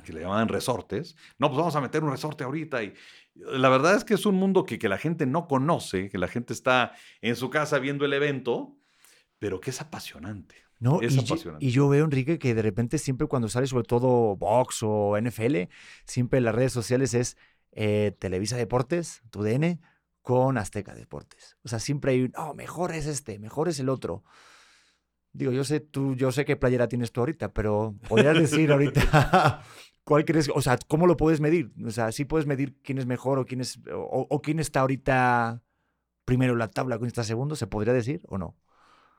que 0.05 0.13
le 0.13 0.21
llamaban 0.21 0.49
resortes. 0.49 1.17
No, 1.39 1.49
pues 1.49 1.59
vamos 1.59 1.77
a 1.77 1.81
meter 1.81 2.05
un 2.05 2.11
resorte 2.11 2.45
ahorita 2.45 2.83
y, 2.85 2.93
la 3.35 3.69
verdad 3.69 3.95
es 3.97 4.05
que 4.05 4.15
es 4.15 4.27
un 4.27 4.35
mundo 4.37 4.65
que, 4.65 4.79
que, 4.79 4.89
la 4.89 4.99
gente 4.99 5.27
no 5.27 5.47
conoce, 5.47 6.09
que 6.09 6.19
la 6.19 6.29
gente 6.29 6.53
está 6.53 6.93
en 7.21 7.37
su 7.37 7.51
casa 7.51 7.79
viendo 7.79 8.05
el 8.05 8.13
evento, 8.13 8.79
pero 9.39 9.61
que 9.61 9.71
es 9.71 9.81
apasionante. 9.81 10.66
No, 10.79 11.01
es 11.01 11.15
y, 11.17 11.21
apasionante. 11.21 11.65
y 11.65 11.71
yo 11.71 11.89
veo, 11.89 12.05
Enrique, 12.05 12.39
que 12.39 12.55
de 12.55 12.63
repente 12.63 12.99
siempre 12.99 13.27
cuando 13.27 13.49
sale 13.49 13.67
sobre 13.67 13.85
todo 13.85 14.37
Box 14.37 14.81
o 14.83 15.19
NFL, 15.19 15.71
siempre 16.05 16.39
en 16.39 16.45
las 16.45 16.55
redes 16.55 16.73
sociales 16.73 17.15
es 17.15 17.37
eh, 17.73 18.15
Televisa 18.19 18.57
Deportes, 18.57 19.23
tu 19.31 19.43
DN, 19.43 19.81
con 20.23 20.59
Azteca 20.59 20.95
Deportes. 20.95 21.57
O 21.63 21.69
sea, 21.69 21.79
siempre 21.79 22.13
hay 22.13 22.23
un, 22.23 22.33
oh, 22.37 22.55
mejor 22.55 22.93
es 22.93 23.07
este, 23.07 23.39
mejor 23.39 23.69
es 23.69 23.79
el 23.81 23.89
otro. 23.89 24.25
Digo, 25.33 25.53
yo 25.53 25.65
sé, 25.65 25.81
tú, 25.81 26.15
yo 26.15 26.33
sé 26.33 26.45
qué 26.45 26.57
playera 26.57 26.89
tienes 26.89 27.13
tú 27.13 27.21
ahorita, 27.21 27.53
pero 27.53 27.95
podrías 28.09 28.39
decir 28.39 28.73
ahorita 28.73 29.63
cuál 30.05 30.25
crees, 30.25 30.51
o 30.55 30.63
sea, 30.63 30.79
¿cómo 30.89 31.07
lo 31.07 31.17
puedes 31.17 31.41
medir? 31.41 31.73
O 31.85 31.91
sea, 31.91 32.11
sí 32.13 32.25
puedes 32.25 32.47
medir 32.47 32.77
quién 32.83 32.99
es 32.99 33.07
mejor 33.07 33.39
o 33.39 33.45
quién 33.45 33.61
es, 33.61 33.79
o, 33.93 34.27
o 34.29 34.43
quién 34.43 34.59
está 34.59 34.81
ahorita 34.81 35.63
primero 36.25 36.55
en 36.55 36.59
la 36.59 36.69
tabla, 36.71 36.97
quién 36.97 37.09
está 37.09 37.23
segundo, 37.23 37.55
¿se 37.55 37.67
podría 37.67 37.93
decir 37.93 38.21
o 38.27 38.37
no? 38.37 38.57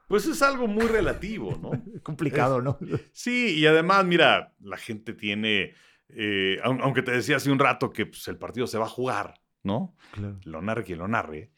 Pues 0.08 0.26
es 0.26 0.41
algo 0.41 0.68
muy 0.68 0.86
relativo, 0.86 1.58
¿no? 1.62 1.72
Complicado, 2.03 2.62
¿no? 2.62 2.78
Sí, 3.12 3.55
y 3.58 3.66
además, 3.66 4.05
mira, 4.05 4.53
la 4.62 4.78
gente 4.78 5.14
tiene, 5.14 5.74
eh, 6.10 6.60
aunque 6.64 7.01
te 7.01 7.12
decía 7.12 7.36
hace 7.38 7.51
un 7.51 7.60
rato 7.60 7.91
que 7.91 8.05
pues, 8.05 8.28
el 8.28 8.38
partido 8.38 8.68
se 8.68 8.78
va 8.78 8.86
a 8.86 8.89
jugar, 8.89 9.41
¿no? 9.64 9.95
Claro. 10.12 10.39
Lo 10.43 10.62
narre 10.62 10.84
quien 10.84 10.99
lo 10.99 11.08
narre. 11.08 11.51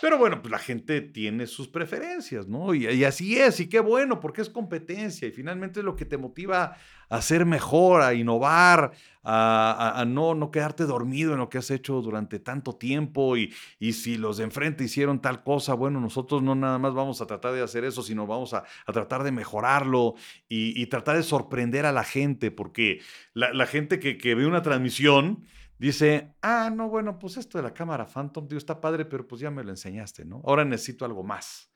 Pero 0.00 0.16
bueno, 0.16 0.40
pues 0.40 0.50
la 0.50 0.58
gente 0.58 1.02
tiene 1.02 1.46
sus 1.46 1.68
preferencias, 1.68 2.46
¿no? 2.46 2.74
Y, 2.74 3.04
así 3.04 3.38
es, 3.38 3.60
y 3.60 3.68
qué 3.68 3.80
bueno, 3.80 4.18
porque 4.18 4.40
es 4.40 4.48
competencia 4.48 5.28
y 5.28 5.30
finalmente 5.30 5.80
es 5.80 5.84
lo 5.84 5.94
que 5.94 6.06
te 6.06 6.16
motiva 6.16 6.76
a 7.10 7.22
ser 7.22 7.44
mejor, 7.44 8.00
a 8.00 8.14
innovar, 8.14 8.92
a, 9.22 10.04
no, 10.06 10.34
no 10.34 10.50
quedarte 10.50 10.84
dormido 10.84 11.32
en 11.32 11.40
lo 11.40 11.50
que 11.50 11.58
has 11.58 11.70
hecho 11.70 12.00
durante 12.00 12.38
tanto 12.38 12.76
tiempo 12.76 13.36
y, 13.36 13.52
y, 13.78 13.92
si 13.92 14.16
los 14.16 14.38
de 14.38 14.44
enfrente 14.44 14.84
hicieron 14.84 15.20
tal 15.20 15.42
cosa, 15.42 15.74
bueno, 15.74 16.00
nosotros 16.00 16.42
no 16.42 16.54
nada 16.54 16.78
más 16.78 16.94
vamos 16.94 17.20
a 17.20 17.26
tratar 17.26 17.52
de 17.52 17.62
hacer 17.62 17.84
eso, 17.84 18.02
sino 18.02 18.26
vamos 18.26 18.54
a, 18.54 18.64
tratar 18.86 19.22
de 19.22 19.32
mejorarlo 19.32 20.14
y, 20.48 20.86
tratar 20.86 21.16
de 21.16 21.22
sorprender 21.22 21.84
a 21.84 21.92
la 21.92 22.04
gente, 22.04 22.50
porque 22.50 23.00
la, 23.34 23.66
gente 23.66 24.00
que, 24.00 24.16
que 24.16 24.34
ve 24.34 24.46
una 24.46 24.62
transmisión 24.62 25.44
dice, 25.86 26.34
ah, 26.42 26.70
no, 26.74 26.88
bueno, 26.88 27.18
pues 27.18 27.36
esto 27.36 27.58
de 27.58 27.64
la 27.64 27.74
cámara 27.74 28.06
Phantom, 28.06 28.46
digo, 28.46 28.58
está 28.58 28.80
padre, 28.80 29.04
pero 29.04 29.26
pues 29.26 29.40
ya 29.40 29.50
me 29.50 29.64
lo 29.64 29.70
enseñaste, 29.70 30.24
¿no? 30.24 30.42
Ahora 30.44 30.64
necesito 30.64 31.04
algo 31.04 31.22
más. 31.22 31.70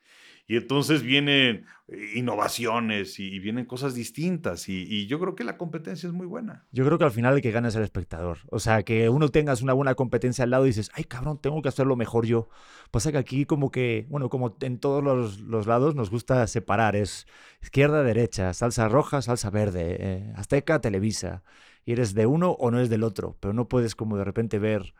Y 0.47 0.57
entonces 0.57 1.01
vienen 1.01 1.65
eh, 1.87 2.11
innovaciones 2.15 3.19
y, 3.19 3.39
vienen 3.39 3.65
cosas 3.65 3.95
distintas. 3.95 4.69
Y, 4.69 5.07
yo 5.07 5.19
creo 5.19 5.33
que 5.33 5.43
la 5.43 5.57
competencia 5.57 6.05
es 6.05 6.13
muy 6.13 6.27
buena. 6.27 6.65
Yo 6.71 6.85
creo 6.85 6.99
que 6.99 7.03
al 7.03 7.11
final 7.11 7.33
el 7.35 7.41
que 7.41 7.51
gana 7.51 7.69
es 7.69 7.75
el 7.75 7.83
espectador. 7.83 8.37
O 8.51 8.59
sea, 8.59 8.83
que 8.83 9.09
uno 9.09 9.29
tengas 9.29 9.63
una 9.63 9.73
buena 9.73 9.95
competencia 9.95 10.43
al 10.43 10.51
lado 10.51 10.65
y 10.65 10.69
dices, 10.69 10.91
ay 10.93 11.05
cabrón, 11.05 11.39
tengo 11.41 11.61
que 11.63 11.69
hacerlo 11.69 11.95
mejor 11.95 12.27
yo. 12.27 12.49
Pasa 12.91 13.11
que 13.11 13.17
aquí 13.17 13.45
como 13.45 13.71
que, 13.71 14.05
bueno, 14.09 14.29
como 14.29 14.55
en 14.61 14.79
todos 14.79 15.03
los, 15.03 15.65
lados 15.65 15.95
nos 15.95 16.11
gusta 16.11 16.45
separar. 16.45 16.95
Es 16.95 17.25
izquierda, 17.63 18.03
derecha, 18.03 18.53
salsa 18.53 18.87
roja, 18.87 19.23
salsa 19.23 19.49
verde, 19.49 19.97
eh, 19.99 20.33
Azteca, 20.35 20.79
Televisa. 20.79 21.43
Y 21.85 21.93
eres 21.93 22.13
de 22.13 22.25
uno 22.25 22.51
o 22.51 22.71
no 22.71 22.77
eres 22.77 22.89
del 22.89 23.03
otro. 23.03 23.37
Pero 23.39 23.53
no 23.53 23.67
puedes 23.67 23.95
como 23.95 24.17
de 24.17 24.23
repente 24.23 24.59
ver 24.59 24.93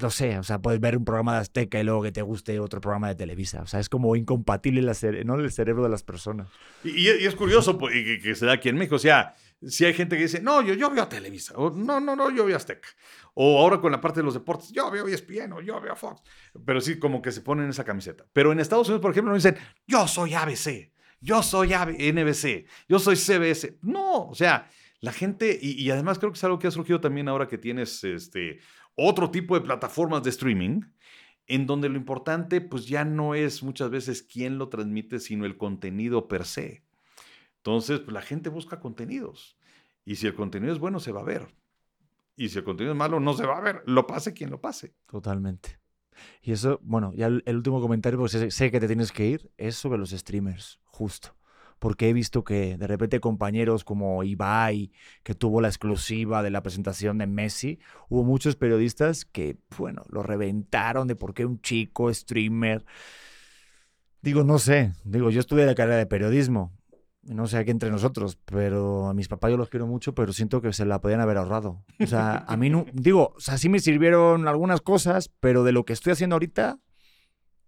no 0.00 0.10
sé, 0.10 0.38
o 0.38 0.42
sea, 0.42 0.60
puedes 0.60 0.80
ver 0.80 0.96
un 0.96 1.04
programa 1.04 1.34
de 1.34 1.40
Azteca 1.40 1.80
y 1.80 1.84
luego 1.84 2.02
que 2.02 2.12
te 2.12 2.22
guste 2.22 2.58
otro 2.60 2.80
programa 2.80 3.08
de 3.08 3.14
Televisa. 3.14 3.62
O 3.62 3.66
sea, 3.66 3.80
es 3.80 3.88
como 3.88 4.14
incompatible 4.16 4.82
la 4.82 4.94
¿no? 5.24 5.34
el 5.36 5.52
cerebro 5.52 5.82
de 5.82 5.88
las 5.88 6.02
personas. 6.02 6.48
Y, 6.84 7.08
es 7.08 7.34
curioso 7.34 7.78
pues, 7.78 7.94
que, 8.22 8.34
se 8.34 8.46
da 8.46 8.54
aquí 8.54 8.68
en 8.68 8.76
México. 8.76 8.96
O 8.96 9.00
sea, 9.00 9.34
si 9.66 9.84
hay 9.84 9.94
gente 9.94 10.16
que 10.16 10.22
dice, 10.22 10.40
no, 10.40 10.62
yo, 10.62 10.74
yo 10.74 10.90
veo 10.90 11.02
a 11.02 11.08
Televisa. 11.08 11.54
O, 11.56 11.70
no, 11.70 12.00
no, 12.00 12.16
no, 12.16 12.30
yo 12.30 12.44
veo 12.44 12.56
Azteca. 12.56 12.88
O 13.34 13.60
ahora 13.60 13.80
con 13.80 13.92
la 13.92 14.00
parte 14.00 14.20
de 14.20 14.24
los 14.24 14.34
deportes, 14.34 14.70
yo 14.72 14.90
veo 14.90 15.06
ESPN 15.06 15.52
o 15.52 15.60
yo 15.60 15.80
veo 15.80 15.96
Fox. 15.96 16.22
Pero 16.64 16.80
sí, 16.80 16.98
como 16.98 17.22
que 17.22 17.32
se 17.32 17.40
ponen 17.40 17.68
esa 17.70 17.84
camiseta. 17.84 18.24
Pero 18.32 18.52
en 18.52 18.60
Estados 18.60 18.88
Unidos, 18.88 19.02
por 19.02 19.12
ejemplo, 19.12 19.30
no 19.30 19.36
dicen, 19.36 19.56
yo 19.86 20.06
soy 20.06 20.34
ABC, 20.34 20.92
yo 21.20 21.42
soy 21.42 21.70
NBC, 21.70 22.66
yo 22.88 22.98
soy 22.98 23.16
CBS. 23.16 23.78
No, 23.82 24.28
o 24.28 24.34
sea, 24.34 24.68
la 25.00 25.12
gente, 25.12 25.58
y, 25.60 25.90
además 25.90 26.18
creo 26.18 26.30
que 26.30 26.36
es 26.36 26.44
algo 26.44 26.58
que 26.58 26.66
ha 26.66 26.70
surgido 26.70 27.00
también 27.00 27.28
ahora 27.28 27.48
que 27.48 27.56
tienes 27.56 28.04
este, 28.04 28.60
otro 28.94 29.30
tipo 29.30 29.54
de 29.54 29.62
plataformas 29.62 30.22
de 30.22 30.30
streaming, 30.30 30.82
en 31.46 31.66
donde 31.66 31.88
lo 31.88 31.96
importante 31.96 32.60
pues 32.60 32.86
ya 32.86 33.04
no 33.04 33.34
es 33.34 33.62
muchas 33.62 33.90
veces 33.90 34.22
quién 34.22 34.58
lo 34.58 34.68
transmite, 34.68 35.18
sino 35.18 35.46
el 35.46 35.56
contenido 35.56 36.28
per 36.28 36.44
se. 36.44 36.84
Entonces, 37.56 38.00
pues, 38.00 38.12
la 38.12 38.20
gente 38.20 38.50
busca 38.50 38.78
contenidos. 38.78 39.58
Y 40.04 40.16
si 40.16 40.26
el 40.26 40.34
contenido 40.34 40.72
es 40.72 40.78
bueno, 40.78 41.00
se 41.00 41.12
va 41.12 41.20
a 41.20 41.24
ver. 41.24 41.54
Y 42.36 42.50
si 42.50 42.58
el 42.58 42.64
contenido 42.64 42.92
es 42.92 42.98
malo, 42.98 43.20
no 43.20 43.32
se 43.32 43.46
va 43.46 43.56
a 43.56 43.60
ver. 43.60 43.82
Lo 43.86 44.06
pase 44.06 44.34
quien 44.34 44.50
lo 44.50 44.60
pase. 44.60 44.94
Totalmente. 45.06 45.78
Y 46.42 46.52
eso, 46.52 46.78
bueno, 46.82 47.12
ya 47.14 47.26
el, 47.26 47.56
último 47.56 47.80
comentario, 47.80 48.18
porque 48.18 48.50
sé 48.50 48.70
que 48.70 48.80
te 48.80 48.86
tienes 48.86 49.12
que 49.12 49.26
ir, 49.26 49.50
es 49.56 49.76
sobre 49.76 49.98
los 49.98 50.10
streamers, 50.10 50.78
justo 50.84 51.39
porque 51.80 52.10
he 52.10 52.12
visto 52.12 52.44
que 52.44 52.76
de 52.76 52.86
repente 52.86 53.18
compañeros 53.18 53.82
como 53.82 54.22
Ibai, 54.22 54.92
que 55.24 55.34
tuvo 55.34 55.60
la 55.60 55.68
exclusiva 55.68 56.42
de 56.44 56.50
la 56.50 56.62
presentación 56.62 57.18
de 57.18 57.26
Messi, 57.26 57.80
hubo 58.08 58.22
muchos 58.22 58.54
periodistas 58.54 59.24
que, 59.24 59.56
bueno, 59.76 60.04
lo 60.10 60.22
reventaron 60.22 61.08
de 61.08 61.16
por 61.16 61.34
qué 61.34 61.46
un 61.46 61.60
chico 61.60 62.12
streamer. 62.14 62.84
Digo, 64.20 64.44
no 64.44 64.58
sé, 64.58 64.92
digo, 65.04 65.30
yo 65.30 65.40
estudié 65.40 65.64
la 65.64 65.74
carrera 65.74 65.96
de 65.96 66.06
periodismo, 66.06 66.70
no 67.22 67.46
sé 67.46 67.56
aquí 67.56 67.70
entre 67.70 67.90
nosotros, 67.90 68.38
pero 68.44 69.08
a 69.08 69.14
mis 69.14 69.28
papás 69.28 69.50
yo 69.50 69.56
los 69.56 69.70
quiero 69.70 69.86
mucho, 69.86 70.14
pero 70.14 70.34
siento 70.34 70.60
que 70.60 70.74
se 70.74 70.84
la 70.84 71.00
podían 71.00 71.20
haber 71.20 71.38
ahorrado. 71.38 71.82
O 71.98 72.06
sea, 72.06 72.44
a 72.46 72.56
mí 72.58 72.68
no, 72.68 72.84
digo, 72.92 73.32
o 73.36 73.40
sea, 73.40 73.56
sí 73.56 73.70
me 73.70 73.80
sirvieron 73.80 74.48
algunas 74.48 74.82
cosas, 74.82 75.30
pero 75.40 75.64
de 75.64 75.72
lo 75.72 75.86
que 75.86 75.94
estoy 75.94 76.12
haciendo 76.12 76.36
ahorita, 76.36 76.78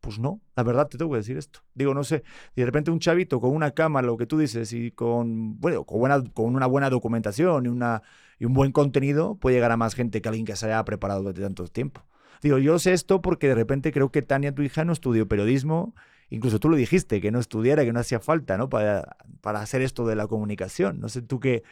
pues 0.03 0.19
no, 0.19 0.43
la 0.57 0.65
verdad 0.65 0.89
te 0.89 0.99
tengo 0.99 1.13
que 1.13 1.19
decir 1.19 1.39
esto. 1.39 1.61
Digo, 1.75 1.95
no 1.95 2.03
sé, 2.03 2.25
de 2.57 2.67
repente 2.67 2.91
un 2.91 2.99
chavito 2.99 3.41
con 3.41 3.53
una 3.53 3.71
cámara, 3.71 4.07
lo 4.07 4.17
que 4.17 4.27
tú 4.27 4.37
dices, 4.37 4.73
y 4.73 4.91
con, 4.91 5.61
bueno, 5.61 5.85
con, 5.85 6.01
buena, 6.01 6.23
con 6.35 6.55
una 6.55 6.67
buena 6.67 6.91
documentación 6.91 7.67
y, 7.67 7.69
una, 7.69 8.03
y 8.41 8.45
un 8.45 8.53
buen 8.53 8.73
contenido, 8.73 9.37
puede 9.37 9.57
llegar 9.57 9.71
a 9.71 9.77
más 9.77 9.95
gente 9.95 10.21
que 10.21 10.29
alguien 10.29 10.45
que 10.45 10.57
se 10.57 10.67
haya 10.67 10.85
preparado 10.85 11.21
durante 11.21 11.41
tanto 11.41 11.69
tiempo. 11.69 12.05
Digo, 12.43 12.59
yo 12.59 12.81
sé 12.81 12.93
esto 12.93 13.23
porque 13.23 13.47
de 13.47 13.55
repente 13.55 13.93
creo 13.93 14.11
que 14.11 14.23
Tania, 14.23 14.53
tu 14.53 14.63
hija, 14.63 14.85
no 14.85 14.93
estudió 14.93 15.29
periodismo. 15.29 15.95
Incluso 16.31 16.59
tú 16.59 16.69
lo 16.69 16.77
dijiste, 16.77 17.21
que 17.21 17.31
no 17.31 17.39
estudiara, 17.39 17.85
que 17.85 17.93
no 17.93 18.01
hacía 18.01 18.19
falta, 18.19 18.59
¿no? 18.59 18.69
Para, 18.69 19.17
para 19.41 19.61
hacer 19.61 19.83
esto 19.83 20.05
de 20.05 20.17
la 20.17 20.27
comunicación. 20.27 20.99
No 20.99 21.09
sé 21.09 21.23
tú 21.23 21.39
qué, 21.39 21.63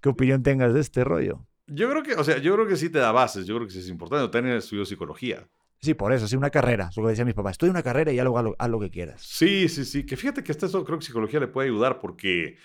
qué 0.00 0.08
opinión 0.08 0.44
tengas 0.44 0.72
de 0.72 0.80
este 0.80 1.02
rollo. 1.02 1.44
Yo 1.66 1.90
creo 1.90 2.04
que, 2.04 2.14
o 2.14 2.22
sea, 2.22 2.38
yo 2.38 2.54
creo 2.54 2.68
que 2.68 2.76
sí 2.76 2.90
te 2.90 3.00
da 3.00 3.10
bases. 3.10 3.46
Yo 3.46 3.56
creo 3.56 3.66
que 3.66 3.72
sí 3.72 3.80
es 3.80 3.88
importante. 3.88 4.30
Tania 4.30 4.54
estudió 4.54 4.84
psicología. 4.84 5.48
Sí, 5.82 5.94
por 5.94 6.12
eso, 6.12 6.28
sí, 6.28 6.36
una 6.36 6.50
carrera. 6.50 6.88
Eso 6.90 7.00
lo 7.00 7.06
que 7.06 7.12
decían 7.12 7.26
mis 7.26 7.34
papás. 7.34 7.52
Estudia 7.52 7.70
una 7.70 7.82
carrera 7.82 8.12
y 8.12 8.16
ya 8.16 8.24
luego 8.24 8.54
haz 8.58 8.68
lo, 8.68 8.80
que 8.80 8.90
quieras. 8.90 9.22
Sí, 9.22 9.68
sí, 9.68 9.84
sí. 9.84 10.04
Que 10.04 10.16
fíjate 10.16 10.44
que 10.44 10.52
esto 10.52 10.84
creo 10.84 10.98
que 10.98 11.06
psicología 11.06 11.40
le 11.40 11.46
puede 11.46 11.68
ayudar 11.68 12.00
porque 12.00 12.58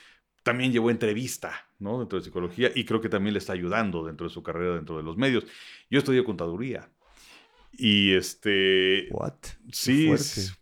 también 0.43 0.73
llevó 0.73 0.91
entrevista, 0.91 1.53
¿no? 1.79 1.99
Dentro 1.99 2.19
de 2.19 2.25
psicología 2.25 2.71
y 2.75 2.83
creo 2.83 2.99
que 2.99 3.07
también 3.07 3.33
le 3.33 3.39
está 3.39 3.53
ayudando 3.53 4.05
dentro 4.05 4.27
de 4.27 4.33
su 4.33 4.43
carrera, 4.43 4.75
dentro 4.75 4.97
de 4.97 5.03
los 5.03 5.15
medios. 5.15 5.45
Yo 5.89 5.99
estudié 5.99 6.23
contaduría. 6.25 6.89
Y 7.71 8.13
este. 8.13 9.07
What? 9.11 9.33
Sí, 9.71 10.11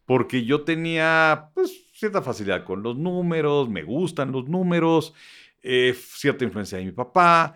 porque 0.05 0.45
yo 0.45 0.61
tenía 0.61 1.49
pues, 1.55 1.71
cierta 1.93 2.21
facilidad 2.21 2.63
con 2.65 2.83
los 2.83 2.95
números, 2.95 3.67
me 3.69 3.83
gustan 3.83 4.31
los 4.31 4.47
números, 4.47 5.13
eh, 5.61 5.95
cierta 5.97 6.43
influencia 6.43 6.77
de 6.77 6.85
mi 6.85 6.91
papá 6.91 7.55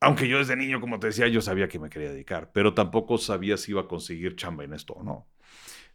aunque 0.00 0.28
yo 0.28 0.38
desde 0.38 0.56
niño, 0.56 0.80
como 0.80 0.98
te 0.98 1.08
decía, 1.08 1.28
yo 1.28 1.40
sabía 1.42 1.68
que 1.68 1.78
me 1.78 1.90
quería 1.90 2.10
dedicar, 2.10 2.50
pero 2.52 2.74
tampoco 2.74 3.18
sabía 3.18 3.56
si 3.56 3.72
iba 3.72 3.82
a 3.82 3.88
conseguir 3.88 4.36
chamba 4.36 4.64
en 4.64 4.72
esto 4.72 4.94
o 4.94 5.02
no. 5.02 5.28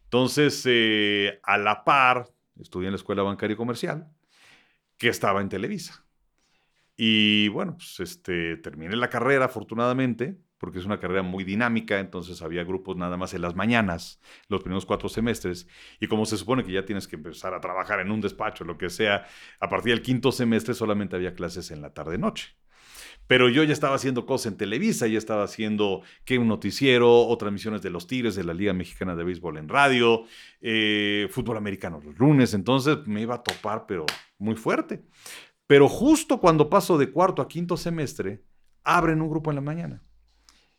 Entonces, 0.03 0.64
eh, 0.68 1.39
a 1.43 1.58
la 1.58 1.84
par, 1.84 2.30
estudié 2.60 2.88
en 2.88 2.93
la 2.93 2.97
Escuela 2.97 3.24
Bancaria 3.24 3.56
y 3.56 3.58
Comercial, 3.58 4.08
que 4.97 5.10
estaba 5.10 5.41
en 5.41 5.49
Televisa. 5.49 6.06
Y 6.97 7.49
bueno, 7.49 7.76
pues 7.78 7.99
este, 7.99 8.58
terminé 8.58 8.95
la 8.95 9.10
carrera, 9.10 9.45
afortunadamente, 9.45 10.38
porque 10.58 10.80
es 10.80 10.86
una 10.86 10.99
carrera 10.99 11.22
muy 11.22 11.43
dinámica, 11.43 11.99
entonces 11.99 12.41
había 12.41 12.64
grupos 12.64 12.95
nada 12.95 13.18
más 13.18 13.34
en 13.34 13.41
las 13.41 13.56
mañanas, 13.56 14.22
los 14.47 14.62
primeros 14.62 14.86
cuatro 14.86 15.10
semestres, 15.10 15.68
y 15.99 16.08
como 16.08 16.26
se 16.26 16.38
supone 16.38 16.64
que 16.64 16.72
ya 16.72 16.86
tienes 16.86 17.08
que 17.08 17.18
empezar 17.18 17.53
a 17.53 17.60
trabajar 17.60 17.99
en 17.99 18.12
un 18.12 18.22
despacho, 18.22 18.64
lo 18.64 18.78
que 18.78 18.89
sea, 18.89 19.28
a 19.60 19.70
partir 19.70 19.93
del 19.93 20.01
quinto 20.01 20.32
semestre 20.32 20.74
solamente 20.74 21.16
había 21.16 21.34
clases 21.34 21.72
en 21.72 21.82
la 21.82 21.93
tarde-noche. 21.93 22.56
Pero 23.28 23.49
yo 23.49 23.63
ya 23.63 23.73
estaba 23.73 23.95
haciendo 23.95 24.26
cosas 24.26 24.53
en 24.53 24.57
Televisa, 24.57 25.07
ya 25.07 25.17
estaba 25.17 25.43
haciendo 25.43 26.03
que 26.26 26.38
un 26.38 26.47
noticiero 26.47 27.28
o 27.28 27.38
transmisiones 27.38 27.82
de 27.82 27.89
los 27.89 28.07
Tigres 28.07 28.36
de 28.36 28.43
la 28.43 28.53
Liga 28.53 28.73
Mexicana 28.73 29.15
de 29.15 29.23
Béisbol 29.23 29.57
en 29.57 29.67
radio, 29.67 30.26
eh, 30.61 31.28
fútbol 31.32 31.57
americano 31.57 31.99
los 32.03 32.17
lunes, 32.19 32.53
entonces 32.53 32.97
me 33.07 33.21
iba 33.21 33.36
a 33.36 33.43
topar, 33.43 33.86
pero 33.88 34.05
muy 34.38 34.55
fuerte. 34.55 35.03
Pero 35.67 35.89
justo 35.89 36.39
cuando 36.39 36.69
paso 36.69 36.97
de 36.97 37.11
cuarto 37.11 37.41
a 37.41 37.47
quinto 37.47 37.78
semestre, 37.78 38.43
abren 38.84 39.21
un 39.21 39.30
grupo 39.30 39.49
en 39.51 39.55
la 39.55 39.61
mañana. 39.61 40.03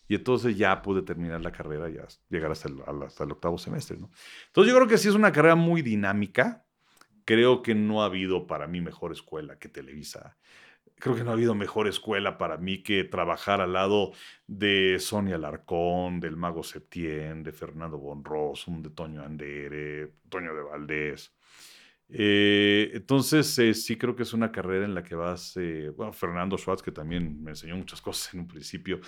Y 0.08 0.14
entonces 0.14 0.56
ya 0.56 0.82
pude 0.82 1.02
terminar 1.02 1.40
la 1.40 1.50
carrera, 1.50 1.88
ya 1.88 2.06
llegar 2.28 2.52
hasta 2.52 2.68
el, 2.68 3.32
octavo 3.32 3.58
semestre. 3.58 3.96
Entonces 3.96 4.72
yo 4.72 4.76
creo 4.76 4.86
que 4.86 4.98
sí 4.98 5.08
es 5.08 5.14
una 5.14 5.32
carrera 5.32 5.56
muy 5.56 5.82
dinámica. 5.82 6.64
Creo 7.24 7.62
que 7.62 7.74
no 7.74 8.02
ha 8.02 8.06
habido 8.06 8.46
para 8.46 8.68
mí 8.68 8.80
mejor 8.80 9.10
escuela 9.10 9.58
que 9.58 9.68
Televisa 9.68 10.36
creo 10.98 11.14
que 11.14 11.24
no 11.24 11.30
ha 11.30 11.34
habido 11.34 11.54
mejor 11.54 11.88
escuela 11.88 12.38
para 12.38 12.56
mí 12.56 12.82
que 12.82 13.04
trabajar 13.04 13.60
al 13.60 13.72
lado 13.72 14.12
de 14.46 14.98
Sonia 14.98 15.38
Larcón, 15.38 16.20
del 16.20 16.36
Mago 16.36 16.62
Septién, 16.62 17.42
de 17.42 17.52
Fernando 17.52 17.98
Bonrosum, 17.98 18.82
de 18.82 18.90
Toño 18.90 19.22
Andere, 19.22 20.12
Toño 20.28 20.54
de 20.54 20.62
Valdés. 20.62 21.32
Eh, 22.08 22.90
entonces, 22.94 23.58
eh, 23.58 23.74
sí 23.74 23.96
creo 23.96 24.14
que 24.14 24.22
es 24.22 24.32
una 24.32 24.52
carrera 24.52 24.84
en 24.84 24.94
la 24.94 25.02
que 25.02 25.14
vas, 25.14 25.56
eh, 25.56 25.90
bueno, 25.96 26.12
Fernando 26.12 26.56
Schwartz, 26.56 26.82
que 26.82 26.92
también 26.92 27.42
me 27.42 27.50
enseñó 27.50 27.76
muchas 27.76 28.00
cosas 28.02 28.32
en 28.34 28.40
un 28.40 28.48
principio, 28.48 29.00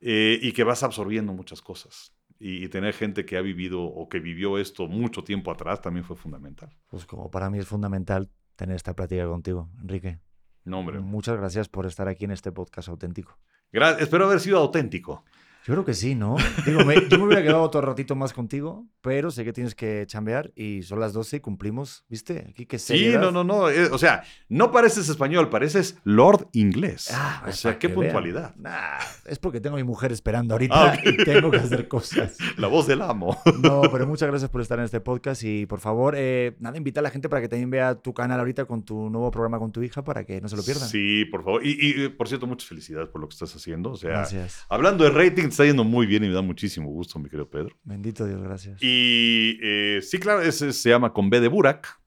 y 0.00 0.52
que 0.52 0.64
vas 0.64 0.82
absorbiendo 0.82 1.32
muchas 1.32 1.60
cosas. 1.60 2.14
Y, 2.40 2.64
y, 2.64 2.68
tener 2.68 2.94
gente 2.94 3.26
que 3.26 3.36
ha 3.36 3.40
vivido 3.40 3.82
o 3.82 4.08
que 4.08 4.20
vivió 4.20 4.58
esto 4.58 4.86
mucho 4.86 5.24
tiempo 5.24 5.50
atrás 5.50 5.82
también 5.82 6.04
fue 6.04 6.14
fundamental. 6.14 6.70
Pues 6.88 7.04
como 7.04 7.32
para 7.32 7.50
mí 7.50 7.58
es 7.58 7.66
fundamental 7.66 8.30
tener 8.54 8.76
esta 8.76 8.94
plática 8.94 9.26
contigo, 9.26 9.68
Enrique. 9.80 10.20
No, 10.68 10.80
hombre. 10.80 11.00
Muchas 11.00 11.36
gracias 11.38 11.68
por 11.68 11.86
estar 11.86 12.08
aquí 12.08 12.26
en 12.26 12.30
este 12.30 12.52
podcast 12.52 12.88
auténtico. 12.88 13.38
espero 13.72 14.26
haber 14.26 14.40
sido 14.40 14.58
auténtico. 14.58 15.24
Yo 15.66 15.74
creo 15.74 15.84
que 15.84 15.92
sí, 15.92 16.14
¿no? 16.14 16.36
Digo, 16.64 16.84
me- 16.84 17.08
yo 17.08 17.18
me 17.18 17.24
hubiera 17.24 17.42
quedado 17.42 17.60
otro 17.62 17.80
ratito 17.82 18.14
más 18.16 18.32
contigo, 18.32 18.86
pero 19.02 19.30
sé 19.30 19.44
que 19.44 19.52
tienes 19.52 19.74
que 19.74 20.04
chambear 20.06 20.50
y 20.56 20.82
son 20.82 20.98
las 20.98 21.12
12 21.12 21.36
y 21.36 21.40
cumplimos, 21.40 22.04
¿viste? 22.08 22.46
Aquí 22.48 22.64
que 22.64 22.78
Sí, 22.78 23.12
no, 23.20 23.30
no, 23.30 23.44
no. 23.44 23.68
eh, 23.68 23.88
o 23.90 23.98
sea, 23.98 24.22
no 24.48 24.72
pareces 24.72 25.08
español, 25.10 25.50
pareces 25.50 25.98
Lord 26.04 26.48
inglés. 26.52 27.10
Ah, 27.12 27.44
o 27.46 27.52
sea, 27.52 27.78
qué 27.78 27.90
puntualidad. 27.90 28.54
Nah, 28.56 28.98
es 29.26 29.38
porque 29.38 29.60
tengo 29.60 29.76
a 29.76 29.78
mi 29.78 29.84
mujer 29.84 30.10
esperando 30.10 30.54
ahorita 30.54 30.92
Ah, 30.92 30.94
ok. 30.98 31.06
y 31.20 31.24
tengo 31.24 31.50
que 31.50 31.58
hacer 31.58 31.86
cosas. 31.86 32.36
La 32.56 32.68
voz 32.68 32.86
del 32.86 33.02
amo. 33.02 33.36
No, 33.60 33.82
pero 33.92 34.06
muchas 34.06 34.28
gracias 34.30 34.50
por 34.50 34.62
estar 34.62 34.78
en 34.78 34.86
este 34.86 35.00
podcast 35.00 35.42
y 35.44 35.66
por 35.66 35.80
favor, 35.80 36.14
eh, 36.16 36.56
nada, 36.60 36.78
invita 36.78 37.00
a 37.00 37.02
la 37.02 37.10
gente 37.10 37.28
para 37.28 37.42
que 37.42 37.48
también 37.48 37.68
vea 37.68 37.94
tu 37.94 38.14
canal 38.14 38.38
ahorita 38.38 38.64
con 38.64 38.84
tu 38.84 39.10
nuevo 39.10 39.30
programa 39.30 39.58
con 39.58 39.70
tu 39.70 39.82
hija 39.82 40.02
para 40.02 40.24
que 40.24 40.40
no 40.40 40.48
se 40.48 40.56
lo 40.56 40.62
pierdan. 40.62 40.88
Sí, 40.88 41.26
por 41.26 41.44
favor. 41.44 41.66
Y, 41.66 41.76
y, 42.04 42.08
por 42.08 42.26
cierto, 42.26 42.46
muchas 42.46 42.66
felicidades 42.68 43.08
por 43.10 43.20
lo 43.20 43.28
que 43.28 43.34
estás 43.34 43.54
haciendo. 43.54 43.90
O 43.90 43.96
sea, 43.96 44.10
Gracias. 44.10 44.64
hablando 44.70 45.04
de 45.04 45.10
rating, 45.10 45.48
te 45.48 45.57
está 45.58 45.66
yendo 45.66 45.82
muy 45.82 46.06
bien 46.06 46.22
y 46.22 46.28
me 46.28 46.34
da 46.34 46.40
muchísimo 46.40 46.88
gusto, 46.88 47.18
mi 47.18 47.24
querido 47.24 47.48
Pedro. 47.48 47.76
Bendito 47.82 48.24
Dios, 48.24 48.40
gracias. 48.40 48.80
Y 48.80 49.58
eh, 49.60 49.98
sí, 50.02 50.20
claro, 50.20 50.40
ese 50.40 50.72
se 50.72 50.88
llama 50.88 51.12
Con 51.12 51.28
B 51.30 51.40
de 51.40 51.48
Burak. 51.48 52.00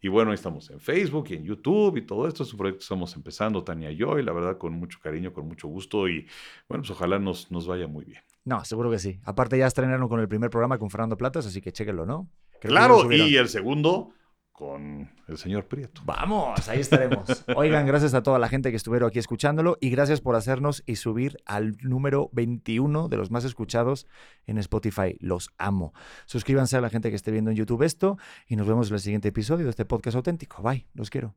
Y 0.00 0.08
bueno, 0.08 0.32
ahí 0.32 0.34
estamos 0.34 0.68
en 0.70 0.80
Facebook 0.80 1.28
y 1.30 1.34
en 1.34 1.44
YouTube 1.44 1.98
y 1.98 2.02
todo 2.02 2.26
esto. 2.26 2.42
Es 2.42 2.52
un 2.52 2.58
proyecto 2.58 2.78
que 2.78 2.82
estamos 2.82 3.14
empezando, 3.14 3.62
Tania 3.62 3.92
y 3.92 3.96
yo, 3.96 4.18
y 4.18 4.24
la 4.24 4.32
verdad 4.32 4.58
con 4.58 4.72
mucho 4.72 4.98
cariño, 5.00 5.32
con 5.32 5.46
mucho 5.46 5.68
gusto. 5.68 6.08
Y 6.08 6.26
bueno, 6.68 6.82
pues 6.82 6.90
ojalá 6.90 7.20
nos, 7.20 7.48
nos 7.52 7.68
vaya 7.68 7.86
muy 7.86 8.04
bien. 8.06 8.22
No, 8.44 8.64
seguro 8.64 8.90
que 8.90 8.98
sí. 8.98 9.20
Aparte 9.22 9.56
ya 9.56 9.68
estrenaron 9.68 10.08
con 10.08 10.18
el 10.18 10.26
primer 10.26 10.50
programa 10.50 10.76
con 10.76 10.90
Fernando 10.90 11.16
Platas, 11.16 11.46
así 11.46 11.60
que 11.60 11.70
chéquenlo, 11.70 12.06
¿no? 12.06 12.28
Creo 12.60 12.72
claro, 12.72 13.12
y 13.12 13.36
el 13.36 13.48
segundo 13.48 14.14
con 14.56 15.10
el 15.28 15.36
señor 15.36 15.66
Prieto. 15.66 16.00
Vamos, 16.04 16.66
ahí 16.68 16.80
estaremos. 16.80 17.44
Oigan, 17.56 17.86
gracias 17.86 18.14
a 18.14 18.22
toda 18.22 18.38
la 18.38 18.48
gente 18.48 18.70
que 18.70 18.76
estuvieron 18.76 19.08
aquí 19.08 19.18
escuchándolo 19.18 19.76
y 19.80 19.90
gracias 19.90 20.22
por 20.22 20.34
hacernos 20.34 20.82
y 20.86 20.96
subir 20.96 21.36
al 21.44 21.76
número 21.82 22.30
21 22.32 23.08
de 23.08 23.16
los 23.18 23.30
más 23.30 23.44
escuchados 23.44 24.06
en 24.46 24.56
Spotify. 24.56 25.16
Los 25.20 25.50
amo. 25.58 25.92
Suscríbanse 26.24 26.76
a 26.78 26.80
la 26.80 26.88
gente 26.88 27.10
que 27.10 27.16
esté 27.16 27.30
viendo 27.32 27.50
en 27.50 27.56
YouTube 27.58 27.82
esto 27.82 28.16
y 28.48 28.56
nos 28.56 28.66
vemos 28.66 28.88
en 28.88 28.94
el 28.94 29.00
siguiente 29.00 29.28
episodio 29.28 29.64
de 29.64 29.70
este 29.70 29.84
podcast 29.84 30.16
auténtico. 30.16 30.62
Bye, 30.62 30.86
los 30.94 31.10
quiero. 31.10 31.34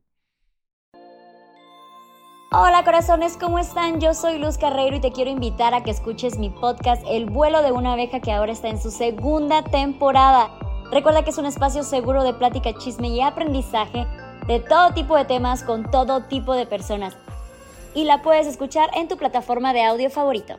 Hola 2.52 2.82
corazones, 2.84 3.36
¿cómo 3.36 3.58
están? 3.58 4.00
Yo 4.00 4.12
soy 4.14 4.38
Luz 4.38 4.58
Carreiro 4.58 4.96
y 4.96 5.00
te 5.00 5.12
quiero 5.12 5.30
invitar 5.30 5.72
a 5.74 5.84
que 5.84 5.92
escuches 5.92 6.36
mi 6.38 6.50
podcast 6.50 7.02
El 7.06 7.26
vuelo 7.26 7.62
de 7.62 7.70
una 7.70 7.92
abeja 7.92 8.20
que 8.20 8.32
ahora 8.32 8.50
está 8.50 8.68
en 8.68 8.80
su 8.80 8.90
segunda 8.90 9.62
temporada. 9.62 10.50
Recuerda 10.92 11.22
que 11.22 11.30
es 11.30 11.38
un 11.38 11.46
espacio 11.46 11.84
seguro 11.84 12.24
de 12.24 12.34
plática, 12.34 12.72
chisme 12.76 13.08
y 13.08 13.20
aprendizaje 13.20 14.08
de 14.48 14.58
todo 14.58 14.92
tipo 14.92 15.16
de 15.16 15.24
temas 15.24 15.62
con 15.62 15.88
todo 15.88 16.24
tipo 16.24 16.54
de 16.54 16.66
personas. 16.66 17.16
Y 17.94 18.04
la 18.04 18.22
puedes 18.22 18.48
escuchar 18.48 18.90
en 18.94 19.06
tu 19.06 19.16
plataforma 19.16 19.72
de 19.72 19.84
audio 19.84 20.10
favorito. 20.10 20.58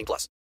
18 0.01 0.05
plus. 0.05 0.41